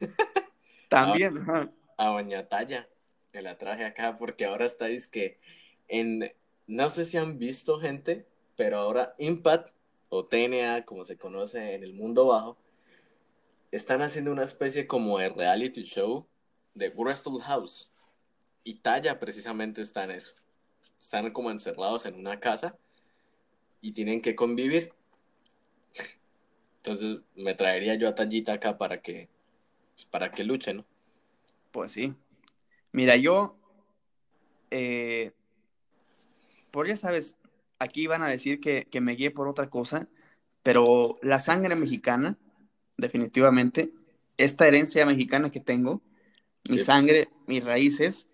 También. 0.90 1.38
a, 1.48 1.70
a 1.96 2.06
Doña 2.08 2.46
Talla 2.46 2.86
me 3.32 3.40
la 3.40 3.56
traje 3.56 3.86
acá 3.86 4.16
porque 4.16 4.44
ahora 4.44 4.66
estáis 4.66 5.08
que 5.08 5.40
en, 5.88 6.30
no 6.66 6.90
sé 6.90 7.06
si 7.06 7.16
han 7.16 7.38
visto 7.38 7.80
gente, 7.80 8.28
Pero 8.56 8.76
ahora 8.76 9.14
Impact, 9.16 9.74
o 10.10 10.24
TNA, 10.24 10.84
como 10.84 11.06
se 11.06 11.16
conoce 11.16 11.72
en 11.72 11.84
el 11.84 11.94
mundo 11.94 12.26
bajo, 12.26 12.58
están 13.70 14.02
haciendo 14.02 14.30
una 14.30 14.44
especie 14.44 14.86
como 14.86 15.18
de 15.18 15.30
reality 15.30 15.84
show 15.84 16.28
de 16.74 16.90
Wrestle 16.90 17.40
House. 17.40 17.90
Y 18.64 18.76
Talla 18.76 19.20
precisamente 19.20 19.82
está 19.82 20.04
en 20.04 20.12
eso. 20.12 20.34
Están 20.98 21.30
como 21.32 21.50
encerrados 21.50 22.06
en 22.06 22.14
una 22.14 22.40
casa 22.40 22.78
y 23.82 23.92
tienen 23.92 24.22
que 24.22 24.34
convivir. 24.34 24.92
Entonces 26.78 27.18
me 27.36 27.54
traería 27.54 27.94
yo 27.94 28.08
a 28.08 28.14
Tallita 28.14 28.54
acá 28.54 28.78
para 28.78 29.02
que, 29.02 29.28
pues, 29.94 30.06
para 30.06 30.30
que 30.30 30.44
luche, 30.44 30.72
¿no? 30.72 30.86
Pues 31.70 31.92
sí. 31.92 32.14
Mira, 32.92 33.16
yo, 33.16 33.56
eh, 34.70 35.32
por 36.70 36.86
ya 36.86 36.96
sabes, 36.96 37.36
aquí 37.78 38.06
van 38.06 38.22
a 38.22 38.28
decir 38.28 38.60
que, 38.60 38.86
que 38.90 39.00
me 39.00 39.14
guié 39.14 39.30
por 39.30 39.48
otra 39.48 39.68
cosa, 39.68 40.08
pero 40.62 41.18
la 41.20 41.38
sangre 41.38 41.76
mexicana, 41.76 42.38
definitivamente, 42.96 43.92
esta 44.38 44.66
herencia 44.66 45.04
mexicana 45.04 45.50
que 45.50 45.60
tengo, 45.60 46.00
mi 46.68 46.78
sangre, 46.78 47.28
mis 47.46 47.62
raíces 47.62 48.28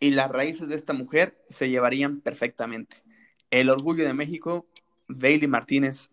y 0.00 0.10
las 0.10 0.30
raíces 0.30 0.68
de 0.68 0.74
esta 0.74 0.92
mujer 0.92 1.42
se 1.48 1.68
llevarían 1.68 2.20
perfectamente. 2.20 3.02
El 3.50 3.70
orgullo 3.70 4.04
de 4.04 4.14
México, 4.14 4.66
Bailey 5.08 5.48
Martínez, 5.48 6.10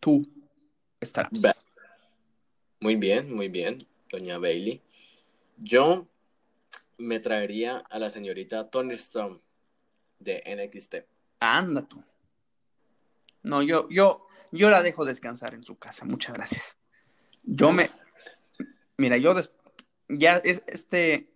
tú 0.00 0.26
estarás. 1.00 1.42
Muy 2.80 2.96
bien, 2.96 3.32
muy 3.32 3.48
bien, 3.48 3.78
doña 4.10 4.38
Bailey. 4.38 4.82
Yo 5.56 6.08
me 6.98 7.20
traería 7.20 7.78
a 7.78 7.98
la 7.98 8.10
señorita 8.10 8.70
Tony 8.70 8.94
Storm 8.94 9.40
de 10.18 10.42
NXT. 10.46 10.96
Anda 11.40 11.82
tú. 11.82 12.02
No, 13.42 13.62
yo, 13.62 13.88
yo, 13.90 14.26
yo 14.52 14.70
la 14.70 14.82
dejo 14.82 15.04
descansar 15.04 15.54
en 15.54 15.64
su 15.64 15.76
casa. 15.76 16.04
Muchas 16.04 16.34
gracias. 16.34 16.78
Yo 17.42 17.72
me. 17.72 17.90
Mira, 18.96 19.16
yo 19.18 19.34
ya 20.08 20.38
es 20.38 20.62
este. 20.66 21.28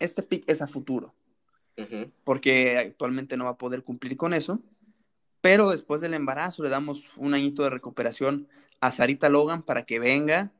Este 0.00 0.22
pick 0.22 0.44
es 0.48 0.62
a 0.62 0.66
futuro. 0.66 1.14
Porque 2.24 2.76
actualmente 2.76 3.38
no 3.38 3.44
va 3.44 3.52
a 3.52 3.58
poder 3.58 3.84
cumplir 3.84 4.16
con 4.16 4.34
eso. 4.34 4.60
Pero 5.40 5.70
después 5.70 6.02
del 6.02 6.12
embarazo 6.12 6.62
le 6.62 6.68
damos 6.68 7.08
un 7.16 7.32
añito 7.32 7.62
de 7.62 7.70
recuperación 7.70 8.48
a 8.80 8.90
Sarita 8.90 9.30
Logan 9.30 9.62
para 9.62 9.86
que 9.86 9.98
venga 9.98 10.52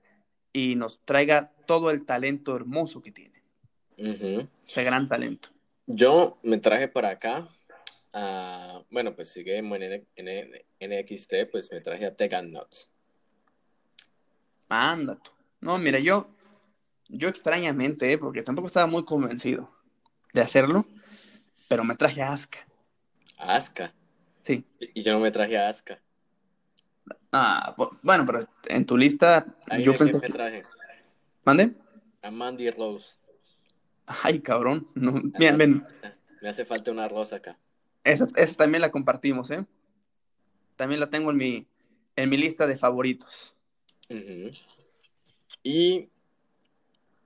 y 0.53 0.77
nos 0.77 1.01
traiga 1.05 1.53
todo 1.67 1.91
el 1.91 2.07
talento 2.07 2.57
hermoso 2.57 3.03
que 3.03 3.13
tiene. 3.13 3.43
Ese 3.97 4.85
gran 4.85 5.09
talento. 5.09 5.51
Yo 5.87 6.39
me 6.43 6.59
traje 6.59 6.89
para 6.89 7.11
acá, 7.11 7.49
bueno, 8.91 9.15
pues 9.15 9.31
sigue 9.31 9.59
en, 9.59 10.07
NXT, 10.81 11.35
pues 11.51 11.71
me 11.71 11.81
traje 11.81 12.07
a 12.07 12.15
Tegan 12.15 12.53
Nuts. 12.53 12.91
Anda 14.69 15.19
No, 15.61 15.79
mira, 15.79 15.99
yo, 15.99 16.29
yo 17.11 17.29
extrañamente, 17.29 18.13
¿eh? 18.13 18.19
porque 18.19 18.43
tampoco 18.43 18.67
estaba 18.67 18.87
muy 18.87 19.05
convencido 19.05 19.71
de 20.33 20.41
hacerlo, 20.41 20.87
pero 21.69 21.85
me 21.85 21.97
traje 21.97 22.23
a 22.23 22.33
Asuka. 22.33 22.67
¿A 23.37 23.57
Asuka? 23.57 23.93
Sí. 24.43 24.65
Y 24.95 25.03
yo 25.03 25.13
no 25.13 25.21
me 25.21 25.31
traje 25.31 25.59
a 25.59 25.69
Asuka. 25.69 26.01
Ah, 27.33 27.75
bueno, 28.03 28.27
pero 28.27 28.41
en 28.69 28.85
tu 28.87 28.97
lista 28.97 29.47
yo 29.83 29.97
pensé 29.97 30.19
me 30.21 30.29
traje? 30.29 30.63
¿Mande? 31.45 31.73
A 32.23 32.31
Mandy 32.31 32.71
Rose. 32.71 33.19
Ay, 34.07 34.41
cabrón. 34.41 34.87
Bien, 35.39 35.57
ven. 35.57 35.87
Me 36.43 36.49
hace 36.49 36.65
falta 36.65 36.91
una 36.91 37.09
rosa 37.09 37.37
acá. 37.37 37.59
Esa, 38.03 38.27
también 38.57 38.81
la 38.81 38.91
compartimos, 38.91 39.51
¿eh? 39.51 39.65
También 40.77 41.01
la 41.01 41.11
tengo 41.11 41.31
en 41.31 41.37
mi, 41.37 41.67
en 42.17 42.29
mi 42.29 42.37
lista 42.37 42.67
de 42.67 42.77
favoritos. 42.77 43.55
Y 45.63 46.09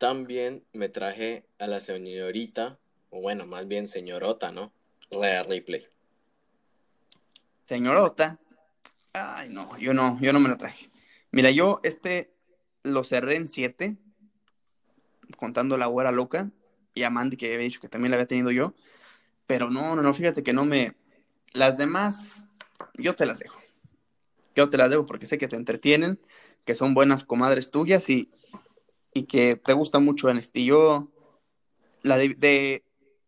también 0.05 0.63
me 0.75 0.91
traje 0.91 1.47
a 1.59 1.67
la 1.67 1.81
señorita, 1.81 2.79
o 3.09 3.23
bueno, 3.23 3.47
más 3.47 3.67
bien 3.67 3.89
señorota, 3.89 4.53
¿no? 4.53 4.71
Rhea 5.11 5.43
Ripley. 5.45 5.87
Señorota. 7.65 8.39
Ay, 9.15 9.49
no, 9.49 9.79
yo 9.79 9.95
no, 9.95 10.19
yo 10.21 10.35
no 10.35 10.41
me 10.41 10.51
la 10.51 10.59
traje. 10.59 10.91
Mira, 11.31 11.51
yo 11.51 11.81
este 11.85 12.35
lo 12.83 13.03
cerré 13.03 13.37
en 13.37 13.47
siete, 13.47 13.97
contando 15.39 15.79
la 15.79 15.87
güera 15.87 16.13
loca 16.13 16.51
y 16.93 17.05
a 17.05 17.09
Mandy, 17.09 17.39
que 17.39 17.47
había 17.47 17.65
dicho 17.65 17.81
que 17.81 17.89
también 17.89 18.11
la 18.11 18.17
había 18.17 18.29
tenido 18.29 18.51
yo. 18.51 18.75
Pero 19.47 19.71
no, 19.71 19.97
no, 19.97 20.03
no, 20.03 20.13
fíjate 20.13 20.43
que 20.43 20.53
no 20.53 20.67
me. 20.67 20.97
Las 21.55 21.79
demás, 21.79 22.47
yo 22.99 23.15
te 23.15 23.25
las 23.25 23.39
dejo. 23.39 23.59
Yo 24.55 24.69
te 24.69 24.77
las 24.77 24.91
dejo 24.91 25.07
porque 25.07 25.25
sé 25.25 25.39
que 25.39 25.49
te 25.49 25.57
entretienen, 25.57 26.21
que 26.67 26.75
son 26.75 26.93
buenas 26.93 27.25
comadres 27.25 27.71
tuyas 27.71 28.11
y, 28.11 28.31
y 29.15 29.25
que 29.25 29.57
te 29.57 29.73
gusta 29.73 30.01
mucho 30.01 30.29
este. 30.31 30.65
Yo, 30.65 31.09
la 32.03 32.19
de, 32.19 32.35
de 32.35 32.85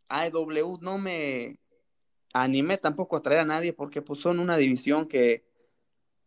AEW 0.09 0.79
no 0.83 0.99
me 0.99 1.59
animé 2.33 2.77
tampoco 2.77 3.17
a 3.17 3.23
traer 3.23 3.41
a 3.41 3.45
nadie 3.47 3.73
porque 3.73 4.03
pues 4.03 4.21
son 4.21 4.41
una 4.41 4.57
división 4.57 5.07
que 5.07 5.45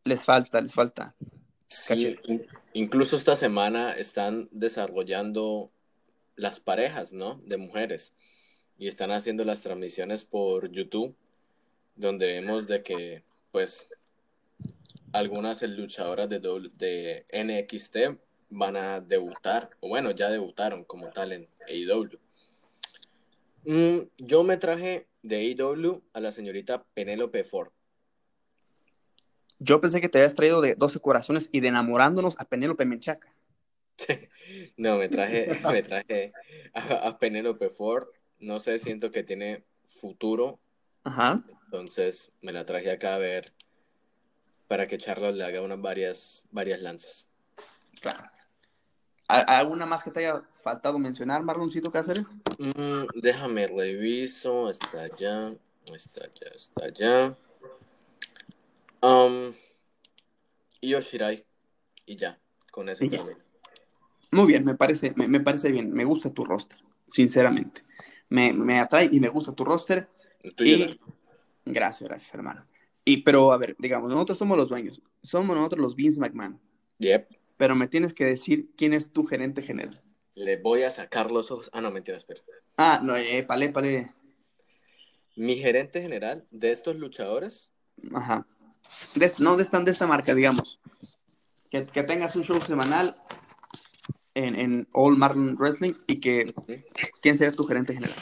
les 0.06 0.24
falta, 0.24 0.62
les 0.62 0.74
falta. 0.74 1.14
Sí, 1.68 2.18
incluso 2.74 3.16
esta 3.16 3.36
semana 3.36 3.92
están 3.92 4.48
desarrollando 4.52 5.72
las 6.36 6.60
parejas, 6.60 7.14
¿no? 7.14 7.42
De 7.46 7.58
mujeres. 7.58 8.16
Y 8.78 8.88
están 8.88 9.12
haciendo 9.12 9.44
las 9.44 9.62
transmisiones 9.62 10.24
por 10.24 10.72
YouTube, 10.72 11.16
donde 11.96 12.28
vemos 12.28 12.66
de 12.66 12.82
que, 12.82 13.24
pues, 13.52 13.90
algunas 15.12 15.62
luchadoras 15.64 16.30
de, 16.30 16.40
de 16.40 17.26
NXT 17.34 17.98
van 18.50 18.76
a 18.76 19.00
debutar, 19.00 19.70
o 19.80 19.90
bueno, 19.90 20.12
ya 20.12 20.30
debutaron 20.30 20.84
como 20.84 21.10
tal 21.10 21.34
en 21.34 21.48
AEW. 21.68 22.20
Mm, 23.66 24.08
yo 24.18 24.44
me 24.44 24.58
traje 24.58 25.08
de 25.22 25.38
AEW 25.38 26.02
a 26.14 26.20
la 26.20 26.32
señorita 26.32 26.84
Penélope 26.94 27.44
Ford. 27.44 27.72
Yo 29.60 29.82
pensé 29.82 30.00
que 30.00 30.08
te 30.08 30.18
habías 30.18 30.36
traído 30.36 30.62
de 30.62 30.76
12 30.76 31.00
corazones 31.00 31.50
y 31.52 31.60
de 31.60 31.68
enamorándonos 31.68 32.36
a 32.40 32.46
Penélope 32.46 32.86
Menchaca. 32.86 33.34
no, 34.78 34.98
me 34.98 35.10
traje, 35.10 35.50
me 35.72 35.84
traje 35.84 36.32
a, 36.74 37.20
Penélope 37.20 37.70
Ford. 37.70 38.08
No 38.40 38.60
sé, 38.60 38.80
siento 38.80 39.12
que 39.12 39.24
tiene 39.24 39.66
futuro. 39.86 40.60
Ajá. 41.04 41.44
Entonces 41.66 42.32
me 42.42 42.54
la 42.54 42.64
traje 42.64 42.90
acá 42.90 43.16
a 43.16 43.18
ver 43.18 43.54
para 44.68 44.88
que 44.88 44.98
Charlotte 44.98 45.36
le 45.36 45.44
haga 45.44 45.62
unas 45.62 45.82
varias, 45.82 46.46
varias 46.52 46.80
lanzas. 46.80 47.30
Claro. 48.00 48.30
¿Alguna 49.30 49.86
más 49.86 50.04
que 50.04 50.10
te 50.10 50.26
haya 50.26 50.42
faltado 50.62 50.98
mencionar, 50.98 51.44
Marloncito 51.44 51.92
Cáceres? 51.92 52.36
Mm, 52.58 53.04
déjame 53.22 53.68
reviso. 53.68 54.72
Está 54.72 55.04
allá, 55.04 55.54
está 55.94 56.22
allá, 56.24 56.52
está 56.56 56.86
allá. 56.86 57.38
Um, 59.02 59.54
y 60.82 60.90
Yoshirai. 60.90 61.46
Y 62.08 62.16
ya, 62.16 62.40
con 62.72 62.90
eso 62.90 63.06
Muy 64.32 64.46
bien, 64.48 64.66
me 64.66 64.74
parece, 64.74 65.14
me, 65.16 65.40
parece 65.42 65.72
bien. 65.72 65.94
Me 65.94 66.06
gusta 66.06 66.34
tu 66.34 66.44
roster, 66.44 66.80
sinceramente. 67.08 67.84
Me, 68.30 68.80
atrae 68.80 69.10
y 69.12 69.20
me 69.20 69.30
gusta 69.30 69.54
tu 69.54 69.64
roster. 69.64 70.10
Y... 70.42 71.00
Gracias, 71.66 72.10
gracias, 72.10 72.34
hermano. 72.34 72.66
Y, 73.06 73.18
pero, 73.18 73.52
a 73.52 73.58
ver, 73.58 73.76
digamos, 73.78 74.10
nosotros 74.10 74.40
somos 74.40 74.58
los 74.58 74.70
dueños. 74.70 75.00
Somos 75.22 75.56
nosotros 75.56 75.84
los 75.84 75.96
Vince 75.96 76.20
McMahon. 76.20 76.60
Yep. 76.98 77.39
Pero 77.60 77.76
me 77.76 77.88
tienes 77.88 78.16
que 78.16 78.26
decir 78.26 78.72
quién 78.76 78.94
es 78.94 79.12
tu 79.12 79.24
gerente 79.24 79.62
general. 79.62 80.02
Le 80.34 80.58
voy 80.58 80.82
a 80.82 80.90
sacar 80.90 81.32
los 81.32 81.52
ojos. 81.52 81.70
Ah, 81.74 81.82
no, 81.82 81.92
mentira, 81.92 82.18
espera. 82.18 82.42
Ah, 82.76 83.00
no, 83.04 83.16
eh, 83.16 83.44
pale, 83.44 83.70
pale. 83.70 84.10
Mi 85.36 85.58
gerente 85.58 86.02
general 86.02 86.48
de 86.50 86.72
estos 86.72 86.96
luchadores. 86.96 87.70
Ajá 88.16 88.48
no 89.40 89.58
de 89.58 89.64
esta, 89.64 89.80
de 89.80 89.92
esta 89.92 90.08
marca, 90.08 90.34
digamos. 90.34 90.80
Que, 91.70 91.82
tengas 91.82 92.36
un 92.36 92.44
show 92.44 92.60
semanal 92.62 93.16
en, 94.34 94.56
en 94.56 94.88
All 94.92 95.18
Marlon 95.18 95.56
Wrestling 95.56 95.94
y 96.08 96.20
que 96.20 96.54
quién 97.22 97.38
sea 97.38 97.52
tu 97.52 97.64
gerente 97.66 97.94
general. 97.94 98.18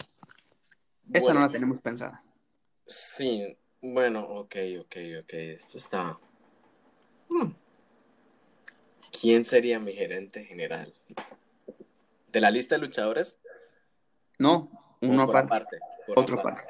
Esta 1.14 1.34
no 1.34 1.40
la 1.40 1.50
tenemos 1.50 1.80
pensada. 1.80 2.24
Sí, 2.86 3.58
bueno, 3.82 4.22
ok, 4.22 4.56
ok, 4.82 4.96
ok. 5.22 5.34
Esto 5.34 5.78
está. 5.78 6.20
Hmm. 7.30 7.52
¿Quién 9.20 9.46
sería 9.46 9.80
mi 9.80 9.94
gerente 9.94 10.46
general? 10.46 10.94
¿De 12.32 12.40
la 12.40 12.52
lista 12.52 12.76
de 12.76 12.82
luchadores? 12.82 13.40
No, 14.38 14.98
uno 15.02 15.24
aparte. 15.24 15.80
Otro 16.16 16.40
aparte. 16.40 16.64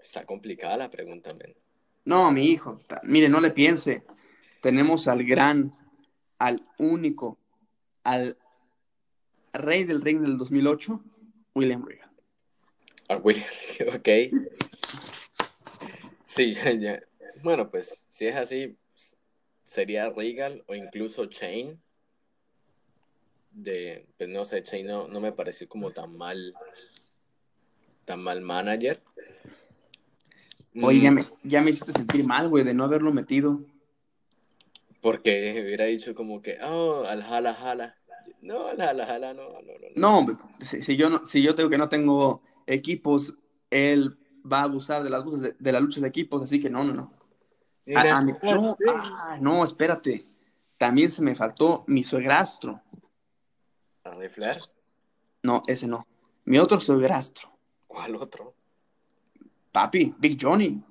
Está 0.00 0.24
complicada 0.24 0.76
la 0.76 0.90
pregunta, 0.90 1.34
men. 1.34 1.54
No, 2.04 2.32
mi 2.32 2.46
hijo, 2.46 2.80
mire, 3.02 3.28
no 3.28 3.40
le 3.40 3.50
piense. 3.50 4.04
Tenemos 4.60 5.06
al 5.06 5.24
gran, 5.24 5.72
al 6.38 6.66
único, 6.78 7.38
al 8.04 8.38
rey 9.52 9.84
del 9.84 10.00
ring 10.00 10.20
del 10.20 10.38
2008, 10.38 11.00
William 11.54 11.84
Regal. 11.84 12.10
A 13.08 13.16
William, 13.16 13.46
ok. 13.94 14.08
Sí, 16.34 16.54
ya, 16.80 17.02
Bueno, 17.42 17.70
pues 17.70 18.06
si 18.08 18.26
es 18.26 18.36
así, 18.36 18.78
sería 19.64 20.08
Regal 20.10 20.64
o 20.66 20.74
incluso 20.74 21.26
Chain. 21.26 21.78
De, 23.50 24.06
pues 24.16 24.30
no 24.30 24.46
sé, 24.46 24.62
Chain 24.62 24.86
no, 24.86 25.08
no 25.08 25.20
me 25.20 25.32
pareció 25.32 25.68
como 25.68 25.90
tan 25.90 26.16
mal, 26.16 26.54
tan 28.06 28.22
mal 28.22 28.40
manager. 28.40 29.02
Oye, 30.82 31.02
ya 31.02 31.10
mm. 31.10 31.14
me, 31.14 31.22
ya 31.42 31.60
me 31.60 31.70
hiciste 31.70 31.92
sentir 31.92 32.24
mal, 32.24 32.48
güey, 32.48 32.64
de 32.64 32.72
no 32.72 32.84
haberlo 32.84 33.12
metido. 33.12 33.60
Porque 35.02 35.60
hubiera 35.62 35.84
dicho 35.84 36.14
como 36.14 36.40
que, 36.40 36.56
oh, 36.62 37.04
al 37.06 37.22
jala 37.22 37.52
jala. 37.52 37.98
No, 38.40 38.68
al 38.68 38.78
jala 38.78 39.04
jala, 39.04 39.34
no, 39.34 39.50
no, 39.60 39.72
no. 39.94 40.24
No, 40.24 40.38
si, 40.60 40.96
yo 40.96 41.10
no, 41.10 41.26
si 41.26 41.42
yo 41.42 41.54
tengo 41.54 41.68
que 41.68 41.76
no 41.76 41.90
tengo 41.90 42.42
equipos, 42.66 43.34
él 43.68 44.16
va 44.50 44.60
a 44.60 44.64
abusar 44.64 45.02
de 45.02 45.10
las 45.10 45.24
luchas 45.24 45.40
de, 45.40 45.56
de 45.58 45.72
las 45.72 45.82
luchas 45.82 46.02
de 46.02 46.08
equipos, 46.08 46.42
así 46.42 46.60
que 46.60 46.70
no, 46.70 46.84
no, 46.84 46.92
no. 46.92 47.12
no, 47.86 48.76
ah, 48.88 49.38
no, 49.40 49.64
espérate. 49.64 50.26
También 50.78 51.10
se 51.10 51.22
me 51.22 51.34
faltó 51.34 51.84
mi 51.86 52.02
suegrastro. 52.02 52.80
¿A 54.04 54.12
Flair? 54.28 54.60
No, 55.42 55.62
ese 55.66 55.86
no. 55.86 56.06
Mi 56.44 56.58
otro 56.58 56.80
suegrastro. 56.80 57.50
¿Cuál 57.86 58.16
otro? 58.16 58.54
Papi, 59.70 60.14
Big 60.18 60.36
Johnny. 60.40 60.82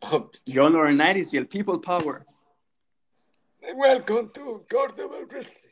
Oh, 0.00 0.30
John 0.46 0.72
Laurinaitis 0.72 1.34
y 1.34 1.36
el 1.36 1.46
People 1.46 1.78
Power. 1.78 2.24
Welcome 3.74 4.30
to 4.30 4.64
Wrestling. 5.28 5.68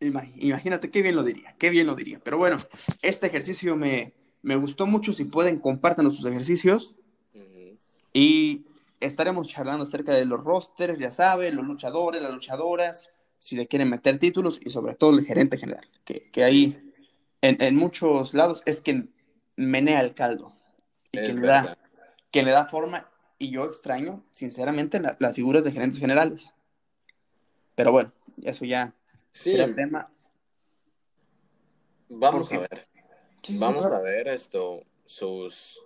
Imagínate 0.00 0.90
qué 0.90 1.02
bien 1.02 1.16
lo 1.16 1.22
diría, 1.22 1.54
qué 1.58 1.70
bien 1.70 1.86
lo 1.86 1.94
diría. 1.94 2.20
Pero 2.22 2.38
bueno, 2.38 2.58
este 3.02 3.26
ejercicio 3.26 3.76
me, 3.76 4.14
me 4.46 4.54
gustó 4.54 4.86
mucho. 4.86 5.12
Si 5.12 5.24
pueden, 5.24 5.58
compártanos 5.58 6.14
sus 6.14 6.24
ejercicios. 6.24 6.94
Y 8.12 8.64
estaremos 9.00 9.48
charlando 9.48 9.82
acerca 9.82 10.14
de 10.14 10.24
los 10.24 10.42
rosters, 10.42 10.98
ya 11.00 11.10
saben, 11.10 11.56
los 11.56 11.66
luchadores, 11.66 12.22
las 12.22 12.32
luchadoras, 12.32 13.10
si 13.40 13.56
le 13.56 13.66
quieren 13.66 13.90
meter 13.90 14.20
títulos 14.20 14.60
y 14.64 14.70
sobre 14.70 14.94
todo 14.94 15.10
el 15.10 15.24
gerente 15.24 15.58
general, 15.58 15.86
que, 16.04 16.30
que 16.30 16.44
ahí 16.44 16.78
en, 17.42 17.60
en, 17.60 17.76
muchos 17.76 18.32
lados 18.32 18.62
es 18.64 18.80
quien 18.80 19.12
menea 19.56 20.00
el 20.00 20.14
caldo 20.14 20.54
y 21.12 21.18
quien 21.18 21.42
le, 21.42 21.48
da, 21.48 21.76
le 22.32 22.50
da 22.50 22.66
forma. 22.66 23.10
Y 23.38 23.50
yo 23.50 23.64
extraño, 23.64 24.24
sinceramente, 24.30 25.02
las 25.18 25.34
figuras 25.34 25.64
de 25.64 25.72
gerentes 25.72 25.98
generales. 25.98 26.54
Pero 27.74 27.92
bueno, 27.92 28.12
eso 28.44 28.64
ya 28.64 28.94
sí. 29.32 29.56
tema. 29.74 30.08
Vamos 32.08 32.50
a 32.52 32.60
ver. 32.60 32.95
Vamos 33.54 33.86
a 33.86 34.00
ver 34.00 34.28
esto, 34.28 34.82
sus, 35.04 35.80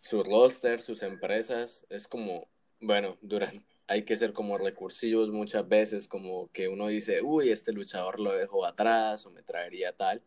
sus 0.00 0.26
roster, 0.26 0.80
sus 0.80 1.02
empresas. 1.02 1.86
Es 1.90 2.06
como, 2.06 2.48
bueno, 2.80 3.16
durante, 3.22 3.64
hay 3.86 4.04
que 4.04 4.16
ser 4.16 4.32
como 4.32 4.56
recursivos 4.58 5.30
muchas 5.30 5.68
veces, 5.68 6.08
como 6.08 6.50
que 6.52 6.68
uno 6.68 6.88
dice, 6.88 7.22
uy, 7.22 7.50
este 7.50 7.72
luchador 7.72 8.20
lo 8.20 8.32
dejó 8.32 8.64
atrás 8.64 9.26
o 9.26 9.30
me 9.30 9.42
traería 9.42 9.92
tal. 9.92 10.22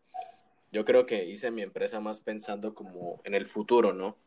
Yo 0.71 0.85
creo 0.85 1.05
que 1.05 1.25
hice 1.25 1.51
mi 1.51 1.61
empresa 1.61 1.99
más 1.99 2.19
pensando 2.19 2.73
como 2.73 3.21
en 3.23 3.35
el 3.35 3.45
futuro, 3.45 3.93
¿no? 3.93 4.17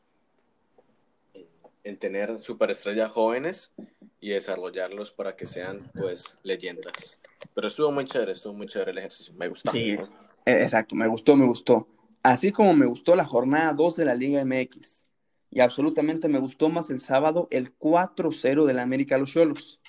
En 1.83 1.99
tener 1.99 2.39
superestrellas 2.39 3.13
jóvenes 3.13 3.75
y 4.21 4.31
desarrollarlos 4.31 5.13
para 5.13 5.37
que 5.37 5.47
sean 5.47 5.91
pues 5.95 6.39
leyendas. 6.43 7.19
Pero 7.55 7.67
estuvo 7.67 7.93
muy 7.93 8.05
chévere, 8.05 8.33
estuvo 8.33 8.53
muy 8.55 8.67
chévere 8.67 8.93
el 8.93 8.99
ejercicio, 8.99 9.35
me 9.35 9.49
gustó. 9.49 9.71
Sí, 9.73 9.91
e, 9.91 10.01
exacto, 10.47 10.95
me 10.95 11.07
gustó, 11.07 11.37
me 11.37 11.47
gustó. 11.47 11.89
Así 12.23 12.53
como 12.53 12.75
me 12.75 12.87
gustó 12.87 13.15
la 13.15 13.25
jornada 13.25 13.73
2 13.73 13.97
de 13.97 14.05
la 14.05 14.15
Liga 14.15 14.45
MX. 14.45 15.07
Y 15.51 15.61
absolutamente 15.61 16.29
me 16.29 16.39
gustó 16.39 16.69
más 16.69 16.91
el 16.91 17.01
sábado 17.01 17.49
el 17.51 17.77
4-0 17.77 18.65
de 18.65 18.75
la 18.75 18.83
América 18.83 19.19
Los 19.19 19.33
Cholos. 19.33 19.81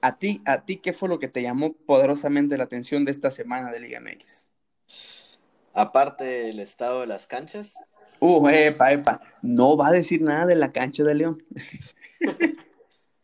¿A 0.00 0.18
ti, 0.18 0.40
¿A 0.46 0.64
ti 0.64 0.76
qué 0.76 0.92
fue 0.92 1.08
lo 1.08 1.18
que 1.18 1.28
te 1.28 1.42
llamó 1.42 1.72
poderosamente 1.72 2.56
la 2.56 2.64
atención 2.64 3.04
de 3.04 3.10
esta 3.10 3.30
semana 3.30 3.70
de 3.70 3.80
Liga 3.80 4.00
MX? 4.00 4.48
Aparte 5.74 6.24
del 6.24 6.60
estado 6.60 7.00
de 7.00 7.06
las 7.06 7.26
canchas, 7.26 7.74
Uh, 8.20 8.48
epa, 8.48 8.92
epa. 8.92 9.20
No 9.40 9.76
va 9.78 9.88
a 9.88 9.92
decir 9.92 10.20
nada 10.20 10.44
de 10.44 10.54
la 10.54 10.72
cancha 10.72 11.02
de 11.02 11.14
León. 11.14 11.42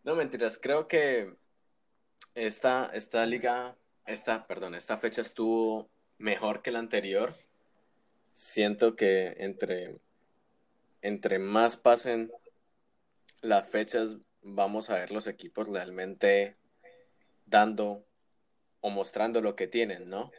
no, 0.04 0.14
mentiras. 0.14 0.58
Creo 0.58 0.88
que 0.88 1.36
esta, 2.34 2.90
esta 2.94 3.26
liga, 3.26 3.76
esta, 4.06 4.46
perdón, 4.46 4.74
esta 4.74 4.96
fecha 4.96 5.22
estuvo 5.22 5.90
mejor 6.18 6.62
que 6.62 6.70
la 6.70 6.78
anterior. 6.78 7.36
Siento 8.32 8.96
que 8.96 9.36
entre, 9.38 9.98
entre 11.02 11.38
más 11.38 11.76
pasen 11.76 12.32
las 13.42 13.68
fechas, 13.68 14.16
vamos 14.42 14.90
a 14.90 14.94
ver 14.94 15.10
los 15.10 15.26
equipos 15.26 15.68
realmente 15.68 16.56
dando 17.46 18.04
o 18.80 18.90
mostrando 18.90 19.40
lo 19.40 19.56
que 19.56 19.66
tienen, 19.66 20.08
¿no? 20.08 20.30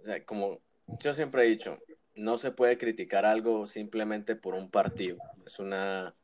O 0.00 0.04
sea, 0.04 0.24
como 0.24 0.60
yo 1.00 1.14
siempre 1.14 1.44
he 1.44 1.48
dicho, 1.48 1.78
no 2.14 2.36
se 2.36 2.50
puede 2.50 2.78
criticar 2.78 3.24
algo 3.24 3.66
simplemente 3.66 4.36
por 4.36 4.54
un 4.54 4.70
partido. 4.70 5.18
Es 5.46 5.58
una, 5.58 6.14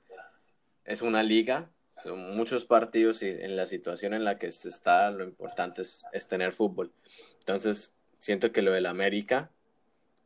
es 0.84 1.02
una 1.02 1.22
liga, 1.22 1.70
son 2.04 2.36
muchos 2.36 2.64
partidos 2.64 3.22
y 3.22 3.28
en 3.28 3.56
la 3.56 3.66
situación 3.66 4.14
en 4.14 4.22
la 4.22 4.38
que 4.38 4.52
se 4.52 4.68
está, 4.68 5.10
lo 5.10 5.24
importante 5.24 5.82
es, 5.82 6.28
tener 6.28 6.52
fútbol. 6.52 6.92
Entonces, 7.40 7.92
siento 8.18 8.52
que 8.52 8.62
lo 8.62 8.72
del 8.72 8.86
América, 8.86 9.50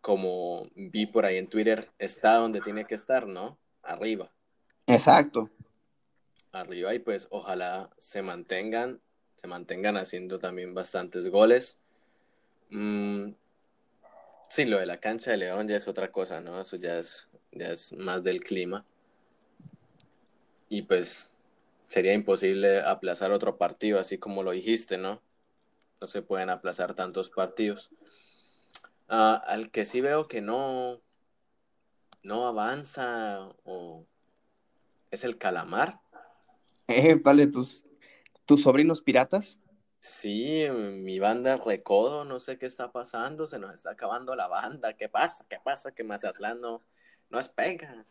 como 0.03 0.68
vi 0.74 1.07
por 1.07 1.24
ahí 1.24 1.39
en 1.39 1.49
Twitter, 1.49 1.91
está 1.99 2.35
donde 2.35 2.61
tiene 2.61 2.85
que 2.85 2.95
estar, 2.95 3.26
¿no? 3.26 3.57
Arriba. 3.83 4.31
Exacto. 4.87 5.49
Arriba 6.53 6.95
y 6.95 6.99
pues 6.99 7.29
ojalá 7.31 7.91
se 7.97 8.22
mantengan, 8.22 9.01
se 9.37 9.47
mantengan 9.47 9.97
haciendo 9.97 10.39
también 10.39 10.74
bastantes 10.74 11.29
goles. 11.29 11.79
Mm, 12.70 13.31
Sí, 14.49 14.64
lo 14.64 14.79
de 14.79 14.87
la 14.87 14.99
cancha 14.99 15.31
de 15.31 15.37
León 15.37 15.68
ya 15.68 15.76
es 15.76 15.89
otra 15.89 16.11
cosa, 16.11 16.41
¿no? 16.41 16.61
Eso 16.61 16.76
ya 16.76 16.99
es, 16.99 17.29
ya 17.53 17.70
es 17.70 17.93
más 17.93 18.24
del 18.24 18.41
clima. 18.41 18.85
Y 20.70 20.83
pues 20.83 21.31
sería 21.89 22.12
imposible 22.12 22.80
aplazar 22.80 23.32
otro 23.32 23.57
partido, 23.57 23.99
así 23.99 24.18
como 24.18 24.43
lo 24.43 24.53
dijiste, 24.53 24.99
¿no? 24.99 25.20
No 26.01 26.07
se 26.07 26.22
pueden 26.22 26.51
aplazar 26.51 26.95
tantos 26.95 27.30
partidos. 27.30 27.91
Ah, 29.09 29.43
al 29.47 29.70
que 29.70 29.86
sí 29.86 30.01
veo 30.01 30.28
que 30.28 30.41
no, 30.41 31.01
no 32.22 32.47
avanza 32.47 33.49
o 33.64 34.07
es 35.11 35.24
el 35.24 35.39
calamar. 35.39 36.01
Eh, 36.86 37.16
vale, 37.16 37.47
tus, 37.47 37.86
tus 38.45 38.62
sobrinos 38.62 39.01
piratas. 39.01 39.59
Sí, 40.01 40.64
mi 40.70 41.18
banda 41.18 41.57
Recodo, 41.57 42.24
no 42.24 42.39
sé 42.39 42.59
qué 42.59 42.66
está 42.66 42.93
pasando, 42.93 43.47
se 43.47 43.59
nos 43.59 43.74
está 43.74 43.91
acabando 43.91 44.36
la 44.36 44.47
banda. 44.47 44.93
¿Qué 44.93 45.09
pasa? 45.09 45.45
¿Qué 45.49 45.59
pasa? 45.62 45.93
Que 45.93 46.05
Mazatlán 46.05 46.61
no, 46.61 46.82
no 47.30 47.41
es 47.41 47.49
pega. 47.49 48.07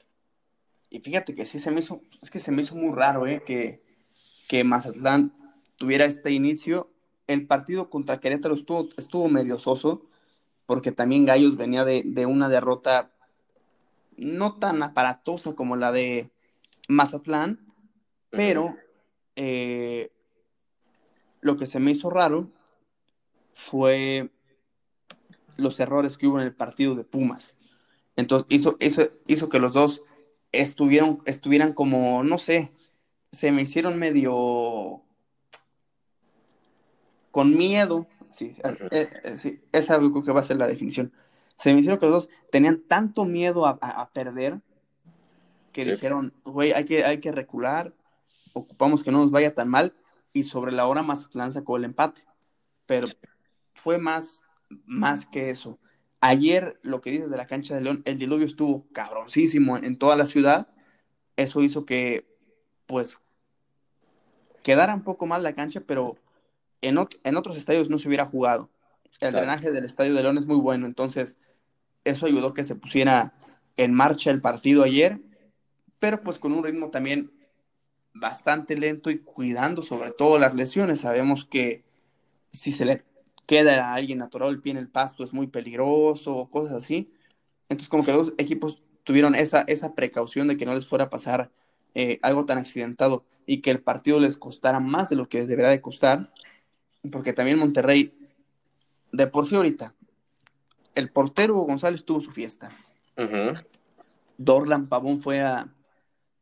Y 0.89 0.99
fíjate 0.99 1.35
que 1.35 1.45
sí 1.45 1.59
se 1.59 1.71
me 1.71 1.79
hizo, 1.79 2.01
es 2.21 2.31
que 2.31 2.39
se 2.39 2.51
me 2.51 2.61
hizo 2.61 2.75
muy 2.75 2.93
raro, 2.95 3.27
¿eh? 3.27 3.43
Que, 3.45 3.83
que 4.47 4.63
Mazatlán 4.63 5.33
tuviera 5.75 6.05
este 6.05 6.31
inicio. 6.31 6.89
El 7.27 7.45
partido 7.45 7.89
contra 7.89 8.19
Querétaro 8.19 8.55
estuvo, 8.55 8.87
estuvo 8.97 9.27
medio 9.27 9.59
soso, 9.59 10.05
porque 10.65 10.91
también 10.91 11.25
Gallos 11.25 11.57
venía 11.57 11.83
de, 11.83 12.03
de 12.05 12.25
una 12.25 12.47
derrota 12.47 13.11
no 14.17 14.55
tan 14.55 14.81
aparatosa 14.81 15.53
como 15.53 15.75
la 15.75 15.91
de 15.91 16.31
Mazatlán, 16.87 17.59
pero 18.29 18.75
eh, 19.35 20.11
lo 21.41 21.57
que 21.57 21.65
se 21.65 21.79
me 21.79 21.91
hizo 21.91 22.09
raro 22.09 22.49
fue 23.53 24.31
los 25.55 25.79
errores 25.79 26.17
que 26.17 26.27
hubo 26.27 26.39
en 26.39 26.47
el 26.47 26.55
partido 26.55 26.95
de 26.95 27.03
Pumas. 27.03 27.57
Entonces 28.15 28.47
hizo, 28.49 28.77
hizo, 28.79 29.03
hizo 29.27 29.49
que 29.49 29.59
los 29.59 29.73
dos 29.73 30.01
estuvieron, 30.51 31.21
estuvieran 31.25 31.73
como, 31.73 32.23
no 32.23 32.37
sé, 32.37 32.71
se 33.31 33.51
me 33.51 33.63
hicieron 33.63 33.97
medio 33.99 35.03
con 37.31 37.55
miedo. 37.55 38.07
Sí, 38.31 38.55
eh, 38.91 39.09
eh, 39.23 39.37
sí, 39.37 39.61
es 39.71 39.89
algo 39.89 40.23
que 40.23 40.31
va 40.31 40.41
a 40.41 40.43
ser 40.43 40.57
la 40.57 40.67
definición. 40.67 41.11
Se 41.55 41.73
me 41.73 41.79
hicieron 41.79 41.99
que 41.99 42.05
los 42.05 42.25
dos 42.25 42.35
tenían 42.51 42.81
tanto 42.87 43.25
miedo 43.25 43.65
a, 43.65 44.09
perder 44.13 44.61
que 45.71 45.85
dijeron, 45.85 46.33
güey, 46.43 46.71
hay 46.71 46.85
que, 46.85 47.03
hay 47.03 47.19
que 47.19 47.31
recular, 47.31 47.93
ocupamos 48.53 49.03
que 49.03 49.11
no 49.11 49.19
nos 49.19 49.31
vaya 49.31 49.53
tan 49.53 49.69
mal 49.69 49.95
y 50.33 50.43
sobre 50.43 50.71
la 50.71 50.87
hora 50.87 51.03
Mazatlán 51.03 51.51
sacó 51.51 51.77
el 51.77 51.85
empate. 51.85 52.23
Pero 52.85 53.07
fue 53.73 53.97
más, 53.97 54.43
más 54.85 55.25
que 55.25 55.49
eso. 55.49 55.79
Ayer, 56.19 56.79
lo 56.81 57.01
que 57.01 57.11
dices 57.11 57.29
de 57.29 57.37
la 57.37 57.47
cancha 57.47 57.75
de 57.75 57.81
León, 57.81 58.01
el 58.05 58.17
diluvio 58.17 58.45
estuvo 58.45 58.87
cabroncísimo 58.91 59.77
en 59.77 59.97
toda 59.97 60.15
la 60.15 60.25
ciudad. 60.25 60.67
Eso 61.35 61.61
hizo 61.61 61.85
que, 61.85 62.25
pues, 62.87 63.19
quedara 64.63 64.95
un 64.95 65.03
poco 65.03 65.27
mal 65.27 65.43
la 65.43 65.53
cancha, 65.53 65.81
pero 65.81 66.17
en, 66.81 66.97
en 67.23 67.37
otros 67.37 67.57
estadios 67.57 67.89
no 67.89 67.97
se 67.99 68.07
hubiera 68.07 68.25
jugado. 68.25 68.69
El 69.19 69.33
drenaje 69.33 69.71
del 69.71 69.85
Estadio 69.85 70.13
de 70.13 70.21
León 70.21 70.37
es 70.37 70.45
muy 70.45 70.57
bueno, 70.57 70.85
entonces 70.85 71.37
eso 72.03 72.25
ayudó 72.25 72.53
que 72.53 72.63
se 72.63 72.75
pusiera 72.75 73.33
en 73.75 73.93
marcha 73.93 74.31
el 74.31 74.41
partido 74.41 74.83
ayer, 74.83 75.21
pero 75.99 76.21
pues 76.21 76.39
con 76.39 76.51
un 76.51 76.63
ritmo 76.63 76.89
también 76.89 77.31
bastante 78.13 78.75
lento 78.77 79.09
y 79.09 79.19
cuidando 79.19 79.81
sobre 79.81 80.11
todo 80.11 80.39
las 80.39 80.55
lesiones. 80.55 81.01
Sabemos 81.01 81.45
que 81.45 81.83
si 82.51 82.71
se 82.71 82.85
le 82.85 83.03
queda 83.47 83.93
alguien 83.93 84.21
atorado 84.21 84.51
el 84.51 84.61
pie 84.61 84.73
en 84.73 84.77
el 84.77 84.89
pasto 84.89 85.23
es 85.23 85.33
muy 85.33 85.47
peligroso 85.47 86.35
o 86.35 86.51
cosas 86.51 86.73
así. 86.73 87.11
Entonces 87.69 87.89
como 87.89 88.05
que 88.05 88.13
los 88.13 88.33
equipos 88.37 88.83
tuvieron 89.03 89.33
esa, 89.33 89.61
esa 89.61 89.95
precaución 89.95 90.47
de 90.47 90.57
que 90.57 90.65
no 90.65 90.75
les 90.75 90.85
fuera 90.85 91.05
a 91.05 91.09
pasar 91.09 91.49
eh, 91.95 92.19
algo 92.21 92.45
tan 92.45 92.59
accidentado 92.59 93.25
y 93.47 93.61
que 93.61 93.71
el 93.71 93.81
partido 93.81 94.19
les 94.19 94.37
costara 94.37 94.79
más 94.79 95.09
de 95.09 95.15
lo 95.15 95.27
que 95.27 95.39
les 95.39 95.47
debería 95.47 95.71
de 95.71 95.81
costar, 95.81 96.29
porque 97.11 97.33
también 97.33 97.57
Monterrey, 97.57 98.13
de 99.11 99.25
por 99.27 99.47
sí 99.47 99.55
ahorita, 99.55 99.95
el 100.93 101.09
portero 101.09 101.55
González 101.55 102.03
tuvo 102.03 102.19
su 102.21 102.31
fiesta. 102.31 102.69
Dorlan 104.37 104.87
Pavón 104.87 105.21
fue 105.21 105.39
a, 105.39 105.73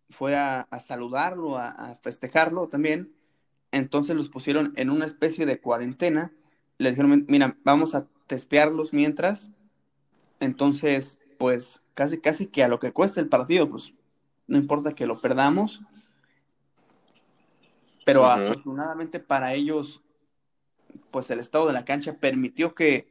fue 0.09 0.35
a, 0.35 0.67
saludarlo, 0.79 1.57
a, 1.57 1.95
festejarlo 2.01 2.67
también. 2.67 3.13
Entonces 3.71 4.15
los 4.15 4.29
pusieron 4.29 4.73
en 4.75 4.89
una 4.89 5.05
especie 5.05 5.45
de 5.45 5.59
cuarentena. 5.59 6.33
Le 6.77 6.89
dijeron, 6.89 7.25
mira, 7.27 7.57
vamos 7.63 7.95
a 7.95 8.07
testearlos 8.27 8.93
mientras. 8.93 9.51
Entonces, 10.39 11.19
pues 11.37 11.83
casi, 11.93 12.19
casi 12.19 12.47
que 12.47 12.63
a 12.63 12.67
lo 12.67 12.79
que 12.79 12.91
cueste 12.91 13.19
el 13.19 13.29
partido, 13.29 13.69
pues 13.69 13.93
no 14.47 14.57
importa 14.57 14.91
que 14.91 15.07
lo 15.07 15.19
perdamos. 15.19 15.81
Pero 18.05 18.25
afortunadamente 18.25 19.19
para 19.19 19.53
ellos, 19.53 20.01
pues 21.11 21.29
el 21.31 21.39
estado 21.39 21.67
de 21.67 21.73
la 21.73 21.85
cancha 21.85 22.13
permitió 22.19 22.75
que, 22.75 23.07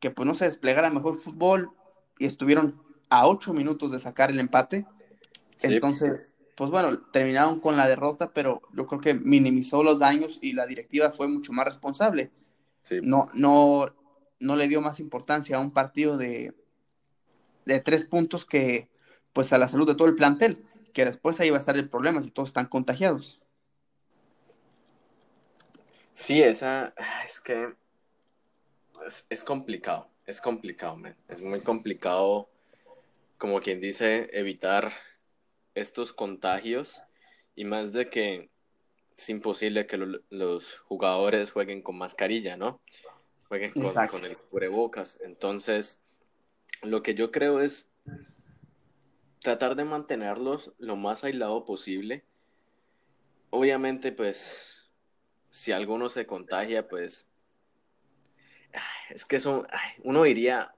que 0.00 0.10
pues 0.10 0.26
no 0.26 0.34
se 0.34 0.46
desplegara 0.46 0.90
mejor 0.90 1.16
fútbol 1.16 1.70
y 2.18 2.26
estuvieron 2.26 2.82
a 3.08 3.28
ocho 3.28 3.52
minutos 3.52 3.92
de 3.92 4.00
sacar 4.00 4.30
el 4.30 4.40
empate 4.40 4.84
entonces, 5.62 6.32
pues 6.54 6.70
bueno, 6.70 6.98
terminaron 7.12 7.60
con 7.60 7.76
la 7.76 7.88
derrota, 7.88 8.30
pero 8.32 8.62
yo 8.72 8.86
creo 8.86 9.00
que 9.00 9.14
minimizó 9.14 9.82
los 9.82 9.98
daños 9.98 10.38
y 10.40 10.52
la 10.52 10.66
directiva 10.66 11.10
fue 11.10 11.28
mucho 11.28 11.52
más 11.52 11.66
responsable. 11.66 12.30
No, 13.02 13.28
no, 13.34 13.94
no 14.40 14.56
le 14.56 14.68
dio 14.68 14.80
más 14.80 15.00
importancia 15.00 15.56
a 15.56 15.60
un 15.60 15.72
partido 15.72 16.16
de, 16.16 16.54
de 17.64 17.80
tres 17.80 18.04
puntos 18.04 18.44
que 18.44 18.88
pues 19.32 19.52
a 19.52 19.58
la 19.58 19.68
salud 19.68 19.86
de 19.86 19.94
todo 19.94 20.08
el 20.08 20.14
plantel, 20.14 20.64
que 20.94 21.04
después 21.04 21.40
ahí 21.40 21.50
va 21.50 21.56
a 21.56 21.60
estar 21.60 21.76
el 21.76 21.90
problema 21.90 22.20
si 22.22 22.30
todos 22.30 22.48
están 22.48 22.66
contagiados. 22.66 23.40
Sí, 26.14 26.42
esa 26.42 26.94
es 27.26 27.40
que 27.40 27.74
es, 29.28 29.44
complicado, 29.44 30.08
es 30.24 30.40
complicado, 30.40 30.98
es 31.28 31.40
muy 31.40 31.60
complicado, 31.60 32.48
como 33.36 33.60
quien 33.60 33.80
dice, 33.80 34.30
evitar 34.32 34.92
estos 35.74 36.14
contagios 36.14 37.02
y 37.54 37.64
más 37.64 37.92
de 37.92 38.08
que 38.08 38.48
es 39.16 39.30
imposible 39.30 39.86
que 39.86 39.96
los 39.96 40.78
jugadores 40.80 41.52
jueguen 41.52 41.82
con 41.82 41.96
mascarilla, 41.96 42.56
¿no? 42.56 42.80
Jueguen 43.48 43.72
con, 43.72 44.24
el 44.24 44.36
cubrebocas. 44.36 45.18
Entonces, 45.22 46.02
lo 46.82 47.02
que 47.02 47.14
yo 47.14 47.30
creo 47.30 47.60
es 47.60 47.90
tratar 49.40 49.74
de 49.76 49.84
mantenerlos 49.84 50.72
lo 50.78 50.96
más 50.96 51.24
aislado 51.24 51.64
posible. 51.64 52.24
Obviamente, 53.50 54.12
pues, 54.12 54.90
si 55.50 55.72
alguno 55.72 56.08
se 56.08 56.26
contagia, 56.26 56.86
pues, 56.86 57.26
es 59.08 59.24
que 59.24 59.36
eso, 59.36 59.66
uno 60.02 60.24
diría, 60.24 60.74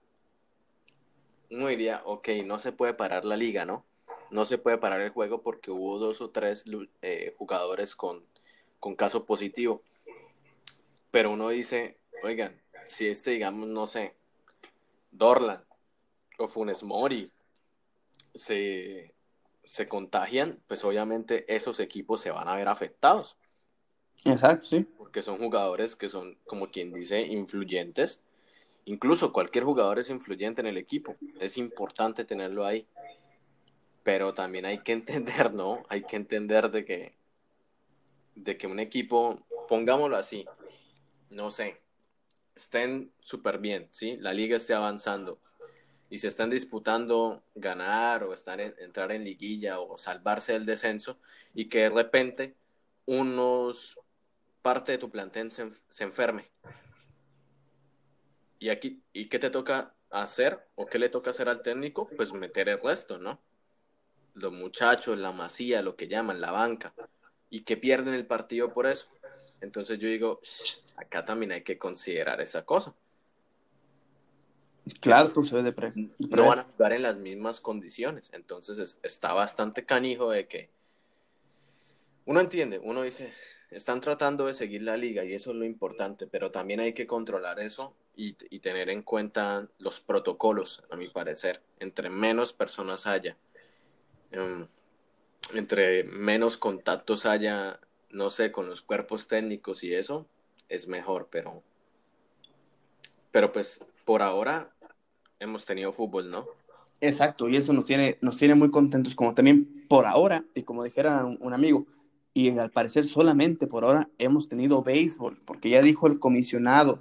uno 1.51 1.69
diría, 1.69 2.03
ok, 2.05 2.29
no 2.45 2.61
se 2.61 2.71
puede 2.71 2.95
parar 2.95 3.25
la 3.25 3.37
liga, 3.37 3.65
¿no? 3.65 3.88
No 4.31 4.45
se 4.45 4.59
puede 4.59 4.79
parar 4.79 5.01
el 5.01 5.11
juego 5.11 5.43
porque 5.43 5.71
hubo 5.71 5.99
dos 5.99 6.21
o 6.21 6.31
tres 6.31 6.65
eh, 7.03 7.35
jugadores 7.37 7.97
con, 7.97 8.25
con 8.81 8.95
caso 8.97 9.25
positivo. 9.25 9.83
Pero 11.11 11.33
uno 11.33 11.49
dice, 11.49 11.99
oigan, 12.23 12.61
si 12.85 13.09
este, 13.09 13.33
digamos, 13.33 13.69
no 13.69 13.87
sé, 13.87 14.15
Dorlan 15.11 15.65
o 16.39 16.49
Funes 16.49 16.83
Mori 16.83 17.33
se, 18.35 19.15
se 19.65 19.89
contagian, 19.89 20.61
pues 20.67 20.85
obviamente 20.85 21.45
esos 21.55 21.81
equipos 21.81 22.21
se 22.21 22.31
van 22.31 22.49
a 22.49 22.57
ver 22.57 22.69
afectados. 22.69 23.37
Exacto, 24.25 24.65
sí. 24.65 24.81
Porque 24.97 25.23
son 25.23 25.39
jugadores 25.39 25.97
que 25.97 26.09
son, 26.09 26.37
como 26.45 26.71
quien 26.71 26.93
dice, 26.93 27.23
influyentes. 27.23 28.23
Incluso 28.85 29.33
cualquier 29.33 29.65
jugador 29.65 29.99
es 29.99 30.11
influyente 30.11 30.61
en 30.61 30.67
el 30.67 30.79
equipo. 30.79 31.17
Es 31.41 31.59
importante 31.59 32.25
tenerlo 32.25 32.65
ahí 32.65 32.87
pero 34.09 34.33
también 34.33 34.65
hay 34.65 34.79
que 34.79 34.93
entender, 34.93 35.53
¿no? 35.53 35.85
Hay 35.91 36.03
que 36.03 36.17
entender 36.17 36.71
de 36.71 36.87
que, 36.87 37.15
de 38.35 38.57
que 38.57 38.67
un 38.67 38.81
equipo, 38.81 39.47
pongámoslo 39.69 40.17
así, 40.17 40.47
no 41.29 41.51
sé, 41.51 41.83
estén 42.57 43.13
súper 43.21 43.59
bien, 43.59 43.87
¿sí? 43.91 44.17
La 44.17 44.33
liga 44.33 44.57
esté 44.57 44.73
avanzando 44.73 45.39
y 46.09 46.17
se 46.17 46.29
están 46.29 46.49
disputando 46.49 47.43
ganar 47.55 48.25
o 48.25 48.33
estar 48.33 48.63
en, 48.63 48.75
entrar 48.79 49.13
en 49.13 49.25
liguilla 49.25 49.79
o 49.79 49.99
salvarse 49.99 50.55
del 50.55 50.65
descenso 50.65 51.19
y 51.53 51.67
que 51.67 51.81
de 51.81 51.91
repente 51.91 52.55
unos 53.05 54.01
parte 54.63 54.93
de 54.93 54.99
tu 54.99 55.11
plantel 55.11 55.51
se, 55.51 55.69
se 55.91 56.05
enferme. 56.05 56.51
Y 58.59 58.71
aquí, 58.71 59.03
¿y 59.13 59.29
qué 59.29 59.39
te 59.39 59.51
toca 59.51 59.93
hacer 60.09 60.67
o 60.77 60.87
qué 60.87 60.99
le 60.99 61.11
toca 61.11 61.29
hacer 61.29 61.51
al 61.51 61.61
técnico? 61.61 62.09
Pues 62.17 62.33
meter 62.33 62.71
el 62.71 62.81
resto, 62.81 63.19
¿no? 63.19 63.47
Los 64.39 64.53
muchachos, 64.53 65.19
la 65.19 65.33
masía, 65.33 65.83
lo 65.83 65.97
que 65.97 66.09
llaman, 66.09 66.41
la 66.41 66.51
banca, 66.51 66.95
y 67.51 67.63
que 67.63 67.77
pierden 67.77 68.15
el 68.15 68.27
partido 68.27 68.73
por 68.73 68.87
eso. 68.87 69.09
Entonces 69.61 69.99
yo 69.99 70.09
digo, 70.09 70.41
acá 70.97 71.23
también 71.23 71.53
hay 71.53 71.63
que 71.63 71.79
considerar 71.79 72.41
esa 72.41 72.65
cosa. 72.65 72.95
Claro, 75.01 75.31
tú 75.31 75.43
de 75.43 75.73
pre, 75.73 75.93
No 76.19 76.47
van 76.47 76.61
a 76.61 76.65
jugar 76.65 76.93
en 76.93 77.03
las 77.03 77.19
mismas 77.19 77.61
condiciones. 77.61 78.31
Entonces 78.33 78.99
está 79.03 79.33
bastante 79.33 79.85
canijo 79.85 80.31
de 80.31 80.47
que 80.47 80.71
uno 82.25 82.41
entiende, 82.41 82.79
uno 82.79 83.03
dice, 83.03 83.33
están 83.71 84.01
tratando 84.01 84.47
de 84.47 84.55
seguir 84.55 84.83
la 84.83 84.97
liga 84.97 85.25
y 85.25 85.35
eso 85.35 85.51
es 85.51 85.57
lo 85.57 85.65
importante, 85.65 86.27
pero 86.27 86.51
también 86.51 86.81
hay 86.81 86.93
que 86.93 87.07
controlar 87.07 87.61
eso 87.61 87.95
y, 88.17 88.37
y 88.51 88.61
tener 88.61 88.91
en 88.91 89.03
cuenta 89.03 89.69
los 89.79 90.01
protocolos, 90.01 90.83
a 90.91 90.97
mi 90.97 91.09
parecer. 91.09 91.63
Entre 91.79 92.11
menos 92.11 92.53
personas 92.53 93.07
haya, 93.07 93.37
Em, 94.31 94.67
entre 95.55 96.05
menos 96.05 96.57
contactos 96.57 97.27
haya, 97.27 97.81
no 98.11 98.31
sé, 98.31 98.53
con 98.53 98.69
los 98.69 98.83
cuerpos 98.83 99.29
técnicos 99.29 99.83
y 99.85 99.95
eso, 99.95 100.27
es 100.69 100.89
mejor, 100.89 101.29
pero, 101.31 101.63
pero 103.31 103.53
pues 103.53 103.81
por 104.05 104.23
ahora 104.23 104.75
hemos 105.41 105.65
tenido 105.65 105.93
fútbol, 105.93 106.31
¿no? 106.31 106.47
Exacto, 107.01 107.49
y 107.49 107.57
eso 107.57 107.73
nos 107.73 107.85
tiene, 107.85 108.19
nos 108.21 108.37
tiene 108.37 108.55
muy 108.55 108.71
contentos, 108.71 109.15
como 109.15 109.35
también 109.35 109.87
por 109.89 110.05
ahora, 110.05 110.45
y 110.55 110.63
como 110.63 110.85
dijera 110.85 111.25
un, 111.25 111.53
amigo, 111.55 111.87
y 112.35 112.57
al 112.59 112.71
parecer 112.71 113.07
solamente 113.07 113.67
por 113.67 113.85
ahora 113.85 114.09
hemos 114.19 114.49
tenido 114.49 114.83
béisbol, 114.83 115.39
porque 115.47 115.71
ya 115.71 115.81
dijo 115.81 116.07
el 116.07 116.19
comisionado, 116.19 117.01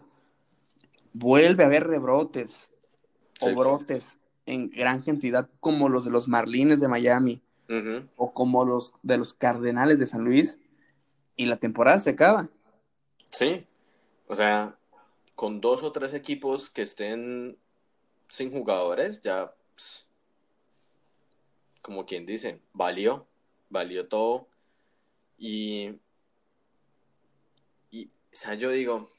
vuelve 1.14 1.64
a 1.64 1.68
haber 1.68 1.88
rebrotes 1.88 2.72
o 3.42 3.54
brotes 3.56 4.20
en 4.48 4.70
gran 4.70 5.02
cantidad 5.02 5.50
como 5.60 5.90
los 5.90 6.06
de 6.06 6.12
los 6.12 6.28
Marlines 6.28 6.80
de 6.80 6.88
Miami 6.88 7.42
o 8.16 8.34
como 8.34 8.66
los 8.66 8.94
de 9.04 9.18
los 9.18 9.34
Cardenales 9.34 10.00
de 10.00 10.08
San 10.08 10.24
Luis 10.24 10.60
y 11.36 11.46
la 11.46 11.58
temporada 11.58 12.00
se 12.00 12.12
acaba. 12.12 12.50
Sí, 13.30 13.68
o 14.28 14.36
sea, 14.36 14.78
con 15.36 15.62
dos 15.62 15.84
o 15.84 15.92
tres 15.92 16.14
equipos 16.14 16.70
que 16.70 16.82
estén 16.82 17.58
sin 18.30 18.52
jugadores, 18.52 19.22
ya, 19.22 19.54
como 21.82 22.06
quien 22.06 22.26
dice, 22.26 22.62
valió, 22.74 23.28
valió 23.70 24.08
todo. 24.08 24.48
Y, 25.38 26.00
y, 27.92 28.06
o 28.06 28.10
sea, 28.32 28.56
yo 28.56 28.72
digo, 28.72 29.10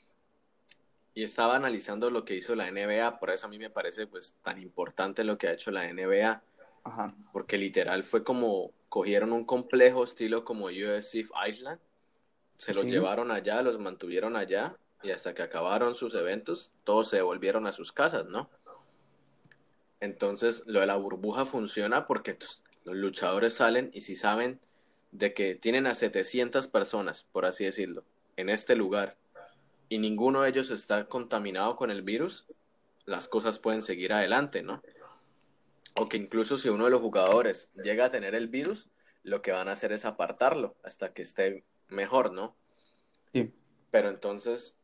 y 1.19 1.25
estaba 1.25 1.57
analizando 1.57 2.11
lo 2.11 2.25
que 2.25 2.37
hizo 2.37 2.55
la 2.55 2.71
NBA, 2.71 3.19
por 3.19 3.31
eso 3.31 3.49
a 3.49 3.51
mí 3.51 3.59
me 3.59 3.71
parece 3.71 4.07
pues 4.07 4.37
tan 4.41 4.63
importante 4.63 5.25
lo 5.25 5.37
que 5.37 5.49
ha 5.49 5.53
hecho 5.53 5.73
la 5.73 5.93
NBA, 5.93 6.45
porque 7.33 7.59
literal 7.59 8.05
fue 8.05 8.23
como 8.23 8.71
cogieron 8.89 9.33
un 9.33 9.45
complejo 9.45 10.05
estilo 10.05 10.45
como 10.45 10.67
UFC 10.67 11.27
Island, 11.45 11.81
se 12.57 12.73
los 12.73 12.85
llevaron 12.85 13.33
allá, 13.33 13.63
los 13.63 13.81
mantuvieron 13.81 14.37
allá 14.37 14.77
y 15.03 15.11
hasta 15.11 15.35
que 15.35 15.43
acabaron 15.43 15.97
sus 15.97 16.15
eventos, 16.15 16.71
todos 16.85 17.09
se 17.09 17.17
devolvieron 17.17 17.67
a 17.67 17.73
sus 17.73 17.91
casas, 17.91 18.27
¿no? 18.27 18.49
Entonces, 19.99 20.69
lo 20.69 20.79
de 20.79 20.87
la 20.87 20.95
burbuja 20.95 21.45
funciona 21.45 22.07
porque 22.07 22.35
pues, 22.35 22.63
los 22.85 22.95
luchadores 22.95 23.55
salen 23.55 23.91
y 23.93 24.03
si 24.03 24.15
saben 24.15 24.61
de 25.11 25.35
que 25.35 25.57
tienen 25.57 25.89
a 25.89 25.97
700 25.97 26.69
personas, 26.69 27.27
por 27.33 27.45
así 27.45 27.65
decirlo, 27.65 28.05
en 28.37 28.51
este 28.51 28.77
lugar 28.77 29.17
y 29.89 29.99
ninguno 29.99 30.43
de 30.43 30.51
ellos 30.51 30.71
está 30.71 31.07
contaminado 31.07 31.77
con 31.77 31.91
el 31.91 32.03
virus, 32.03 32.47
las 33.05 33.29
cosas 33.29 33.59
pueden 33.59 33.83
seguir 33.83 34.13
adelante, 34.13 34.63
¿no? 34.63 34.83
O 35.95 36.09
que 36.09 36.17
incluso 36.17 36.59
si 36.59 36.69
uno 36.69 36.85
de 36.85 36.91
los 36.91 37.01
jugadores 37.01 37.71
llega 37.83 38.07
a 38.07 38.11
tener 38.11 38.35
el 38.35 38.49
virus, 38.49 38.89
lo 39.23 39.43
que 39.43 39.53
van 39.53 39.69
a 39.69 39.73
hacer 39.73 39.93
es 39.93 40.05
apartarlo 40.05 40.77
hasta 40.85 41.13
que 41.13 41.23
esté 41.23 41.65
mejor, 41.89 42.33
¿no? 42.33 42.55
Sí. 43.33 43.53
Pero 43.91 44.09
entonces, 44.09 44.77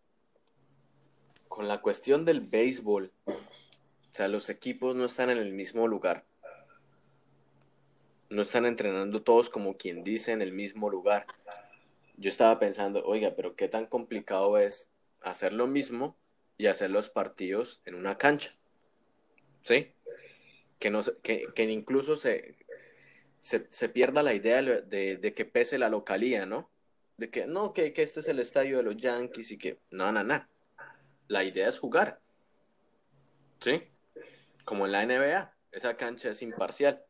con 1.49 1.69
la 1.69 1.81
cuestión 1.83 2.25
del 2.25 2.41
béisbol, 2.41 3.13
o 3.27 4.17
sea, 4.17 4.29
los 4.29 4.49
equipos 4.49 4.97
no 4.97 5.05
están 5.05 5.31
en 5.31 5.39
el 5.39 5.53
mismo 5.53 5.87
lugar. 5.87 6.25
No 8.31 8.43
están 8.43 8.65
entrenando 8.65 9.23
todos 9.23 9.51
como 9.51 9.77
quien 9.77 10.03
dice 10.03 10.33
en 10.33 10.41
el 10.41 10.53
mismo 10.53 10.89
lugar. 10.89 11.27
Yo 12.17 12.29
estaba 12.29 12.59
pensando, 12.59 13.05
oiga, 13.05 13.35
pero 13.37 13.55
qué 13.55 13.69
tan 13.69 13.87
complicado 13.87 14.57
es 14.57 14.89
hacer 15.25 15.53
lo 15.53 15.67
mismo 15.67 16.17
y 16.57 16.67
hacer 16.67 16.91
los 16.91 17.11
partidos 17.11 17.81
en 17.85 17.95
una 17.95 18.17
cancha. 18.19 18.53
¿Sí? 19.63 19.93
Que, 20.79 20.91
no, 20.91 21.03
que, 21.23 21.47
que 21.55 21.65
incluso 21.65 22.17
se, 22.17 22.57
se, 23.39 23.89
pierda 23.89 24.23
la 24.23 24.35
idea 24.35 24.63
de, 24.63 25.35
que 25.35 25.45
pese 25.45 25.79
la 25.79 25.89
localía, 25.89 26.47
¿no? 26.47 26.71
De 27.17 27.31
que 27.31 27.47
no, 27.47 27.73
que, 27.73 27.93
que, 27.93 28.03
este 28.03 28.21
es 28.21 28.29
el 28.29 28.39
estadio 28.39 28.79
de 28.79 28.83
los 28.83 28.97
Yankees 28.97 29.51
y 29.53 29.59
que 29.59 29.81
no, 29.91 30.13
no, 30.13 30.25
no. 30.25 30.47
La 31.29 31.45
idea 31.45 31.69
es 31.69 31.79
jugar. 31.79 32.21
¿Sí? 33.61 33.83
Como 34.65 34.87
en 34.87 34.93
la 34.93 35.07
NBA, 35.07 35.55
esa 35.73 35.97
cancha 35.97 36.31
es 36.31 36.43
imparcial. 36.43 37.05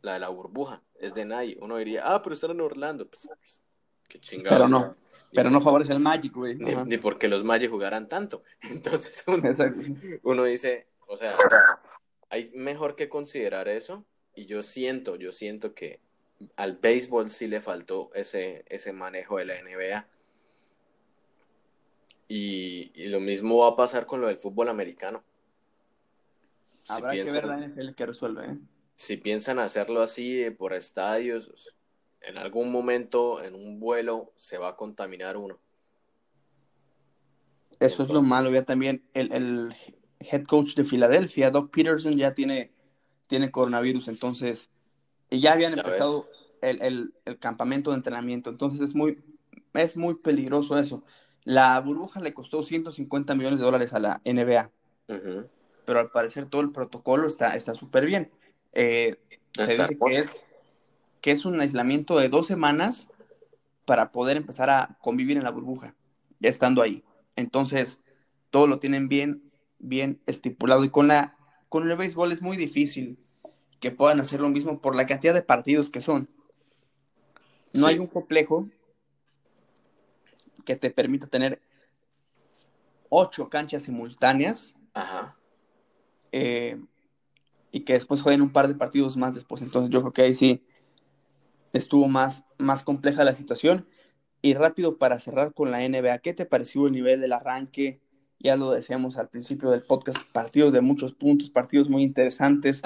La 0.00 0.14
de 0.14 0.20
la 0.20 0.28
burbuja 0.28 0.82
es 1.00 1.14
de 1.14 1.24
nadie. 1.24 1.56
Uno 1.60 1.76
diría, 1.76 2.02
ah, 2.04 2.22
pero 2.22 2.34
están 2.34 2.52
en 2.52 2.60
Orlando. 2.60 3.08
Pues, 3.08 3.28
pues 3.28 3.62
qué 4.08 4.20
chingado. 4.20 4.56
Pero 4.56 4.68
no. 4.68 4.96
Pero 5.32 5.50
no 5.50 5.60
favorece 5.60 5.92
el 5.92 6.00
Magic, 6.00 6.34
güey. 6.34 6.56
Ni, 6.56 6.96
porque 6.96 7.28
los 7.28 7.44
Magic 7.44 7.70
jugaran 7.70 8.08
tanto. 8.08 8.42
Entonces 8.70 9.24
uno, 10.22 10.44
dice, 10.44 10.86
o 11.06 11.16
sea, 11.16 11.36
hay 12.30 12.50
mejor 12.54 12.96
que 12.96 13.08
considerar 13.08 13.68
eso. 13.68 14.04
Y 14.34 14.46
yo 14.46 14.62
siento, 14.62 15.16
yo 15.16 15.32
siento 15.32 15.74
que 15.74 16.00
al 16.56 16.76
béisbol 16.76 17.30
sí 17.30 17.48
le 17.48 17.60
faltó 17.60 18.10
ese, 18.14 18.64
ese 18.68 18.92
manejo 18.92 19.38
de 19.38 19.44
la 19.44 19.54
NBA. 19.60 20.06
Y, 22.28 23.08
lo 23.08 23.20
mismo 23.20 23.58
va 23.58 23.68
a 23.68 23.76
pasar 23.76 24.06
con 24.06 24.20
lo 24.20 24.28
del 24.28 24.36
fútbol 24.36 24.68
americano. 24.68 25.24
Habrá 26.88 27.12
que 27.12 27.24
ver 27.24 27.46
la 27.46 27.56
NFL 27.56 27.94
que 27.94 28.06
resuelve. 28.06 28.44
¿eh? 28.46 28.58
Si 28.96 29.16
piensan 29.16 29.58
hacerlo 29.58 30.02
así 30.02 30.48
por 30.50 30.74
estadios, 30.74 31.74
en 32.20 32.38
algún 32.38 32.70
momento 32.72 33.42
en 33.42 33.54
un 33.54 33.80
vuelo 33.80 34.32
se 34.36 34.58
va 34.58 34.68
a 34.68 34.76
contaminar 34.76 35.36
uno. 35.36 35.58
Eso 37.80 38.02
es 38.02 38.08
lo 38.08 38.22
malo, 38.22 38.50
ya 38.50 38.64
también. 38.64 39.04
El, 39.14 39.32
el, 39.32 39.74
head 40.20 40.44
coach 40.44 40.74
de 40.74 40.84
Filadelfia, 40.84 41.50
Doc 41.50 41.70
Peterson, 41.70 42.16
ya 42.16 42.34
tiene, 42.34 42.72
tiene 43.26 43.50
coronavirus, 43.50 44.08
entonces 44.08 44.70
ya 45.30 45.52
habían 45.52 45.78
empezado 45.78 46.28
el, 46.60 47.12
el, 47.24 47.38
campamento 47.38 47.90
de 47.90 47.98
entrenamiento, 47.98 48.50
entonces 48.50 48.80
es 48.80 48.94
muy, 48.96 49.22
es 49.74 49.96
muy 49.96 50.14
peligroso 50.14 50.78
eso. 50.78 51.04
La 51.44 51.78
burbuja 51.80 52.20
le 52.20 52.34
costó 52.34 52.62
150 52.62 53.34
millones 53.36 53.60
de 53.60 53.66
dólares 53.66 53.94
a 53.94 54.00
la 54.00 54.20
NBA, 54.24 54.70
pero 55.84 56.00
al 56.00 56.10
parecer 56.10 56.46
todo 56.46 56.62
el 56.62 56.72
protocolo 56.72 57.28
está 57.28 57.74
súper 57.74 58.04
bien. 58.04 58.30
Eh, 58.72 59.16
se 59.54 59.76
dice 59.76 59.98
que 59.98 60.16
es 60.18 60.47
que 61.20 61.30
es 61.30 61.44
un 61.44 61.60
aislamiento 61.60 62.18
de 62.18 62.28
dos 62.28 62.46
semanas 62.46 63.08
para 63.84 64.12
poder 64.12 64.36
empezar 64.36 64.70
a 64.70 64.98
convivir 65.00 65.36
en 65.36 65.44
la 65.44 65.50
burbuja, 65.50 65.94
ya 66.40 66.48
estando 66.48 66.82
ahí. 66.82 67.04
Entonces, 67.36 68.02
todo 68.50 68.66
lo 68.66 68.78
tienen 68.78 69.08
bien, 69.08 69.50
bien 69.78 70.20
estipulado. 70.26 70.84
Y 70.84 70.90
con, 70.90 71.08
la, 71.08 71.36
con 71.68 71.88
el 71.88 71.96
béisbol 71.96 72.32
es 72.32 72.42
muy 72.42 72.56
difícil 72.56 73.18
que 73.80 73.90
puedan 73.90 74.20
hacer 74.20 74.40
lo 74.40 74.48
mismo 74.48 74.80
por 74.80 74.94
la 74.94 75.06
cantidad 75.06 75.34
de 75.34 75.42
partidos 75.42 75.90
que 75.90 76.00
son. 76.00 76.28
No 77.72 77.86
hay 77.86 77.98
un 77.98 78.06
complejo 78.06 78.68
que 80.64 80.76
te 80.76 80.90
permita 80.90 81.26
tener 81.26 81.60
ocho 83.08 83.48
canchas 83.48 83.84
simultáneas 83.84 84.74
eh, 86.32 86.78
y 87.70 87.80
que 87.84 87.94
después 87.94 88.20
jueguen 88.20 88.42
un 88.42 88.52
par 88.52 88.68
de 88.68 88.74
partidos 88.74 89.16
más 89.16 89.34
después. 89.34 89.62
Entonces 89.62 89.90
yo 89.90 90.00
creo 90.00 90.12
que 90.12 90.22
ahí 90.22 90.34
sí 90.34 90.62
estuvo 91.72 92.08
más, 92.08 92.46
más 92.58 92.82
compleja 92.82 93.24
la 93.24 93.34
situación. 93.34 93.86
Y 94.40 94.54
rápido 94.54 94.98
para 94.98 95.18
cerrar 95.18 95.52
con 95.52 95.70
la 95.70 95.86
NBA, 95.86 96.18
¿qué 96.18 96.32
te 96.32 96.46
pareció 96.46 96.86
el 96.86 96.92
nivel 96.92 97.20
del 97.20 97.32
arranque? 97.32 98.00
Ya 98.38 98.56
lo 98.56 98.70
decíamos 98.70 99.16
al 99.16 99.28
principio 99.28 99.70
del 99.70 99.82
podcast, 99.82 100.18
partidos 100.32 100.72
de 100.72 100.80
muchos 100.80 101.12
puntos, 101.12 101.50
partidos 101.50 101.88
muy 101.88 102.04
interesantes, 102.04 102.82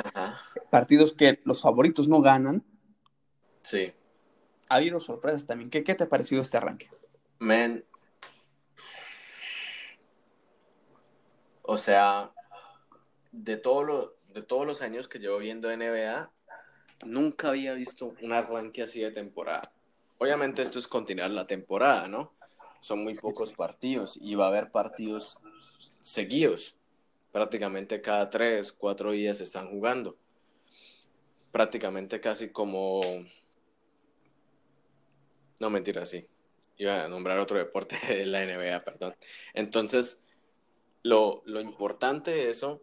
partidos 0.71 1.13
que 1.13 1.41
los 1.45 1.61
favoritos 1.61 2.09
no 2.09 2.23
ganan. 2.23 2.65
Sí. 3.63 3.93
Ha 4.71 4.77
habido 4.77 4.99
sorpresas 4.99 5.47
también. 5.47 5.69
¿Qué, 5.69 5.85
qué 5.85 5.95
te 5.95 6.05
ha 6.05 6.09
parecido 6.09 6.41
este 6.41 6.57
arranque? 6.57 6.89
Men. 7.39 7.85
O 11.61 11.77
sea, 11.77 12.33
de, 13.31 13.57
todo 13.57 13.85
lo, 13.85 14.17
de 14.33 14.43
todos 14.43 14.67
los 14.67 14.81
años 14.81 15.07
que 15.07 15.19
llevo 15.19 15.39
viendo 15.39 15.75
NBA, 15.75 16.31
nunca 17.05 17.49
había 17.49 17.75
visto 17.75 18.15
un 18.23 18.33
arranque 18.33 18.83
así 18.83 19.01
de 19.01 19.11
temporada. 19.11 19.73
Obviamente 20.19 20.63
esto 20.63 20.79
es 20.79 20.87
continuar 20.87 21.31
la 21.31 21.47
temporada, 21.47 22.09
¿no? 22.09 22.33
Son 22.81 23.03
muy 23.03 23.15
pocos 23.15 23.53
partidos 23.53 24.19
y 24.21 24.35
va 24.35 24.47
a 24.47 24.49
haber 24.49 24.71
partidos 24.71 25.39
seguidos. 26.01 26.77
Prácticamente 27.33 28.01
cada 28.01 28.31
tres, 28.31 28.73
cuatro 28.73 29.13
días 29.13 29.41
están 29.41 29.69
jugando. 29.69 30.17
Prácticamente 31.51 32.21
casi 32.21 32.51
como... 32.51 33.01
No, 35.61 35.71
mentira, 35.71 36.05
sí. 36.07 36.27
Iba 36.77 37.05
a 37.05 37.09
nombrar 37.09 37.39
otro 37.39 37.59
deporte 37.59 37.97
de 38.09 38.27
la 38.27 38.45
NBA, 38.45 38.85
perdón. 38.85 39.15
Entonces, 39.55 40.23
lo, 41.03 41.43
lo 41.47 41.61
importante 41.61 42.31
de 42.31 42.51
eso 42.51 42.83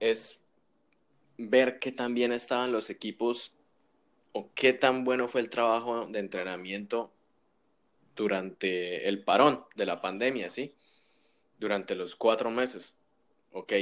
es 0.00 0.40
ver 1.38 1.78
qué 1.78 1.92
tan 1.92 2.14
bien 2.14 2.32
estaban 2.32 2.72
los 2.72 2.90
equipos 2.90 3.54
o 4.32 4.50
qué 4.54 4.72
tan 4.72 5.04
bueno 5.04 5.28
fue 5.28 5.40
el 5.40 5.50
trabajo 5.50 6.06
de 6.06 6.18
entrenamiento 6.18 7.12
durante 8.16 9.08
el 9.08 9.22
parón 9.22 9.64
de 9.76 9.86
la 9.86 10.00
pandemia, 10.00 10.50
¿sí? 10.50 10.74
Durante 11.58 11.94
los 11.94 12.16
cuatro 12.16 12.50
meses. 12.50 12.96
Ok, 13.52 13.72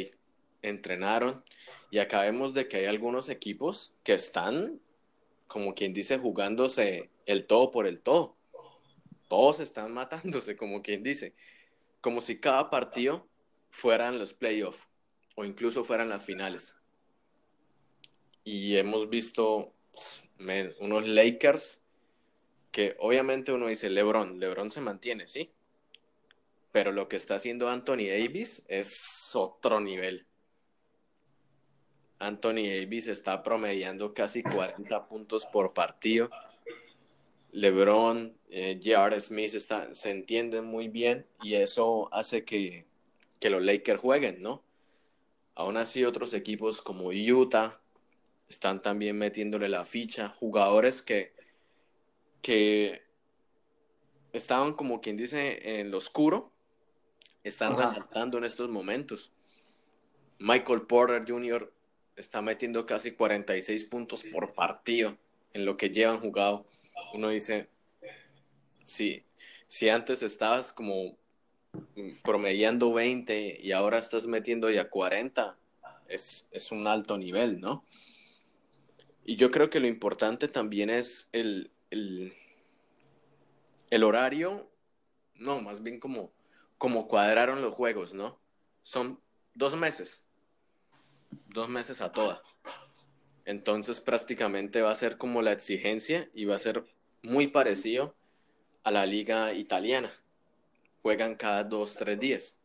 entrenaron 0.62 1.42
y 1.90 1.98
acabemos 1.98 2.52
de 2.52 2.68
que 2.68 2.76
hay 2.76 2.84
algunos 2.84 3.30
equipos 3.30 3.94
que 4.04 4.12
están, 4.12 4.78
como 5.48 5.74
quien 5.74 5.94
dice, 5.94 6.18
jugándose 6.18 7.10
el 7.24 7.46
todo 7.46 7.70
por 7.70 7.86
el 7.86 8.02
todo. 8.02 8.36
Todos 9.28 9.60
están 9.60 9.92
matándose, 9.92 10.56
como 10.56 10.82
quien 10.82 11.02
dice. 11.02 11.34
Como 12.02 12.20
si 12.20 12.38
cada 12.38 12.68
partido 12.70 13.26
fueran 13.70 14.18
los 14.18 14.34
playoffs 14.34 14.86
o 15.34 15.44
incluso 15.44 15.82
fueran 15.82 16.10
las 16.10 16.24
finales 16.24 16.76
y 18.46 18.76
hemos 18.76 19.10
visto 19.10 19.74
pues, 19.92 20.22
unos 20.78 21.06
Lakers 21.08 21.82
que 22.70 22.94
obviamente 23.00 23.50
uno 23.50 23.66
dice 23.66 23.90
LeBron, 23.90 24.38
LeBron 24.38 24.70
se 24.70 24.80
mantiene, 24.80 25.26
sí, 25.26 25.50
pero 26.70 26.92
lo 26.92 27.08
que 27.08 27.16
está 27.16 27.34
haciendo 27.34 27.68
Anthony 27.68 28.06
Davis 28.08 28.64
es 28.68 29.30
otro 29.34 29.80
nivel. 29.80 30.26
Anthony 32.20 32.68
Davis 32.68 33.08
está 33.08 33.42
promediando 33.42 34.14
casi 34.14 34.44
40 34.44 35.08
puntos 35.08 35.44
por 35.46 35.74
partido. 35.74 36.30
LeBron, 37.50 38.38
eh, 38.50 38.78
J.R. 38.82 39.18
Smith 39.18 39.56
se 39.92 40.10
entienden 40.10 40.66
muy 40.66 40.86
bien 40.86 41.26
y 41.42 41.54
eso 41.54 42.08
hace 42.12 42.44
que, 42.44 42.86
que 43.40 43.50
los 43.50 43.62
Lakers 43.62 44.00
jueguen, 44.00 44.40
¿no? 44.40 44.62
Aún 45.56 45.78
así 45.78 46.04
otros 46.04 46.32
equipos 46.32 46.80
como 46.80 47.08
Utah, 47.08 47.80
están 48.48 48.82
también 48.82 49.16
metiéndole 49.18 49.68
la 49.68 49.84
ficha, 49.84 50.28
jugadores 50.38 51.02
que, 51.02 51.32
que 52.42 53.02
estaban 54.32 54.74
como 54.74 55.00
quien 55.00 55.16
dice 55.16 55.80
en 55.80 55.90
lo 55.90 55.98
oscuro, 55.98 56.52
están 57.42 57.76
resaltando 57.76 58.38
en 58.38 58.44
estos 58.44 58.68
momentos. 58.68 59.32
Michael 60.38 60.82
Porter 60.82 61.24
Jr. 61.26 61.72
está 62.16 62.42
metiendo 62.42 62.86
casi 62.86 63.12
46 63.12 63.84
puntos 63.84 64.24
por 64.24 64.52
partido 64.54 65.16
en 65.52 65.64
lo 65.64 65.76
que 65.76 65.90
llevan 65.90 66.20
jugado. 66.20 66.66
Uno 67.14 67.30
dice, 67.30 67.68
si, 68.84 69.24
si 69.66 69.88
antes 69.88 70.22
estabas 70.22 70.72
como 70.72 71.16
promediando 72.22 72.92
20 72.92 73.60
y 73.62 73.72
ahora 73.72 73.98
estás 73.98 74.26
metiendo 74.26 74.70
ya 74.70 74.88
40, 74.88 75.56
es, 76.08 76.46
es 76.50 76.72
un 76.72 76.86
alto 76.86 77.16
nivel, 77.18 77.60
¿no? 77.60 77.84
Y 79.28 79.34
yo 79.34 79.50
creo 79.50 79.70
que 79.70 79.80
lo 79.80 79.88
importante 79.88 80.46
también 80.46 80.88
es 80.88 81.28
el, 81.32 81.72
el, 81.90 82.32
horario, 84.04 84.70
no, 85.34 85.60
más 85.60 85.82
bien 85.82 85.98
como, 85.98 86.32
como 86.78 87.08
cuadraron 87.08 87.60
los 87.60 87.74
juegos, 87.74 88.14
¿no? 88.14 88.38
Son 88.84 89.20
dos 89.52 89.74
meses. 89.74 90.24
Dos 91.48 91.68
meses 91.68 92.00
a 92.00 92.12
toda. 92.12 92.40
Entonces 93.44 94.00
prácticamente 94.00 94.80
va 94.80 94.92
a 94.92 94.94
ser 94.94 95.18
como 95.18 95.42
la 95.42 95.50
exigencia 95.50 96.30
y 96.32 96.44
va 96.44 96.54
a 96.54 96.60
ser 96.60 96.84
muy 97.22 97.48
parecido 97.48 98.14
a 98.84 98.92
la 98.92 99.06
liga 99.06 99.52
italiana. 99.54 100.14
Juegan 101.02 101.34
cada 101.34 101.64
dos, 101.64 101.96
tres 101.96 102.20
días. 102.20 102.60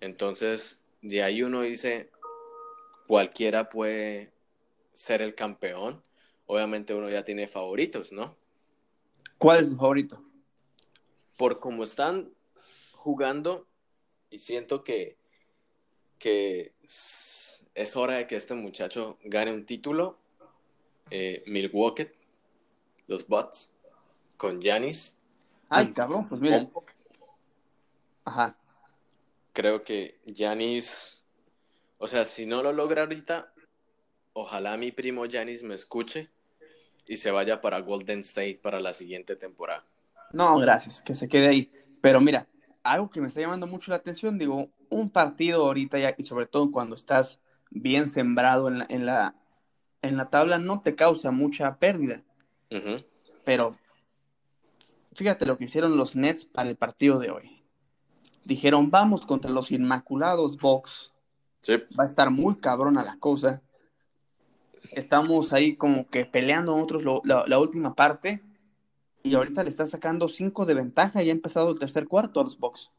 Entonces, 0.00 0.82
de 1.00 1.22
ahí 1.22 1.44
uno 1.44 1.62
dice, 1.62 2.10
cualquiera 3.06 3.70
puede 3.70 4.31
ser 4.92 5.22
el 5.22 5.34
campeón. 5.34 6.02
Obviamente 6.46 6.94
uno 6.94 7.08
ya 7.08 7.24
tiene 7.24 7.48
favoritos, 7.48 8.12
¿no? 8.12 8.36
¿Cuál 9.38 9.60
es 9.60 9.70
tu 9.70 9.76
favorito? 9.76 10.22
Por 11.36 11.60
cómo 11.60 11.84
están 11.84 12.32
jugando 12.92 13.66
y 14.30 14.38
siento 14.38 14.84
que, 14.84 15.16
que 16.18 16.74
es 17.74 17.96
hora 17.96 18.14
de 18.14 18.26
que 18.26 18.36
este 18.36 18.54
muchacho 18.54 19.18
gane 19.24 19.52
un 19.52 19.66
título. 19.66 20.18
Eh, 21.10 21.42
Milwaukee, 21.46 22.08
los 23.06 23.26
Bucks, 23.26 23.72
con 24.36 24.60
Yanis. 24.60 25.18
Ay, 25.68 25.92
cabrón, 25.92 26.28
pues 26.28 26.40
mira. 26.40 26.66
Ajá. 28.24 28.56
Creo 29.52 29.84
que 29.84 30.20
Yanis, 30.24 31.22
o 31.98 32.08
sea, 32.08 32.24
si 32.24 32.46
no 32.46 32.62
lo 32.62 32.72
logra 32.72 33.02
ahorita, 33.02 33.52
ojalá 34.32 34.76
mi 34.76 34.92
primo 34.92 35.26
Yanis 35.26 35.62
me 35.62 35.74
escuche 35.74 36.30
y 37.06 37.16
se 37.16 37.30
vaya 37.30 37.60
para 37.60 37.80
Golden 37.80 38.20
State 38.20 38.60
para 38.62 38.80
la 38.80 38.92
siguiente 38.92 39.36
temporada. 39.36 39.84
No, 40.32 40.58
gracias, 40.58 41.02
que 41.02 41.14
se 41.14 41.28
quede 41.28 41.48
ahí. 41.48 41.72
Pero 42.00 42.20
mira, 42.20 42.48
algo 42.82 43.10
que 43.10 43.20
me 43.20 43.26
está 43.26 43.40
llamando 43.40 43.66
mucho 43.66 43.90
la 43.90 43.98
atención, 43.98 44.38
digo, 44.38 44.70
un 44.88 45.10
partido 45.10 45.66
ahorita 45.66 45.98
ya, 45.98 46.14
y 46.16 46.22
sobre 46.22 46.46
todo 46.46 46.70
cuando 46.70 46.94
estás 46.94 47.40
bien 47.70 48.08
sembrado 48.08 48.68
en 48.68 48.78
la, 48.78 48.86
en 48.88 49.06
la, 49.06 49.34
en 50.02 50.16
la 50.16 50.30
tabla, 50.30 50.58
no 50.58 50.80
te 50.80 50.94
causa 50.94 51.30
mucha 51.30 51.76
pérdida. 51.76 52.22
Pero 53.44 53.76
fíjate 55.12 55.44
lo 55.44 55.58
que 55.58 55.64
hicieron 55.64 55.96
los 55.96 56.16
Nets 56.16 56.46
para 56.46 56.70
el 56.70 56.76
partido 56.76 57.18
de 57.18 57.30
hoy. 57.30 57.62
Dijeron, 58.44 58.90
vamos 58.90 59.26
contra 59.26 59.50
los 59.50 59.70
Inmaculados 59.70 60.56
Box. 60.56 61.12
Va 61.68 62.04
a 62.04 62.06
estar 62.06 62.30
muy 62.30 62.56
cabrona 62.56 63.04
la 63.04 63.18
cosa. 63.18 63.62
Estamos 64.92 65.52
ahí 65.52 65.76
como 65.76 66.08
que 66.08 66.26
peleando 66.26 66.72
nosotros 66.72 67.22
la, 67.24 67.58
última 67.58 67.94
parte. 67.94 68.42
Y 69.22 69.34
ahorita 69.34 69.62
le 69.62 69.70
están 69.70 69.88
sacando 69.88 70.28
cinco 70.28 70.66
de 70.66 70.74
ventaja 70.74 71.22
y 71.22 71.28
ha 71.28 71.32
empezado 71.32 71.70
el 71.70 71.78
tercer 71.78 72.08
cuarto 72.08 72.40
a 72.40 72.44
los 72.44 72.58
Box. 72.58 72.90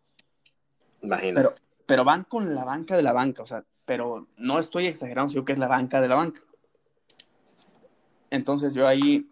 Imagínate. 1.01 1.47
Pero, 1.47 1.55
pero 1.85 2.03
van 2.03 2.23
con 2.23 2.55
la 2.55 2.63
banca 2.63 2.95
de 2.95 3.03
la 3.03 3.13
banca. 3.13 3.43
O 3.43 3.45
sea, 3.45 3.65
pero 3.85 4.27
no 4.37 4.59
estoy 4.59 4.87
exagerando, 4.87 5.29
sino 5.29 5.45
que 5.45 5.53
es 5.53 5.59
la 5.59 5.67
banca 5.67 6.01
de 6.01 6.07
la 6.07 6.15
banca. 6.15 6.41
Entonces 8.29 8.73
yo 8.73 8.87
ahí 8.87 9.29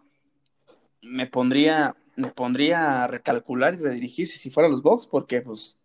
me 1.00 1.26
pondría, 1.26 1.96
me 2.14 2.30
pondría 2.30 3.02
a 3.02 3.06
recalcular 3.08 3.74
y 3.74 3.78
redirigirse 3.78 4.38
si 4.38 4.50
fuera 4.50 4.68
los 4.68 4.82
Bucks, 4.82 5.06
porque 5.06 5.40
pues 5.40 5.78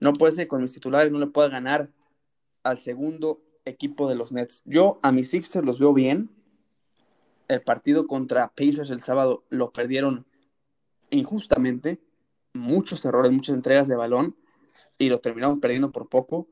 no 0.00 0.12
puede 0.12 0.32
ser 0.32 0.48
con 0.48 0.60
mis 0.60 0.72
titulares 0.72 1.12
no 1.12 1.18
le 1.18 1.26
pueda 1.26 1.48
ganar 1.48 1.88
al 2.62 2.78
segundo 2.78 3.40
equipo 3.68 4.08
de 4.08 4.14
los 4.14 4.32
Nets. 4.32 4.62
Yo 4.64 4.98
a 5.02 5.12
mis 5.12 5.30
Sixers 5.30 5.64
los 5.64 5.78
veo 5.78 5.92
bien. 5.92 6.30
El 7.48 7.62
partido 7.62 8.06
contra 8.06 8.48
Pacers 8.48 8.90
el 8.90 9.00
sábado 9.00 9.44
lo 9.48 9.72
perdieron 9.72 10.26
injustamente, 11.10 11.98
muchos 12.52 13.04
errores, 13.04 13.32
muchas 13.32 13.54
entregas 13.54 13.88
de 13.88 13.96
balón 13.96 14.36
y 14.98 15.08
lo 15.08 15.20
terminamos 15.20 15.58
perdiendo 15.58 15.90
por 15.92 16.08
poco. 16.08 16.48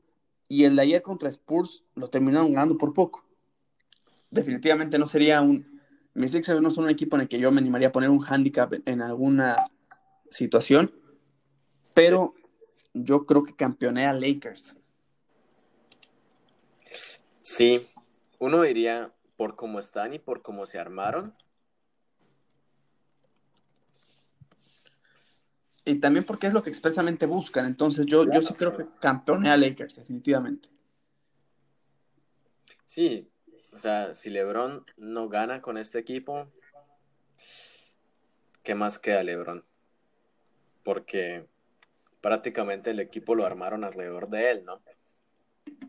Y 0.47 0.63
el 0.63 0.75
de 0.75 0.81
ayer 0.83 1.01
contra 1.01 1.29
Spurs 1.29 1.83
lo 1.95 2.09
terminaron 2.09 2.51
ganando 2.51 2.77
por 2.77 2.93
poco. 2.93 3.25
Definitivamente 4.31 4.97
no 4.97 5.05
sería 5.05 5.41
un. 5.41 5.81
Mis 6.13 6.31
Sixers 6.31 6.61
no 6.61 6.71
son 6.71 6.85
un 6.85 6.89
equipo 6.89 7.15
en 7.15 7.23
el 7.23 7.27
que 7.27 7.39
yo 7.39 7.51
me 7.51 7.59
animaría 7.59 7.89
a 7.89 7.91
poner 7.91 8.09
un 8.09 8.23
handicap 8.23 8.73
en 8.85 9.01
alguna 9.01 9.69
situación. 10.29 10.91
Pero 11.93 12.33
yo 12.93 13.25
creo 13.25 13.43
que 13.43 13.55
campeonea 13.55 14.13
Lakers. 14.13 14.75
Sí, 17.49 17.79
uno 18.39 18.61
diría 18.61 19.13
por 19.37 19.55
cómo 19.55 19.79
están 19.79 20.13
y 20.13 20.19
por 20.19 20.41
cómo 20.41 20.65
se 20.65 20.79
armaron, 20.79 21.33
y 25.85 25.95
también 25.95 26.25
porque 26.25 26.47
es 26.47 26.53
lo 26.53 26.61
que 26.61 26.69
expresamente 26.69 27.25
buscan. 27.25 27.65
Entonces 27.65 28.05
yo, 28.05 28.29
yo 28.29 28.41
sí 28.41 28.53
creo 28.53 28.75
que 28.75 28.85
campeonea 28.99 29.55
Lakers, 29.55 29.95
definitivamente. 29.95 30.67
Sí, 32.85 33.29
o 33.71 33.79
sea, 33.79 34.13
si 34.13 34.29
LeBron 34.29 34.85
no 34.97 35.29
gana 35.29 35.61
con 35.61 35.77
este 35.77 35.99
equipo, 35.99 36.51
¿qué 38.61 38.75
más 38.75 38.99
queda 38.99 39.23
LeBron? 39.23 39.63
Porque 40.83 41.47
prácticamente 42.19 42.91
el 42.91 42.99
equipo 42.99 43.35
lo 43.35 43.45
armaron 43.45 43.85
alrededor 43.85 44.27
de 44.27 44.51
él, 44.51 44.65
¿no? 44.65 44.81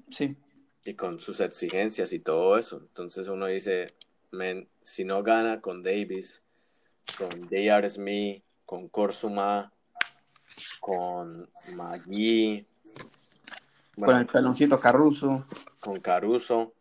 Sí. 0.08 0.36
Y 0.84 0.94
con 0.94 1.20
sus 1.20 1.40
exigencias 1.40 2.12
y 2.12 2.18
todo 2.18 2.56
eso. 2.56 2.78
Entonces 2.78 3.28
uno 3.28 3.46
dice, 3.46 3.94
men, 4.30 4.68
si 4.82 5.04
no 5.04 5.22
gana 5.22 5.60
con 5.60 5.82
Davis, 5.82 6.42
con 7.16 7.30
J.R. 7.42 7.88
Smith, 7.88 8.42
con 8.64 8.88
Korsuma, 8.88 9.72
con 10.80 11.50
Magui, 11.74 12.66
con 14.04 14.16
el 14.16 14.26
peloncito 14.26 14.78
Caruso, 14.78 15.44
con 15.80 16.00
Caruso, 16.00 16.74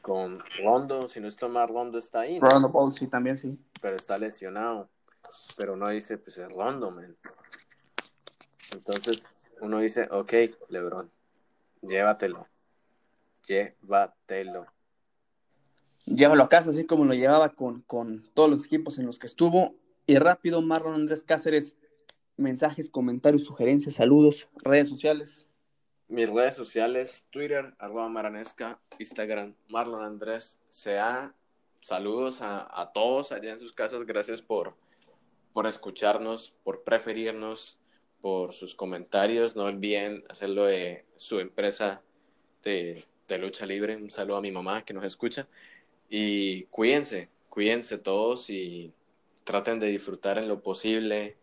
con 0.00 0.42
Rondo, 0.62 1.08
si 1.08 1.20
no 1.20 1.28
está 1.28 1.48
más 1.48 1.68
Rondo 1.68 1.98
está 1.98 2.20
ahí. 2.20 2.38
Rondo 2.40 2.68
Ball, 2.68 2.92
sí, 2.92 3.06
también 3.06 3.36
sí. 3.36 3.58
Pero 3.80 3.96
está 3.96 4.18
lesionado. 4.18 4.88
Pero 5.56 5.76
no 5.76 5.88
dice, 5.88 6.18
pues 6.18 6.38
es 6.38 6.50
Rondo, 6.50 6.90
man. 6.90 7.16
Entonces 8.72 9.24
uno 9.60 9.78
dice, 9.78 10.08
ok, 10.10 10.32
Lebron, 10.68 11.10
llévatelo. 11.82 12.46
Llévatelo. 13.46 14.66
Llévalo 16.04 16.44
a 16.44 16.48
casa, 16.48 16.70
así 16.70 16.86
como 16.86 17.04
lo 17.04 17.14
llevaba 17.14 17.48
con, 17.50 17.82
con 17.82 18.28
todos 18.34 18.48
los 18.48 18.64
equipos 18.64 18.98
en 18.98 19.06
los 19.06 19.18
que 19.18 19.26
estuvo. 19.26 19.74
Y 20.06 20.18
rápido, 20.18 20.62
Marlon 20.62 20.94
Andrés 20.94 21.24
Cáceres, 21.24 21.76
mensajes, 22.36 22.88
comentarios, 22.88 23.44
sugerencias, 23.44 23.94
saludos, 23.94 24.48
redes 24.62 24.88
sociales. 24.88 25.46
Mis 26.08 26.30
redes 26.30 26.54
sociales, 26.54 27.24
Twitter, 27.30 27.74
arroba 27.78 28.08
maranesca, 28.08 28.80
Instagram, 29.00 29.56
Marlon 29.68 30.04
Andrés 30.04 30.60
Sea. 30.68 31.34
Saludos 31.80 32.40
a, 32.42 32.90
todos 32.94 33.32
allá 33.32 33.52
en 33.52 33.58
sus 33.58 33.72
casas. 33.72 34.06
Gracias 34.06 34.42
por, 34.42 34.76
por 35.52 35.66
escucharnos, 35.66 36.54
por 36.62 36.84
preferirnos, 36.84 37.80
por 38.20 38.52
sus 38.52 38.76
comentarios. 38.76 39.56
No 39.56 39.64
olviden 39.64 40.22
hacerlo 40.28 40.64
de 40.64 41.04
su 41.16 41.40
empresa 41.40 42.02
de, 42.62 43.04
de 43.28 43.38
lucha 43.38 43.66
libre. 43.66 43.96
Un 43.96 44.10
saludo 44.10 44.36
a 44.36 44.40
mi 44.40 44.52
mamá 44.52 44.84
que 44.84 44.94
nos 44.94 45.04
escucha. 45.04 45.48
Y 46.08 46.64
cuídense, 46.64 47.28
cuídense 47.48 47.98
todos 47.98 48.50
y 48.50 48.92
traten 49.44 49.78
de 49.80 49.88
disfrutar 49.88 50.38
en 50.38 50.48
lo 50.48 50.62
posible 50.62 51.36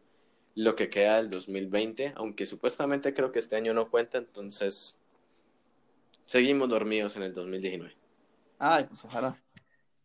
lo 0.56 0.76
que 0.76 0.90
queda 0.90 1.18
del 1.18 1.30
2020, 1.30 2.14
aunque 2.16 2.46
supuestamente 2.46 3.14
creo 3.14 3.32
que 3.32 3.40
este 3.40 3.56
año 3.56 3.74
no 3.74 3.90
cuenta, 3.90 4.20
entonces 4.20 5.00
seguimos 6.26 6.70
dormidos 6.70 7.16
en 7.16 7.24
el 7.24 7.34
2019. 7.34 7.96
Ay, 8.60 8.86
pues 8.86 9.04
ojalá. 9.04 9.42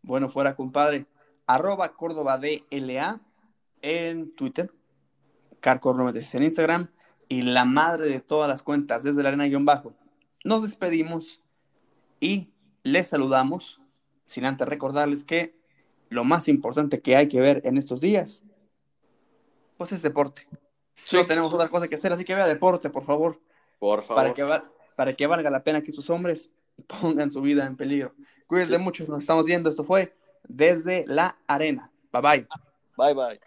Bueno, 0.03 0.31
fuera 0.31 0.57
compadre. 0.57 1.07
Arroba 1.47 1.95
Córdoba 1.95 2.39
DLA 2.39 3.21
en 3.83 4.35
Twitter, 4.35 4.71
Car 5.61 5.81
en 5.83 6.43
Instagram 6.43 6.91
y 7.29 7.43
la 7.43 7.65
madre 7.65 8.09
de 8.09 8.21
todas 8.21 8.49
las 8.49 8.63
cuentas 8.63 9.03
desde 9.03 9.23
la 9.23 9.31
arena-bajo. 9.31 9.95
Nos 10.45 10.63
despedimos 10.63 11.43
y 12.21 12.51
les 12.83 13.09
saludamos, 13.09 13.81
sin 14.27 14.45
antes 14.45 14.69
recordarles 14.69 15.25
que 15.25 15.57
lo 16.09 16.25
más 16.25 16.49
importante 16.49 17.01
que 17.01 17.17
hay 17.17 17.29
que 17.29 17.41
ver 17.41 17.61
en 17.65 17.77
estos 17.77 18.01
días 18.01 18.43
pues 19.79 19.93
es 19.93 20.03
deporte. 20.03 20.47
No 21.13 21.25
tenemos 21.25 21.55
otra 21.55 21.69
cosa 21.69 21.89
que 21.89 21.95
hacer, 21.95 22.13
así 22.13 22.25
que 22.25 22.35
vea 22.35 22.47
deporte, 22.47 22.91
por 22.91 23.05
favor. 23.05 23.41
Por 23.79 24.03
favor. 24.03 24.23
Para 24.23 24.35
que, 24.35 24.63
para 24.97 25.13
que 25.15 25.27
valga 25.27 25.49
la 25.49 25.63
pena 25.63 25.83
que 25.83 25.93
sus 25.93 26.11
hombres 26.11 26.51
pongan 27.01 27.31
su 27.31 27.41
vida 27.41 27.65
en 27.65 27.77
peligro. 27.77 28.15
Cuídense 28.47 28.77
mucho, 28.77 29.07
nos 29.07 29.21
estamos 29.21 29.47
viendo. 29.47 29.71
Esto 29.71 29.85
fue 29.85 30.15
Desde 30.47 31.05
la 31.07 31.39
Arena. 31.47 31.91
Bye 32.13 32.23
bye. 32.23 32.49
Bye 32.97 33.15
bye. 33.15 33.41